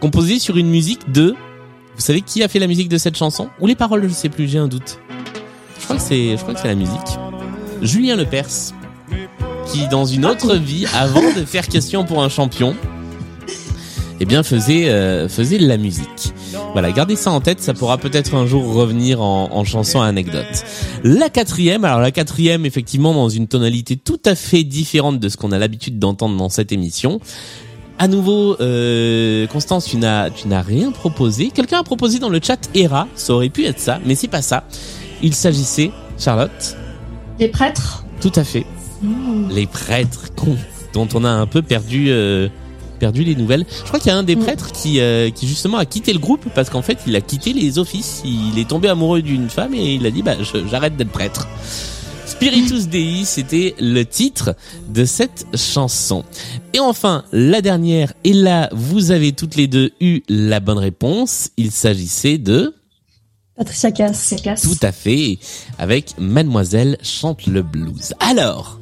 composé 0.00 0.38
sur 0.38 0.56
une 0.56 0.68
musique 0.68 1.12
de... 1.12 1.34
Vous 1.94 2.02
savez 2.02 2.22
qui 2.22 2.42
a 2.42 2.48
fait 2.48 2.58
la 2.58 2.66
musique 2.66 2.88
de 2.88 2.98
cette 2.98 3.16
chanson? 3.16 3.48
Ou 3.60 3.66
les 3.66 3.74
paroles, 3.74 4.08
je 4.08 4.14
sais 4.14 4.28
plus, 4.28 4.48
j'ai 4.48 4.58
un 4.58 4.68
doute. 4.68 4.98
Je 5.78 5.84
crois 5.84 5.96
que 5.96 6.02
c'est, 6.02 6.36
je 6.36 6.42
crois 6.42 6.54
que 6.54 6.60
c'est 6.60 6.68
la 6.68 6.74
musique. 6.74 7.18
Julien 7.82 8.16
Lepers, 8.16 8.72
qui 9.66 9.86
dans 9.88 10.06
une 10.06 10.24
autre 10.24 10.56
vie, 10.56 10.86
avant 10.94 11.32
de 11.34 11.44
faire 11.44 11.68
question 11.68 12.04
pour 12.04 12.22
un 12.22 12.28
champion, 12.28 12.74
eh 14.20 14.24
bien 14.24 14.42
faisait 14.42 14.88
euh, 14.88 15.28
faisait 15.28 15.58
la 15.58 15.76
musique. 15.76 16.06
Voilà, 16.76 16.92
gardez 16.92 17.16
ça 17.16 17.30
en 17.30 17.40
tête, 17.40 17.62
ça 17.62 17.72
pourra 17.72 17.96
peut-être 17.96 18.34
un 18.34 18.44
jour 18.44 18.74
revenir 18.74 19.22
en, 19.22 19.48
en 19.50 19.64
chanson 19.64 20.02
à 20.02 20.04
anecdote. 20.04 20.44
La 21.04 21.30
quatrième, 21.30 21.86
alors 21.86 22.00
la 22.00 22.10
quatrième 22.10 22.66
effectivement 22.66 23.14
dans 23.14 23.30
une 23.30 23.48
tonalité 23.48 23.96
tout 23.96 24.20
à 24.26 24.34
fait 24.34 24.62
différente 24.62 25.18
de 25.18 25.30
ce 25.30 25.38
qu'on 25.38 25.52
a 25.52 25.58
l'habitude 25.58 25.98
d'entendre 25.98 26.36
dans 26.36 26.50
cette 26.50 26.72
émission. 26.72 27.18
À 27.98 28.08
nouveau, 28.08 28.60
euh, 28.60 29.46
Constance, 29.46 29.86
tu 29.86 29.96
n'as 29.96 30.28
tu 30.28 30.48
n'as 30.48 30.60
rien 30.60 30.90
proposé. 30.90 31.48
Quelqu'un 31.48 31.80
a 31.80 31.82
proposé 31.82 32.18
dans 32.18 32.28
le 32.28 32.40
chat 32.42 32.68
Era, 32.74 33.08
ça 33.14 33.32
aurait 33.32 33.48
pu 33.48 33.64
être 33.64 33.80
ça, 33.80 33.98
mais 34.04 34.14
c'est 34.14 34.28
pas 34.28 34.42
ça. 34.42 34.64
Il 35.22 35.34
s'agissait, 35.34 35.92
Charlotte, 36.18 36.76
Les 37.40 37.48
prêtres 37.48 38.04
tout 38.20 38.32
à 38.36 38.44
fait, 38.44 38.66
les 39.50 39.66
prêtres 39.66 40.26
con, 40.36 40.58
dont 40.92 41.08
on 41.14 41.24
a 41.24 41.30
un 41.30 41.46
peu 41.46 41.62
perdu 41.62 42.10
euh, 42.10 42.50
perdu 42.96 43.24
les 43.24 43.34
nouvelles. 43.34 43.64
Je 43.70 43.84
crois 43.84 43.98
qu'il 43.98 44.08
y 44.08 44.14
a 44.14 44.16
un 44.16 44.22
des 44.22 44.36
prêtres 44.36 44.72
qui 44.72 45.00
euh, 45.00 45.30
qui 45.30 45.46
justement 45.46 45.78
a 45.78 45.86
quitté 45.86 46.12
le 46.12 46.18
groupe 46.18 46.46
parce 46.54 46.70
qu'en 46.70 46.82
fait 46.82 46.98
il 47.06 47.14
a 47.16 47.20
quitté 47.20 47.52
les 47.52 47.78
offices. 47.78 48.22
Il 48.24 48.58
est 48.58 48.68
tombé 48.68 48.88
amoureux 48.88 49.22
d'une 49.22 49.48
femme 49.48 49.74
et 49.74 49.94
il 49.94 50.06
a 50.06 50.10
dit 50.10 50.22
bah 50.22 50.36
j'arrête 50.70 50.96
d'être 50.96 51.10
prêtre. 51.10 51.48
Spiritus 52.26 52.88
Dei, 52.88 53.24
c'était 53.24 53.74
le 53.78 54.04
titre 54.04 54.56
de 54.88 55.04
cette 55.04 55.46
chanson. 55.54 56.24
Et 56.74 56.80
enfin, 56.80 57.24
la 57.32 57.62
dernière, 57.62 58.12
et 58.24 58.32
là, 58.32 58.68
vous 58.72 59.12
avez 59.12 59.32
toutes 59.32 59.54
les 59.54 59.68
deux 59.68 59.92
eu 60.00 60.22
la 60.28 60.58
bonne 60.60 60.78
réponse. 60.78 61.50
Il 61.56 61.70
s'agissait 61.70 62.36
de... 62.36 62.74
Patricia 63.56 63.90
Cass. 63.90 64.34
Tout 64.60 64.76
à 64.82 64.92
fait, 64.92 65.38
avec 65.78 66.18
Mademoiselle 66.18 66.98
chante 67.02 67.46
le 67.46 67.62
blues. 67.62 68.12
Alors, 68.20 68.80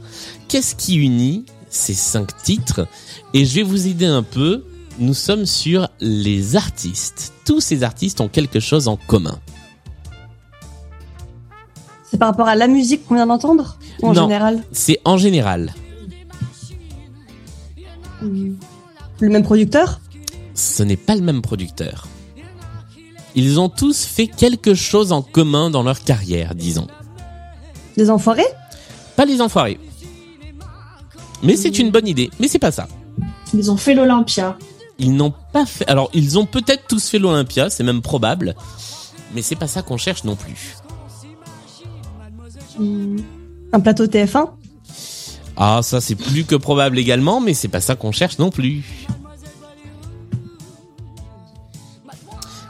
qu'est-ce 0.48 0.74
qui 0.74 0.96
unit 0.96 1.44
ces 1.75 1.95
cinq 1.95 2.37
titres 2.43 2.87
Et 3.33 3.45
je 3.45 3.55
vais 3.57 3.62
vous 3.62 3.87
aider 3.87 4.07
un 4.07 4.22
peu. 4.22 4.64
Nous 4.99 5.14
sommes 5.14 5.45
sur 5.45 5.89
les 6.01 6.57
artistes. 6.57 7.33
Tous 7.45 7.61
ces 7.61 7.83
artistes 7.83 8.20
ont 8.20 8.29
quelque 8.29 8.61
chose 8.61 8.87
en 8.89 8.97
commun. 8.97 9.39
C'est 12.09 12.18
par 12.18 12.29
rapport 12.29 12.47
à 12.49 12.55
la 12.55 12.68
musique 12.68 13.05
qu'on 13.07 13.16
vient 13.16 13.27
d'entendre 13.27 13.77
Ou 14.03 14.09
en 14.09 14.12
Non, 14.12 14.22
général 14.22 14.62
C'est 14.70 15.01
en 15.05 15.16
général. 15.18 15.75
Le 18.22 19.29
même 19.29 19.43
producteur 19.43 20.01
Ce 20.55 20.83
n'est 20.83 20.97
pas 20.97 21.16
le 21.16 21.22
même 21.22 21.43
producteur. 21.43 22.07
Ils 23.35 23.59
ont 23.59 23.68
tous 23.68 24.05
fait 24.05 24.29
quelque 24.29 24.75
chose 24.75 25.11
en 25.11 25.22
commun 25.22 25.70
dans 25.70 25.83
leur 25.83 26.01
carrière, 26.01 26.55
disons. 26.55 26.87
Des 27.97 28.11
enfoirés 28.11 28.47
Pas 29.16 29.25
les 29.25 29.41
enfoirés. 29.41 29.81
Mais 31.45 31.57
c'est 31.57 31.78
une 31.78 31.90
bonne 31.90 32.09
idée. 32.09 32.30
Mais 32.40 32.49
c'est 32.49 32.59
pas 32.59 32.72
ça. 32.72 32.88
Ils 33.53 33.70
ont 33.70 33.76
fait 33.76 33.95
l'Olympia. 33.95 34.59
Ils 34.99 35.14
n'ont 35.14 35.34
pas 35.53 35.66
fait. 35.66 35.86
Alors, 35.88 36.11
ils 36.14 36.38
ont 36.38 36.47
peut-être 36.47 36.86
tous 36.88 37.09
fait 37.09 37.18
l'Olympia, 37.18 37.70
c'est 37.70 37.84
même 37.84 38.03
probable. 38.03 38.55
Mais 39.34 39.42
c'est 39.42 39.57
pas 39.57 39.66
ça 39.66 39.82
qu'on 39.82 39.99
cherche 39.99 40.24
non 40.24 40.36
plus. 40.36 40.76
Un 43.72 43.80
plateau 43.80 44.07
TF1 44.07 44.51
Ah, 45.57 45.80
ça 45.82 46.01
c'est 46.01 46.14
plus 46.14 46.45
que 46.45 46.55
probable 46.55 46.99
également, 46.99 47.40
mais 47.40 47.55
c'est 47.55 47.68
pas 47.68 47.80
ça 47.80 47.95
qu'on 47.95 48.12
cherche 48.12 48.38
non 48.38 48.51
plus. 48.51 49.07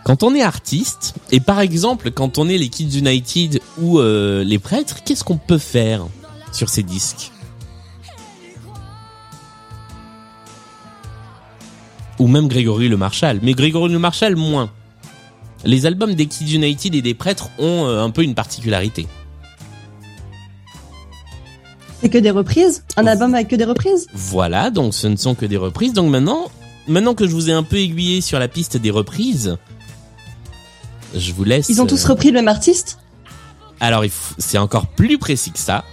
Quand 0.04 0.22
on 0.22 0.34
est 0.34 0.42
artiste, 0.42 1.14
et 1.30 1.40
par 1.40 1.60
exemple 1.60 2.10
quand 2.10 2.36
on 2.36 2.48
est 2.48 2.58
les 2.58 2.68
Kids 2.68 2.98
United 2.98 3.60
ou 3.78 3.98
euh, 3.98 4.44
les 4.44 4.58
prêtres, 4.58 5.02
qu'est-ce 5.04 5.24
qu'on 5.24 5.38
peut 5.38 5.58
faire 5.58 6.06
sur 6.52 6.68
ces 6.68 6.82
disques? 6.82 7.32
Ou 12.18 12.26
même 12.26 12.48
Grégory 12.48 12.88
Le 12.88 12.96
Marchal, 12.96 13.40
mais 13.42 13.52
Grégory 13.52 13.92
Le 13.92 13.98
Marchal 13.98 14.36
moins. 14.36 14.70
Les 15.64 15.86
albums 15.86 16.14
des 16.14 16.26
Kids 16.26 16.54
United 16.54 16.94
et 16.94 17.02
des 17.02 17.14
prêtres 17.14 17.48
ont 17.58 17.86
euh, 17.86 18.02
un 18.02 18.10
peu 18.10 18.22
une 18.22 18.34
particularité. 18.34 19.06
C'est 22.00 22.10
que 22.10 22.18
des 22.18 22.30
reprises 22.30 22.84
Un 22.96 23.06
album 23.06 23.34
avec 23.34 23.48
que 23.48 23.56
des 23.56 23.64
reprises 23.64 24.06
Voilà, 24.12 24.70
donc 24.70 24.92
ce 24.92 25.06
ne 25.06 25.16
sont 25.16 25.34
que 25.34 25.46
des 25.46 25.56
reprises. 25.56 25.94
Donc 25.94 26.10
maintenant, 26.10 26.50
maintenant 26.86 27.14
que 27.14 27.26
je 27.26 27.32
vous 27.32 27.48
ai 27.48 27.52
un 27.52 27.62
peu 27.62 27.76
aiguillé 27.76 28.20
sur 28.20 28.38
la 28.38 28.48
piste 28.48 28.76
des 28.76 28.90
reprises, 28.90 29.56
je 31.14 31.32
vous 31.32 31.44
laisse. 31.44 31.68
Ils 31.70 31.80
ont 31.80 31.86
tous 31.86 32.04
euh, 32.04 32.08
repris 32.10 32.28
le 32.28 32.34
même 32.34 32.48
artiste 32.48 32.98
Alors, 33.80 34.04
c'est 34.38 34.58
encore 34.58 34.86
plus 34.88 35.16
précis 35.18 35.50
que 35.50 35.58
ça. 35.58 35.84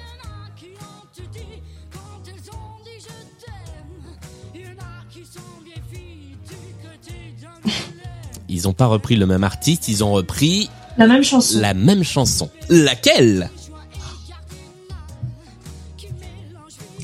Ils 8.53 8.67
ont 8.67 8.73
pas 8.73 8.85
repris 8.87 9.15
le 9.15 9.25
même 9.25 9.45
artiste, 9.45 9.87
ils 9.87 10.03
ont 10.03 10.11
repris 10.11 10.69
La 10.97 11.07
même 11.07 11.23
chanson. 11.23 11.57
la 11.61 11.73
même 11.73 12.03
chanson. 12.03 12.49
Laquelle? 12.69 13.49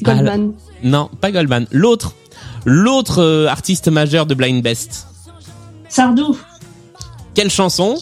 Goldman. 0.01 0.27
Alors- 0.27 0.53
non, 0.83 1.09
pas 1.21 1.31
Goldman. 1.31 1.65
L'autre, 1.71 2.13
l'autre 2.65 3.19
euh, 3.23 3.47
artiste 3.47 3.87
majeur 3.87 4.25
de 4.25 4.35
Blind 4.35 4.61
Best. 4.61 5.07
Sardou. 5.87 6.37
Quelle 7.33 7.49
chanson? 7.49 7.97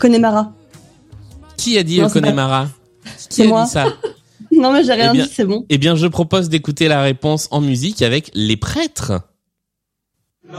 Connemara. 0.00 0.52
Qui 1.56 1.78
a 1.78 1.82
dit 1.84 1.98
Non, 1.98 2.04
euh, 2.04 2.08
pas- 2.08 2.12
Connemara? 2.20 2.68
Qui 3.30 3.42
a 3.42 3.46
moi. 3.46 3.64
dit 3.64 3.70
ça? 3.70 3.86
Non, 4.60 4.72
mais 4.72 4.84
j'ai 4.84 4.92
rien 4.92 5.10
Eh 5.10 5.16
bien- 5.16 5.24
dit, 5.24 5.30
c'est 5.32 5.44
bon. 5.44 5.64
Eh 5.68 5.78
bien, 5.78 5.96
je 5.96 6.06
propose 6.06 6.48
d'écouter 6.48 6.88
la 6.88 7.02
réponse 7.02 7.48
en 7.50 7.60
musique 7.60 8.02
avec 8.02 8.30
les 8.34 8.56
prêtres. 8.56 9.12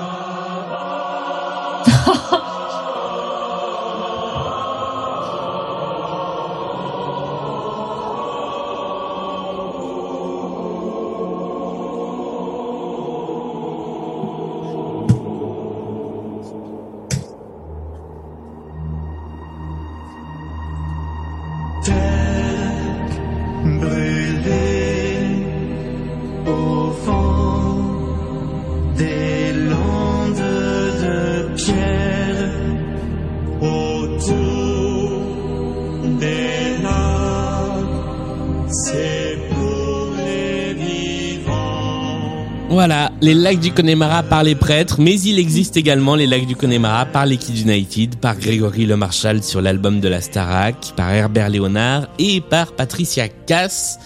les 43.26 43.34
lacs 43.34 43.60
du 43.60 43.72
Connemara 43.72 44.22
par 44.22 44.44
les 44.44 44.54
prêtres, 44.54 44.98
mais 45.02 45.20
il 45.20 45.40
existe 45.40 45.78
également 45.78 46.14
les 46.14 46.28
lacs 46.28 46.46
du 46.46 46.56
Connemara 46.56 47.08
par 47.08 47.26
les 47.26 47.38
Kids 47.38 47.64
United, 47.64 48.18
par 48.18 48.38
Grégory 48.38 48.86
Le 48.86 48.98
Marchal 48.98 49.42
sur 49.42 49.62
l'album 49.62 50.00
de 50.00 50.08
la 50.08 50.22
Starac, 50.22 50.94
par 50.96 51.12
Herbert 51.12 51.50
Léonard 51.50 52.08
et 52.20 52.40
par 52.40 52.74
Patricia 52.74 53.28
Cass 53.28 53.98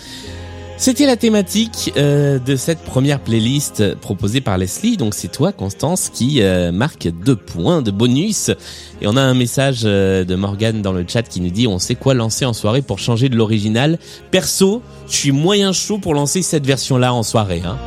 C'était 0.78 1.06
la 1.06 1.18
thématique 1.18 1.92
euh, 1.98 2.40
de 2.40 2.56
cette 2.56 2.80
première 2.80 3.20
playlist 3.20 3.94
proposée 3.96 4.40
par 4.40 4.58
Leslie. 4.58 4.96
Donc 4.96 5.14
c'est 5.14 5.28
toi, 5.30 5.52
Constance, 5.52 6.10
qui 6.14 6.42
euh, 6.42 6.72
marque 6.72 7.10
deux 7.26 7.36
points 7.36 7.82
de 7.82 7.92
bonus. 7.92 8.52
Et 9.02 9.08
on 9.08 9.18
a 9.18 9.22
un 9.22 9.34
message 9.34 9.82
euh, 9.84 10.24
de 10.24 10.36
Morgane 10.36 10.82
dans 10.82 10.94
le 10.94 11.04
chat 11.06 11.24
qui 11.24 11.42
nous 11.42 11.52
dit 11.52 11.68
on 11.68 11.78
sait 11.78 11.96
quoi 11.96 12.14
lancer 12.14 12.46
en 12.46 12.54
soirée 12.54 12.82
pour 12.82 13.00
changer 13.00 13.28
de 13.28 13.36
l'original. 13.36 14.00
Perso, 14.32 14.82
je 15.10 15.16
suis 15.18 15.34
moyen 15.34 15.74
chaud 15.74 15.98
pour 15.98 16.14
lancer 16.14 16.42
cette 16.42 16.66
version-là 16.66 17.14
en 17.14 17.24
soirée. 17.24 17.64
Hein. 17.66 17.78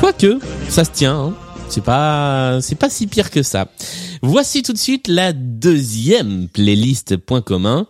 Quoique, 0.00 0.38
ça 0.68 0.84
se 0.84 0.90
tient. 0.90 1.16
Hein. 1.16 1.34
C'est 1.68 1.82
pas, 1.82 2.58
c'est 2.60 2.74
pas 2.74 2.90
si 2.90 3.06
pire 3.06 3.30
que 3.30 3.42
ça. 3.42 3.68
Voici 4.22 4.62
tout 4.62 4.72
de 4.72 4.78
suite 4.78 5.08
la 5.08 5.32
deuxième 5.32 6.48
playlist 6.48 7.16
point 7.16 7.40
commun. 7.40 7.86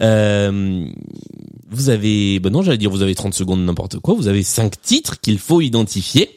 Euh, 0.00 0.86
vous 1.70 1.90
avez, 1.90 2.40
bon 2.40 2.50
non, 2.52 2.62
j'allais 2.62 2.78
dire 2.78 2.90
vous 2.90 3.02
avez 3.02 3.14
30 3.14 3.34
secondes 3.34 3.64
n'importe 3.64 3.98
quoi. 3.98 4.14
Vous 4.14 4.28
avez 4.28 4.42
cinq 4.42 4.80
titres 4.80 5.20
qu'il 5.20 5.38
faut 5.38 5.60
identifier 5.60 6.36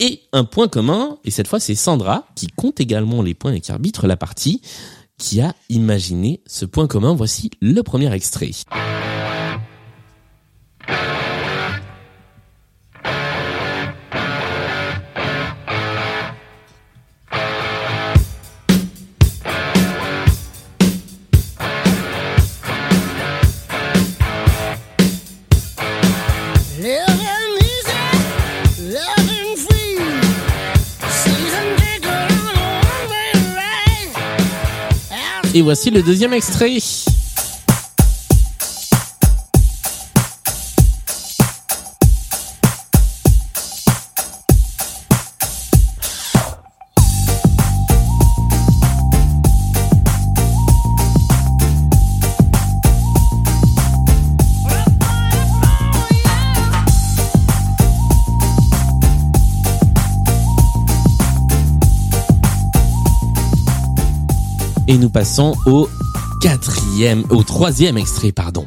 et 0.00 0.22
un 0.32 0.44
point 0.44 0.68
commun. 0.68 1.18
Et 1.24 1.30
cette 1.30 1.48
fois, 1.48 1.60
c'est 1.60 1.74
Sandra 1.74 2.26
qui 2.34 2.48
compte 2.48 2.80
également 2.80 3.22
les 3.22 3.34
points 3.34 3.52
et 3.52 3.60
qui 3.60 3.72
arbitre 3.72 4.06
la 4.06 4.16
partie, 4.16 4.60
qui 5.18 5.40
a 5.40 5.54
imaginé 5.68 6.40
ce 6.46 6.64
point 6.64 6.86
commun. 6.86 7.14
Voici 7.14 7.50
le 7.60 7.82
premier 7.82 8.12
extrait. 8.12 8.50
Voici 35.66 35.90
le 35.90 36.00
deuxième 36.00 36.32
extrait. 36.32 36.76
Passons 65.16 65.54
au 65.64 65.88
quatrième, 66.42 67.24
au 67.30 67.42
troisième 67.42 67.96
extrait, 67.96 68.32
pardon. 68.32 68.65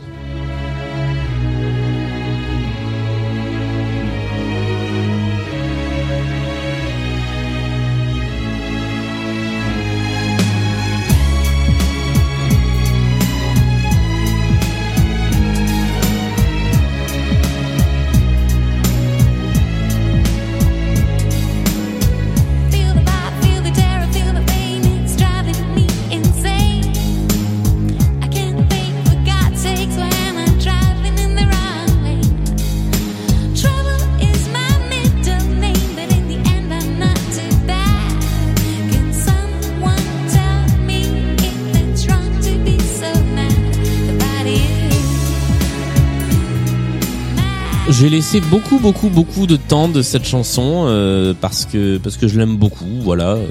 J'ai 47.90 48.10
laissé 48.10 48.40
beaucoup, 48.40 48.78
beaucoup, 48.80 49.10
beaucoup 49.10 49.48
de 49.48 49.56
temps 49.56 49.88
de 49.90 50.02
cette 50.04 50.26
chanson 50.26 50.86
euh, 50.88 51.34
parce 51.40 51.66
que 51.66 51.98
parce 51.98 52.18
que 52.18 52.28
je 52.28 52.38
l'aime 52.40 52.56
beaucoup. 52.58 52.86
Voilà. 53.02 53.30
euh, 53.32 53.48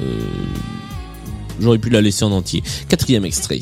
J'aurais 1.61 1.79
pu 1.79 1.91
la 1.91 2.01
laisser 2.01 2.25
en 2.25 2.31
entier. 2.31 2.63
Quatrième 2.89 3.25
extrait. 3.25 3.59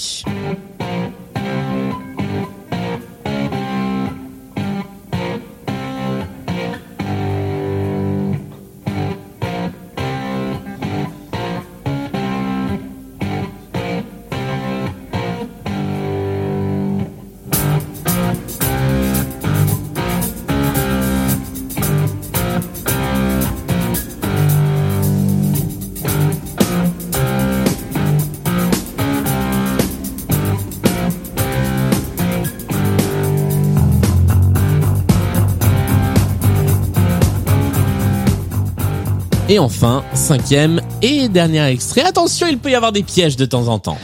Et 39.57 39.59
enfin, 39.59 40.05
cinquième 40.13 40.83
et 41.01 41.31
dernier 41.31 41.67
extrait. 41.69 42.03
Attention, 42.03 42.47
il 42.47 42.59
peut 42.59 42.71
y 42.71 42.75
avoir 42.75 42.93
des 42.93 43.03
pièges 43.03 43.37
de 43.37 43.47
temps 43.47 43.69
en 43.69 43.79
temps. 43.79 43.97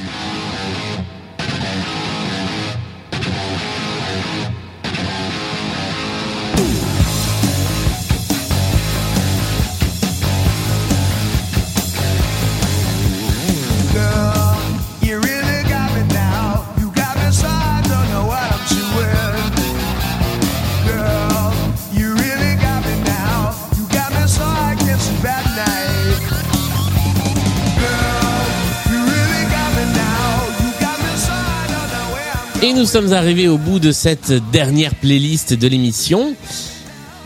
Nous 32.82 32.88
sommes 32.88 33.12
arrivés 33.12 33.46
au 33.46 33.58
bout 33.58 33.78
de 33.78 33.92
cette 33.92 34.32
dernière 34.50 34.96
playlist 34.96 35.54
de 35.54 35.68
l'émission. 35.68 36.34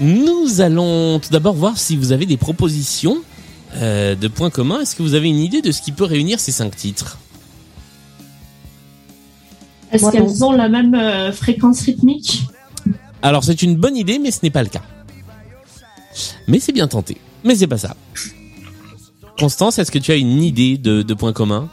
Nous 0.01 0.61
allons 0.61 1.19
tout 1.19 1.31
d'abord 1.31 1.55
voir 1.55 1.79
si 1.79 1.97
vous 1.97 2.13
avez 2.13 2.27
des 2.27 2.37
propositions 2.37 3.17
euh, 3.77 4.15
de 4.15 4.29
points 4.29 4.51
communs. 4.51 4.83
Est-ce 4.83 4.95
que 4.95 5.03
vous 5.03 5.15
avez 5.15 5.31
une 5.31 5.39
idée 5.39 5.63
de 5.63 5.73
ce 5.73 5.81
qui 5.81 5.93
peut 5.93 6.05
réunir 6.05 6.41
ces 6.41 6.53
cinq 6.53 6.77
titres? 6.77 7.17
Est-ce 9.93 10.11
qu'elles 10.11 10.45
ont 10.45 10.53
la 10.53 10.69
même 10.69 10.95
euh, 10.95 11.33
fréquence 11.33 11.81
rythmique? 11.81 12.43
Alors 13.23 13.43
c'est 13.43 13.63
une 13.63 13.77
bonne 13.77 13.97
idée, 13.97 14.19
mais 14.19 14.33
ce 14.33 14.41
n'est 14.43 14.51
pas 14.51 14.63
le 14.63 14.69
cas. 14.69 14.83
Mais 16.49 16.61
c'est 16.61 16.73
bien 16.73 16.87
tenté. 16.87 17.17
Mais 17.45 17.55
c'est 17.55 17.67
pas 17.67 17.79
ça. 17.79 17.97
Constance, 19.39 19.79
est-ce 19.79 19.91
que 19.91 19.99
tu 19.99 20.13
as 20.13 20.17
une 20.17 20.43
idée 20.43 20.77
de, 20.77 21.01
de 21.01 21.15
points 21.15 21.33
communs 21.33 21.71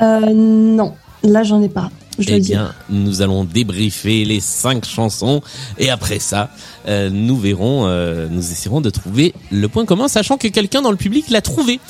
Euh, 0.00 0.32
non, 0.32 0.94
là 1.22 1.42
j'en 1.42 1.60
ai 1.60 1.68
pas. 1.68 1.90
Je 2.18 2.24
Eh 2.28 2.40
dire. 2.40 2.58
bien, 2.58 2.74
nous 2.90 3.22
allons 3.22 3.44
débriefer 3.44 4.24
les 4.24 4.40
cinq 4.40 4.84
chansons 4.84 5.42
et 5.78 5.90
après 5.90 6.18
ça, 6.18 6.50
euh, 6.86 7.10
nous 7.10 7.36
verrons, 7.36 7.86
euh, 7.86 8.28
nous 8.30 8.40
essaierons 8.40 8.80
de 8.80 8.90
trouver 8.90 9.34
le 9.50 9.68
point 9.68 9.84
commun, 9.84 10.08
sachant 10.08 10.36
que 10.36 10.48
quelqu'un 10.48 10.82
dans 10.82 10.90
le 10.90 10.96
public 10.96 11.28
l'a 11.30 11.40
trouvé. 11.40 11.80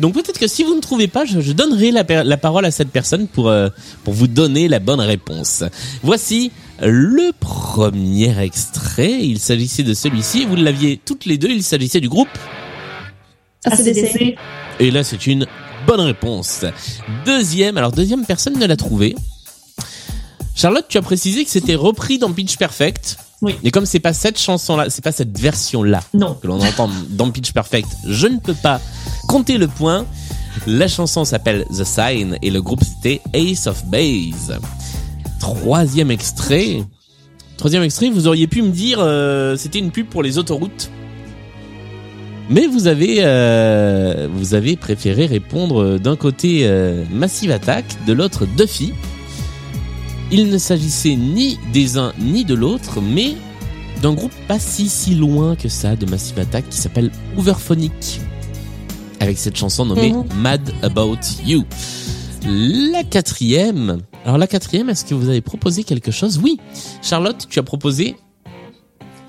Donc 0.00 0.14
peut-être 0.14 0.38
que 0.38 0.46
si 0.46 0.64
vous 0.64 0.74
ne 0.74 0.80
trouvez 0.80 1.08
pas, 1.08 1.24
je, 1.24 1.40
je 1.40 1.52
donnerai 1.52 1.90
la, 1.90 2.02
la 2.24 2.36
parole 2.36 2.64
à 2.64 2.70
cette 2.70 2.90
personne 2.90 3.28
pour 3.28 3.48
euh, 3.48 3.68
pour 4.04 4.14
vous 4.14 4.26
donner 4.26 4.68
la 4.68 4.78
bonne 4.78 5.00
réponse. 5.00 5.64
Voici 6.02 6.50
le 6.82 7.32
premier 7.38 8.36
extrait. 8.42 9.18
Il 9.20 9.38
s'agissait 9.38 9.82
de 9.82 9.94
celui-ci. 9.94 10.44
Vous 10.46 10.56
l'aviez 10.56 11.00
toutes 11.04 11.24
les 11.26 11.38
deux. 11.38 11.50
Il 11.50 11.62
s'agissait 11.62 12.00
du 12.00 12.08
groupe. 12.08 12.28
ACDC. 13.64 14.34
Et 14.80 14.90
là, 14.90 15.04
c'est 15.04 15.26
une 15.26 15.46
bonne 15.86 16.00
réponse. 16.00 16.64
Deuxième, 17.24 17.76
alors 17.76 17.92
deuxième 17.92 18.24
personne 18.26 18.58
ne 18.58 18.66
l'a 18.66 18.76
trouvé. 18.76 19.14
Charlotte, 20.54 20.86
tu 20.88 20.98
as 20.98 21.02
précisé 21.02 21.44
que 21.44 21.50
c'était 21.50 21.74
repris 21.74 22.18
dans 22.18 22.32
Pitch 22.32 22.56
Perfect. 22.56 23.18
Oui. 23.42 23.56
Et 23.64 23.70
comme 23.70 23.86
c'est 23.86 24.00
pas 24.00 24.12
cette 24.12 24.38
chanson-là, 24.38 24.88
c'est 24.88 25.02
pas 25.02 25.12
cette 25.12 25.36
version-là 25.36 26.00
que 26.12 26.46
l'on 26.46 26.60
entend 26.60 26.88
dans 27.10 27.30
Pitch 27.30 27.52
Perfect, 27.52 27.88
je 28.06 28.26
ne 28.26 28.38
peux 28.38 28.54
pas 28.54 28.80
compter 29.28 29.58
le 29.58 29.66
point. 29.66 30.06
La 30.66 30.86
chanson 30.86 31.24
s'appelle 31.24 31.66
The 31.70 31.84
Sign 31.84 32.38
et 32.40 32.50
le 32.50 32.62
groupe 32.62 32.82
c'était 32.84 33.20
Ace 33.34 33.66
of 33.66 33.84
Base. 33.86 34.58
Troisième 35.40 36.12
extrait. 36.12 36.84
Troisième 37.56 37.82
extrait, 37.82 38.08
vous 38.08 38.28
auriez 38.28 38.46
pu 38.46 38.62
me 38.62 38.70
dire 38.70 38.98
euh, 39.00 39.56
c'était 39.56 39.80
une 39.80 39.90
pub 39.90 40.06
pour 40.06 40.22
les 40.22 40.38
autoroutes. 40.38 40.90
Mais 42.48 42.66
vous 42.66 42.86
avez 42.86 43.18
euh, 43.20 44.28
vous 44.32 44.54
avez 44.54 44.76
préféré 44.76 45.26
répondre 45.26 45.98
d'un 45.98 46.14
côté 46.14 46.60
euh, 46.62 47.04
Massive 47.10 47.50
Attack, 47.50 47.84
de 48.06 48.12
l'autre 48.12 48.46
Duffy. 48.46 48.92
Il 50.36 50.48
ne 50.50 50.58
s'agissait 50.58 51.14
ni 51.14 51.60
des 51.72 51.96
uns 51.96 52.12
ni 52.18 52.44
de 52.44 52.54
l'autre, 52.54 53.00
mais 53.00 53.34
d'un 54.02 54.14
groupe 54.14 54.32
pas 54.48 54.58
si 54.58 54.88
si 54.88 55.14
loin 55.14 55.54
que 55.54 55.68
ça 55.68 55.94
de 55.94 56.06
Massive 56.06 56.40
Attack 56.40 56.68
qui 56.68 56.76
s'appelle 56.76 57.12
Hooverphonic. 57.36 58.20
Avec 59.20 59.38
cette 59.38 59.56
chanson 59.56 59.84
nommée 59.86 60.12
Mhm. 60.12 60.24
Mad 60.40 60.60
About 60.82 61.18
You. 61.46 61.62
La 62.46 63.04
quatrième. 63.04 63.98
Alors 64.24 64.36
la 64.38 64.48
quatrième, 64.48 64.90
est-ce 64.90 65.04
que 65.04 65.14
vous 65.14 65.28
avez 65.28 65.40
proposé 65.40 65.84
quelque 65.84 66.10
chose? 66.10 66.40
Oui. 66.42 66.58
Charlotte, 67.00 67.46
tu 67.48 67.60
as 67.60 67.62
proposé? 67.62 68.16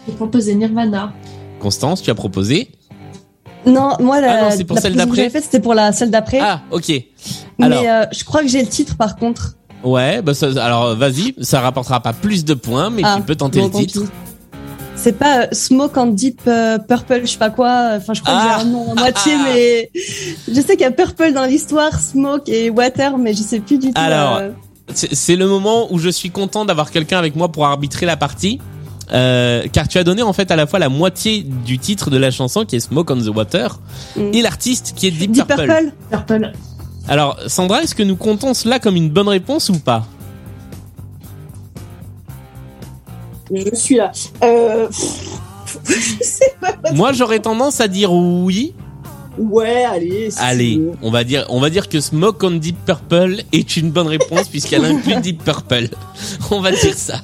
J'ai 0.08 0.14
proposé 0.16 0.56
Nirvana. 0.56 1.14
Constance, 1.60 2.02
tu 2.02 2.10
as 2.10 2.16
proposé? 2.16 2.72
Non, 3.68 3.92
moi, 4.00 4.22
la, 4.22 4.32
Ah 4.32 4.50
non, 4.50 4.56
c'est 4.58 4.64
pour 4.64 4.76
la 4.76 4.82
celle 4.82 4.96
d'après? 4.96 5.30
c'était 5.30 5.60
pour 5.60 5.76
la 5.76 5.92
celle 5.92 6.10
d'après. 6.12 6.40
Ah, 6.42 6.64
ok. 6.72 6.90
Alors, 7.62 7.82
Mais 7.84 7.90
euh, 7.90 8.06
je 8.12 8.24
crois 8.24 8.42
que 8.42 8.48
j'ai 8.48 8.62
le 8.62 8.68
titre 8.68 8.98
par 8.98 9.16
contre. 9.18 9.56
Ouais, 9.86 10.22
bah 10.22 10.34
ça, 10.34 10.48
alors 10.62 10.96
vas-y, 10.96 11.34
ça 11.42 11.62
rapportera 11.62 12.02
pas 12.02 12.14
plus 12.14 12.44
de 12.44 12.54
points, 12.54 12.90
mais 12.90 13.02
Ah, 13.06 13.16
tu 13.18 13.24
peux 13.24 13.36
tenter 13.36 13.60
bon, 13.62 13.68
le 13.68 13.74
titre. 13.86 14.02
pis. 14.02 14.08
C'est 14.98 15.18
pas 15.20 15.42
euh, 15.44 15.48
Smoke 15.52 15.98
and 16.00 16.08
Deep 16.08 16.42
euh, 16.48 16.78
Purple, 16.80 17.22
je 17.24 17.28
sais 17.32 17.38
pas 17.38 17.50
quoi. 17.50 17.92
Enfin, 17.98 18.14
je 18.14 18.22
crois 18.22 18.34
Ah. 18.38 18.56
que 18.58 18.64
j'ai 18.64 18.68
un 18.68 18.72
nom 18.72 18.92
à 18.92 18.96
moitié, 18.96 19.34
mais 19.44 19.92
je 20.48 20.54
sais 20.62 20.74
qu'il 20.78 20.82
y 20.82 20.86
a 20.86 20.92
Purple 20.92 21.34
dans 21.34 21.46
l'histoire, 21.46 22.00
Smoke 22.00 22.44
et 22.50 22.70
Water, 22.70 23.18
mais 23.18 23.34
je 23.34 23.42
sais 23.44 23.60
plus 23.60 23.78
du 23.78 23.88
tout. 23.94 24.02
Alors, 24.02 24.38
euh, 24.38 24.50
C'est 24.94 25.14
c'est 25.14 25.36
le 25.36 25.48
moment 25.48 25.92
où 25.92 26.00
je 26.00 26.10
suis 26.10 26.30
content 26.30 26.64
d'avoir 26.66 26.92
quelqu'un 26.92 27.18
avec 27.20 27.36
moi 27.36 27.50
pour 27.52 27.66
arbitrer 27.66 28.06
la 28.06 28.18
partie. 28.18 28.60
Euh, 29.14 29.66
car 29.72 29.88
tu 29.88 30.00
as 30.00 30.04
donné 30.04 30.24
en 30.24 30.34
fait 30.34 30.50
à 30.50 30.56
la 30.56 30.66
fois 30.66 30.80
la 30.80 30.90
moitié 30.90 31.44
du 31.44 31.78
titre 31.78 32.10
de 32.10 32.18
la 32.18 32.32
chanson 32.32 32.66
qui 32.66 32.76
est 32.76 32.80
Smoke 32.80 33.14
on 33.14 33.18
the 33.22 33.28
Water 33.36 33.80
Mm. 34.16 34.34
et 34.34 34.42
l'artiste 34.42 34.94
qui 34.96 35.06
est 35.08 35.12
Deep, 35.12 35.32
Deep 35.32 35.46
Purple. 35.46 35.68
Purple. 35.68 35.92
Purple. 36.10 36.52
Alors 37.08 37.38
Sandra, 37.48 37.84
est-ce 37.84 37.94
que 37.94 38.04
nous 38.04 38.16
comptons 38.16 38.54
cela 38.54 38.80
comme 38.80 38.96
une 38.96 39.10
bonne 39.10 39.28
réponse 39.28 39.70
ou 39.70 39.80
pas 39.80 40.08
Je 43.54 43.76
suis 43.76 43.96
là. 43.96 44.12
Euh, 44.44 44.88
pff, 44.88 45.30
je 46.20 46.24
sais 46.24 46.56
pas. 46.60 46.74
Moi 46.94 47.14
j'aurais 47.14 47.40
tendance 47.40 47.80
à 47.80 47.88
dire 47.88 48.12
oui. 48.12 48.74
Ouais, 49.38 49.84
allez. 49.84 50.32
si 50.32 50.40
Allez, 50.40 50.82
on 51.02 51.12
va 51.12 51.24
dire 51.24 51.46
on 51.50 51.60
va 51.60 51.70
dire 51.70 51.90
que 51.90 52.00
Smoke 52.00 52.44
on 52.46 52.52
Deep 52.52 52.78
Purple 52.86 53.44
est 53.52 53.78
une 53.78 53.92
bonne 53.92 54.08
réponse 54.08 54.48
puisqu'elle 54.48 54.86
inclut 54.86 55.22
Deep 55.22 55.44
Purple. 55.44 55.90
On 56.52 56.62
va 56.62 56.72
dire 56.72 56.96
ça. 56.96 57.22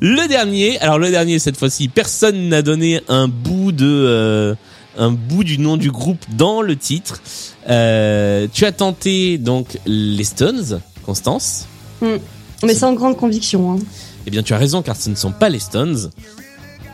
Le 0.00 0.26
dernier, 0.26 0.78
alors 0.80 0.98
le 0.98 1.10
dernier 1.10 1.38
cette 1.38 1.56
fois-ci, 1.56 1.88
personne 1.88 2.48
n'a 2.48 2.62
donné 2.62 3.00
un 3.08 3.28
bout 3.28 3.72
de 3.72 3.86
euh, 3.86 4.54
un 4.96 5.10
bout 5.10 5.44
du 5.44 5.58
nom 5.58 5.76
du 5.76 5.90
groupe 5.90 6.24
dans 6.36 6.62
le 6.62 6.76
titre. 6.76 7.20
Euh, 7.68 8.46
tu 8.52 8.64
as 8.64 8.72
tenté 8.72 9.38
donc 9.38 9.78
les 9.86 10.24
Stones, 10.24 10.80
Constance. 11.04 11.66
hmm. 12.00 12.16
Mais 12.62 12.74
sans 12.74 12.94
grande 12.94 13.16
conviction. 13.16 13.72
Hein. 13.72 13.78
Eh 14.26 14.30
bien, 14.30 14.42
tu 14.42 14.54
as 14.54 14.58
raison 14.58 14.82
car 14.82 14.96
ce 14.96 15.10
ne 15.10 15.14
sont 15.14 15.32
pas 15.32 15.48
les 15.48 15.58
Stones. 15.58 16.10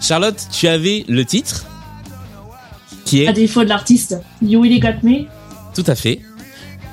Charlotte, 0.01 0.41
tu 0.51 0.67
avais 0.67 1.05
le 1.09 1.25
titre 1.25 1.67
qui 3.05 3.23
est 3.23 3.29
À 3.29 3.33
défaut 3.33 3.63
de 3.65 3.69
l'artiste. 3.69 4.17
You 4.43 4.61
Really 4.63 4.81
Got 4.81 5.03
Me. 5.03 5.27
Tout 5.75 5.85
à 5.87 5.95
fait. 5.95 6.21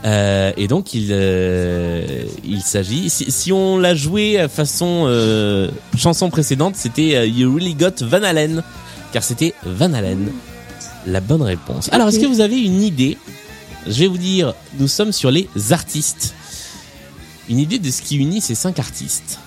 Euh, 0.05 0.51
et 0.57 0.67
donc 0.67 0.93
il 0.93 1.07
euh, 1.09 2.05
il 2.45 2.61
s'agit 2.61 3.09
si, 3.09 3.31
si 3.31 3.51
on 3.51 3.79
l'a 3.79 3.95
joué 3.95 4.39
à 4.39 4.47
façon 4.47 5.05
euh, 5.07 5.69
chanson 5.97 6.29
précédente, 6.29 6.75
c'était 6.75 7.15
euh, 7.15 7.25
You 7.25 7.51
Really 7.53 7.73
Got 7.73 8.05
Van 8.05 8.21
Halen 8.21 8.63
car 9.11 9.23
c'était 9.23 9.55
Van 9.65 9.91
Halen 9.93 10.31
la 11.07 11.21
bonne 11.21 11.41
réponse. 11.41 11.89
Alors 11.91 12.09
est-ce 12.09 12.19
que 12.19 12.25
vous 12.25 12.41
avez 12.41 12.59
une 12.59 12.83
idée 12.83 13.17
Je 13.87 13.99
vais 13.99 14.07
vous 14.07 14.17
dire, 14.17 14.53
nous 14.77 14.87
sommes 14.87 15.11
sur 15.11 15.31
les 15.31 15.49
artistes. 15.71 16.35
Une 17.49 17.59
idée 17.59 17.79
de 17.79 17.89
ce 17.89 18.01
qui 18.01 18.17
unit 18.17 18.41
ces 18.41 18.55
cinq 18.55 18.77
artistes. 18.77 19.39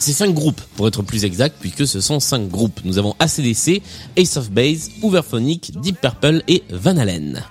Ces 0.00 0.12
cinq 0.12 0.34
groupes, 0.34 0.60
pour 0.76 0.88
être 0.88 1.02
plus 1.02 1.24
exact, 1.24 1.56
puisque 1.60 1.86
ce 1.86 2.00
sont 2.00 2.20
cinq 2.20 2.48
groupes. 2.48 2.80
Nous 2.84 2.98
avons 2.98 3.14
ACDC, 3.20 3.80
Ace 4.16 4.36
of 4.36 4.50
Base, 4.50 4.90
Hooverphonic, 5.02 5.80
Deep 5.80 6.00
Purple 6.00 6.42
et 6.48 6.62
Van 6.70 6.96
Halen. 6.96 7.42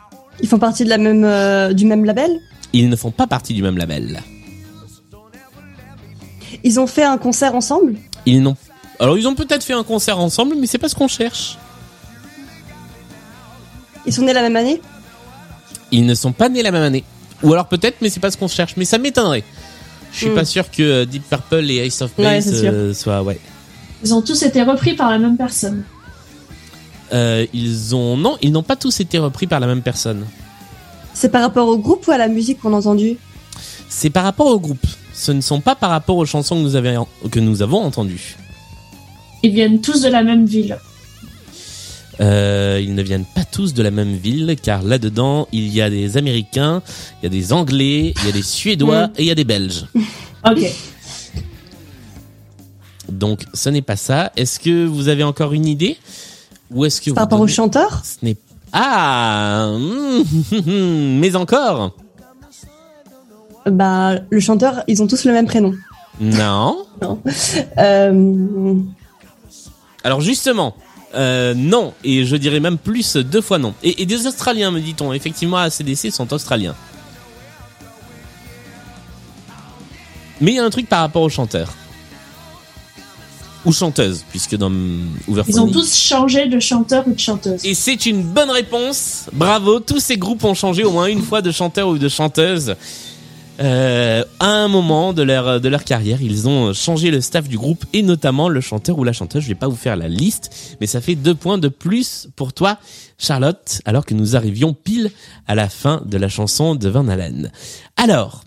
Ils 0.41 0.47
font 0.47 0.59
partie 0.59 0.83
de 0.83 0.89
la 0.89 0.97
même, 0.97 1.23
euh, 1.23 1.73
du 1.73 1.85
même 1.85 2.03
label? 2.05 2.29
Ils 2.73 2.89
ne 2.89 2.95
font 2.95 3.11
pas 3.11 3.27
partie 3.27 3.53
du 3.53 3.63
même 3.63 3.77
label. 3.77 4.21
Ils 6.63 6.79
ont 6.79 6.87
fait 6.87 7.03
un 7.03 7.17
concert 7.17 7.55
ensemble? 7.55 7.95
Ils 8.25 8.41
n'ont. 8.41 8.57
Alors 8.99 9.17
ils 9.17 9.27
ont 9.27 9.35
peut-être 9.35 9.63
fait 9.63 9.73
un 9.73 9.83
concert 9.83 10.19
ensemble, 10.19 10.55
mais 10.59 10.67
c'est 10.67 10.77
pas 10.77 10.89
ce 10.89 10.95
qu'on 10.95 11.07
cherche. 11.07 11.57
Ils 14.05 14.13
sont 14.13 14.21
nés 14.23 14.33
la 14.33 14.41
même 14.41 14.55
année. 14.55 14.81
Ils 15.91 16.05
ne 16.05 16.13
sont 16.15 16.31
pas 16.33 16.49
nés 16.49 16.63
la 16.63 16.71
même 16.71 16.83
année. 16.83 17.03
Ou 17.43 17.53
alors 17.53 17.67
peut-être, 17.67 17.97
mais 18.01 18.09
c'est 18.09 18.19
pas 18.19 18.31
ce 18.31 18.37
qu'on 18.37 18.47
cherche. 18.47 18.75
Mais 18.77 18.85
ça 18.85 18.97
m'étonnerait. 18.97 19.43
Je 20.11 20.17
suis 20.19 20.29
Hmm. 20.29 20.35
pas 20.35 20.45
sûr 20.45 20.69
que 20.71 20.81
euh, 20.83 21.05
Deep 21.05 21.27
Purple 21.29 21.69
et 21.71 21.85
Ace 21.85 22.01
of 22.01 22.11
Ouais, 22.17 22.23
Base 22.25 22.59
sûr. 22.61 22.71
euh, 22.73 22.93
soient. 22.93 23.23
Ouais. 23.23 23.39
Ils 24.03 24.13
ont 24.13 24.21
tous 24.21 24.41
été 24.43 24.61
repris 24.61 24.93
par 24.95 25.09
la 25.09 25.17
même 25.19 25.37
personne. 25.37 25.83
Euh, 27.13 27.45
ils 27.53 27.93
ont 27.95 28.17
non, 28.17 28.37
ils 28.41 28.51
n'ont 28.51 28.63
pas 28.63 28.75
tous 28.75 28.99
été 28.99 29.19
repris 29.19 29.47
par 29.47 29.59
la 29.59 29.67
même 29.67 29.81
personne. 29.81 30.25
C'est 31.13 31.29
par 31.29 31.41
rapport 31.41 31.67
au 31.67 31.77
groupe 31.77 32.07
ou 32.07 32.11
à 32.11 32.17
la 32.17 32.27
musique 32.27 32.59
qu'on 32.59 32.73
a 32.73 32.77
entendue 32.77 33.17
C'est 33.87 34.09
par 34.09 34.23
rapport 34.23 34.47
au 34.47 34.59
groupe. 34.59 34.85
Ce 35.13 35.31
ne 35.31 35.41
sont 35.41 35.61
pas 35.61 35.75
par 35.75 35.91
rapport 35.91 36.17
aux 36.17 36.25
chansons 36.25 36.55
que 36.55 36.61
nous, 36.61 36.75
avions- 36.75 37.07
que 37.29 37.39
nous 37.39 37.61
avons 37.61 37.83
entendues. 37.83 38.35
Ils 39.43 39.53
viennent 39.53 39.79
tous 39.79 40.01
de 40.01 40.09
la 40.09 40.23
même 40.23 40.45
ville. 40.47 40.77
Euh, 42.21 42.79
ils 42.81 42.93
ne 42.93 43.01
viennent 43.01 43.25
pas 43.25 43.43
tous 43.43 43.73
de 43.73 43.81
la 43.81 43.91
même 43.91 44.13
ville, 44.13 44.55
car 44.61 44.83
là-dedans, 44.83 45.47
il 45.51 45.67
y 45.67 45.81
a 45.81 45.89
des 45.89 46.17
Américains, 46.17 46.81
il 47.21 47.23
y 47.23 47.27
a 47.27 47.29
des 47.29 47.53
Anglais, 47.53 48.13
il 48.19 48.25
y 48.25 48.29
a 48.29 48.31
des 48.31 48.43
Suédois 48.43 49.09
et 49.17 49.23
il 49.23 49.25
y 49.25 49.31
a 49.31 49.35
des 49.35 49.43
Belges. 49.43 49.85
Ok. 50.45 50.71
Donc, 53.09 53.45
ce 53.53 53.69
n'est 53.69 53.81
pas 53.81 53.95
ça. 53.95 54.31
Est-ce 54.35 54.59
que 54.59 54.85
vous 54.85 55.07
avez 55.07 55.23
encore 55.23 55.53
une 55.53 55.65
idée? 55.65 55.97
Ou 56.71 56.85
est-ce 56.85 57.01
que 57.01 57.11
Par 57.11 57.23
rapport 57.23 57.41
au 57.41 57.47
chanteur? 57.47 58.01
Ce 58.03 58.23
n'est 58.25 58.37
ah, 58.75 59.69
mm, 59.77 60.23
mais 61.19 61.35
encore 61.35 61.95
Bah, 63.67 64.15
le 64.31 64.39
chanteur, 64.39 64.83
ils 64.87 65.03
ont 65.03 65.07
tous 65.07 65.25
le 65.25 65.31
même 65.31 65.45
prénom. 65.45 65.73
Non. 66.19 66.83
Non. 66.99 67.19
Euh, 67.77 68.75
Alors 70.03 70.21
justement, 70.21 70.75
euh, 71.15 71.53
non, 71.55 71.93
et 72.03 72.25
je 72.25 72.35
dirais 72.35 72.59
même 72.59 72.77
plus 72.77 73.15
deux 73.17 73.41
fois 73.41 73.59
non. 73.59 73.73
Et, 73.83 74.01
et 74.01 74.05
des 74.05 74.25
Australiens, 74.25 74.71
me 74.71 74.79
dit-on. 74.79 75.13
Effectivement, 75.13 75.57
ACDC 75.57 76.11
sont 76.11 76.31
Australiens. 76.33 76.75
Mais 80.41 80.51
il 80.51 80.55
y 80.55 80.59
a 80.59 80.65
un 80.65 80.69
truc 80.69 80.89
par 80.89 81.01
rapport 81.01 81.21
au 81.21 81.29
chanteur. 81.29 81.73
Ou 83.65 83.71
chanteuse, 83.71 84.25
puisque 84.29 84.57
dans 84.57 84.69
Hooverphonic... 85.27 85.55
Ils 85.55 85.61
ont 85.61 85.71
tous 85.71 85.95
changé 85.95 86.47
de 86.47 86.59
chanteur 86.59 87.07
ou 87.07 87.13
de 87.13 87.19
chanteuse. 87.19 87.63
Et 87.63 87.73
c'est 87.73 88.05
une 88.05 88.21
bonne 88.21 88.51
réponse. 88.51 89.27
Bravo, 89.31 89.79
tous 89.79 90.01
ces 90.01 90.17
groupes 90.17 90.43
ont 90.43 90.53
changé 90.53 90.83
au 90.83 90.91
moins 90.91 91.05
une 91.05 91.21
fois 91.21 91.41
de 91.41 91.49
chanteur 91.49 91.87
ou 91.87 91.97
de 91.97 92.09
chanteuse. 92.09 92.75
Euh, 93.59 94.23
à 94.39 94.47
un 94.47 94.67
moment 94.67 95.13
de 95.13 95.21
leur 95.21 95.61
de 95.61 95.69
leur 95.69 95.83
carrière, 95.83 96.21
ils 96.21 96.47
ont 96.47 96.73
changé 96.73 97.11
le 97.11 97.21
staff 97.21 97.47
du 97.47 97.57
groupe 97.57 97.85
et 97.93 98.01
notamment 98.01 98.49
le 98.49 98.61
chanteur 98.61 98.97
ou 98.97 99.03
la 99.03 99.13
chanteuse. 99.13 99.43
Je 99.43 99.47
vais 99.49 99.55
pas 99.55 99.67
vous 99.67 99.75
faire 99.75 99.95
la 99.95 100.07
liste, 100.07 100.77
mais 100.81 100.87
ça 100.87 101.01
fait 101.01 101.15
deux 101.15 101.35
points 101.35 101.59
de 101.59 101.67
plus 101.67 102.27
pour 102.35 102.53
toi, 102.53 102.79
Charlotte, 103.17 103.81
alors 103.85 104.05
que 104.05 104.15
nous 104.15 104.35
arrivions 104.35 104.73
pile 104.73 105.11
à 105.45 105.53
la 105.53 105.69
fin 105.69 106.01
de 106.05 106.17
la 106.17 106.29
chanson 106.29 106.73
de 106.73 106.89
Van 106.89 107.07
Halen. 107.07 107.51
Alors, 107.95 108.43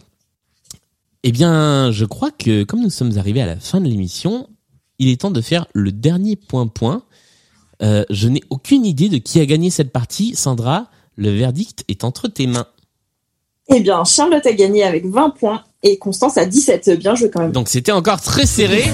eh 1.23 1.31
bien, 1.31 1.93
je 1.93 2.05
crois 2.05 2.33
que 2.33 2.65
comme 2.65 2.83
nous 2.83 2.91
sommes 2.91 3.17
arrivés 3.17 3.43
à 3.43 3.47
la 3.47 3.57
fin 3.57 3.81
de 3.81 3.89
l'émission, 3.89 4.49
il 4.99 5.09
est 5.09 5.21
temps 5.21 5.31
de 5.31 5.41
faire 5.41 5.67
le 5.73 5.93
dernier 5.93 6.37
point-point. 6.37 7.03
Euh, 7.83 8.05
je 8.11 8.29
n'ai 8.29 8.43
aucune 8.51 8.85
idée 8.85 9.09
de 9.09 9.19
qui 9.19 9.41
a 9.41 9.47
gagné 9.47 9.71
cette 9.71 9.93
partie. 9.93 10.35
Sandra, 10.35 10.91
le 11.17 11.31
verdict 11.31 11.85
est 11.89 12.05
entre 12.05 12.29
tes 12.29 12.47
mains. 12.47 12.67
Eh 13.69 13.81
bien, 13.81 14.05
Charlotte 14.05 14.47
a 14.47 14.53
gagné 14.53 14.85
avec 14.85 15.07
20 15.07 15.31
points 15.31 15.63
et 15.83 15.99
Constance 15.99 16.39
a 16.39 16.47
17. 16.47 16.99
Bien 16.99 17.15
joué 17.15 17.31
quand 17.31 17.41
même. 17.41 17.53
Donc 17.53 17.69
c'était 17.69 17.93
encore 17.93 18.21
très 18.21 18.47
serré. 18.47 18.85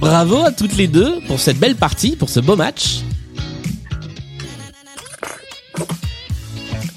Bravo 0.00 0.36
à 0.44 0.52
toutes 0.52 0.76
les 0.76 0.88
deux 0.88 1.20
pour 1.26 1.38
cette 1.38 1.58
belle 1.58 1.76
partie, 1.76 2.16
pour 2.16 2.28
ce 2.28 2.40
beau 2.40 2.56
match. 2.56 3.02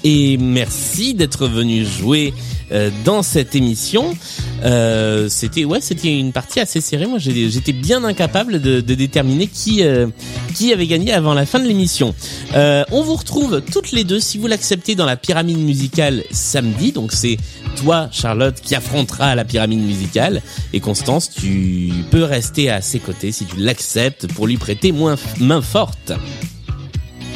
et 0.04 0.38
merci 0.38 1.14
d'être 1.14 1.46
venu 1.46 1.84
jouer 1.84 2.32
euh, 2.72 2.90
dans 3.04 3.22
cette 3.22 3.54
émission. 3.54 4.16
Euh, 4.64 5.28
c'était 5.28 5.64
ouais, 5.64 5.80
c'était 5.80 6.18
une 6.18 6.32
partie 6.32 6.60
assez 6.60 6.80
serrée. 6.80 7.06
Moi, 7.06 7.18
j'étais 7.18 7.72
bien 7.72 8.04
incapable 8.04 8.60
de, 8.60 8.80
de 8.80 8.94
déterminer 8.94 9.46
qui 9.46 9.82
euh, 9.82 10.08
qui 10.54 10.72
avait 10.72 10.86
gagné 10.86 11.12
avant 11.12 11.34
la 11.34 11.46
fin 11.46 11.60
de 11.60 11.66
l'émission. 11.66 12.14
Euh, 12.54 12.84
on 12.90 13.02
vous 13.02 13.14
retrouve 13.14 13.62
toutes 13.72 13.92
les 13.92 14.04
deux, 14.04 14.20
si 14.20 14.38
vous 14.38 14.46
l'acceptez, 14.46 14.94
dans 14.94 15.06
la 15.06 15.16
pyramide 15.16 15.58
musicale 15.58 16.24
samedi. 16.30 16.92
Donc 16.92 17.12
c'est 17.12 17.36
toi, 17.76 18.08
Charlotte, 18.10 18.60
qui 18.60 18.74
affrontera 18.74 19.34
la 19.34 19.44
pyramide 19.44 19.80
musicale, 19.80 20.42
et 20.72 20.80
Constance, 20.80 21.30
tu 21.30 21.92
peux 22.10 22.24
rester 22.24 22.70
à 22.70 22.80
ses 22.80 22.98
côtés 22.98 23.32
si 23.32 23.44
tu 23.44 23.56
l'acceptes 23.56 24.26
pour 24.32 24.46
lui 24.46 24.56
prêter 24.56 24.92
moins 24.92 25.16
main 25.38 25.62
forte. 25.62 26.12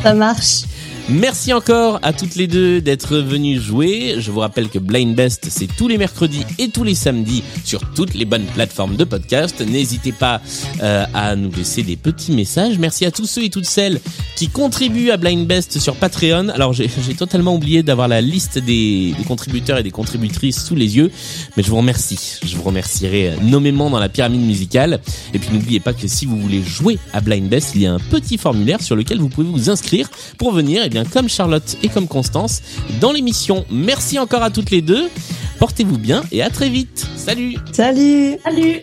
Ça 0.02 0.14
marche. 0.14 0.62
Merci 1.08 1.52
encore 1.52 1.98
à 2.02 2.12
toutes 2.12 2.36
les 2.36 2.46
deux 2.46 2.80
d'être 2.80 3.16
venues 3.16 3.60
jouer. 3.60 4.16
Je 4.18 4.30
vous 4.30 4.38
rappelle 4.38 4.68
que 4.68 4.78
Blind 4.78 5.16
Best, 5.16 5.48
c'est 5.50 5.66
tous 5.66 5.88
les 5.88 5.98
mercredis 5.98 6.44
et 6.60 6.68
tous 6.68 6.84
les 6.84 6.94
samedis 6.94 7.42
sur 7.64 7.80
toutes 7.92 8.14
les 8.14 8.24
bonnes 8.24 8.44
plateformes 8.44 8.94
de 8.94 9.02
podcast. 9.02 9.60
N'hésitez 9.66 10.12
pas 10.12 10.40
euh, 10.80 11.04
à 11.12 11.34
nous 11.34 11.50
laisser 11.50 11.82
des 11.82 11.96
petits 11.96 12.30
messages. 12.30 12.78
Merci 12.78 13.04
à 13.04 13.10
tous 13.10 13.26
ceux 13.26 13.42
et 13.42 13.50
toutes 13.50 13.66
celles 13.66 14.00
qui 14.36 14.48
contribuent 14.48 15.10
à 15.10 15.16
Blind 15.16 15.44
Best 15.44 15.80
sur 15.80 15.96
Patreon. 15.96 16.48
Alors 16.50 16.72
j'ai 16.72 16.88
totalement 17.16 17.56
oublié 17.56 17.82
d'avoir 17.82 18.06
la 18.06 18.20
liste 18.20 18.58
des, 18.58 19.12
contributeurs 19.26 19.78
et 19.78 19.82
des 19.82 19.90
contributrices 19.90 20.64
sous 20.64 20.76
les 20.76 20.96
yeux, 20.96 21.10
mais 21.56 21.64
je 21.64 21.70
vous 21.70 21.78
remercie. 21.78 22.38
Je 22.44 22.56
vous 22.56 22.62
remercierai 22.62 23.30
euh, 23.30 23.36
nommément 23.42 23.90
dans 23.90 23.98
la 23.98 24.08
pyramide 24.08 24.42
musicale. 24.42 25.00
Et 25.34 25.40
puis 25.40 25.50
n'oubliez 25.52 25.80
pas 25.80 25.94
que 25.94 26.06
si 26.06 26.26
vous 26.26 26.38
voulez 26.38 26.62
jouer 26.62 26.98
à 27.12 27.20
Blind 27.20 27.48
Best, 27.48 27.72
il 27.74 27.82
y 27.82 27.86
a 27.86 27.92
un 27.92 27.98
petit 27.98 28.38
formulaire 28.38 28.80
sur 28.80 28.94
lequel 28.94 29.18
vous 29.18 29.28
pouvez 29.28 29.48
vous 29.48 29.68
inscrire 29.68 30.08
pour 30.38 30.52
venir, 30.52 30.84
bien 30.92 31.04
comme 31.04 31.28
Charlotte 31.28 31.76
et 31.82 31.88
comme 31.88 32.06
Constance, 32.06 32.62
dans 33.00 33.12
l'émission. 33.12 33.64
Merci 33.70 34.18
encore 34.18 34.42
à 34.42 34.50
toutes 34.50 34.70
les 34.70 34.82
deux. 34.82 35.08
Portez-vous 35.58 35.98
bien 35.98 36.22
et 36.30 36.42
à 36.42 36.50
très 36.50 36.68
vite. 36.68 37.06
Salut. 37.16 37.56
Salut. 37.72 38.36
Salut. 38.44 38.82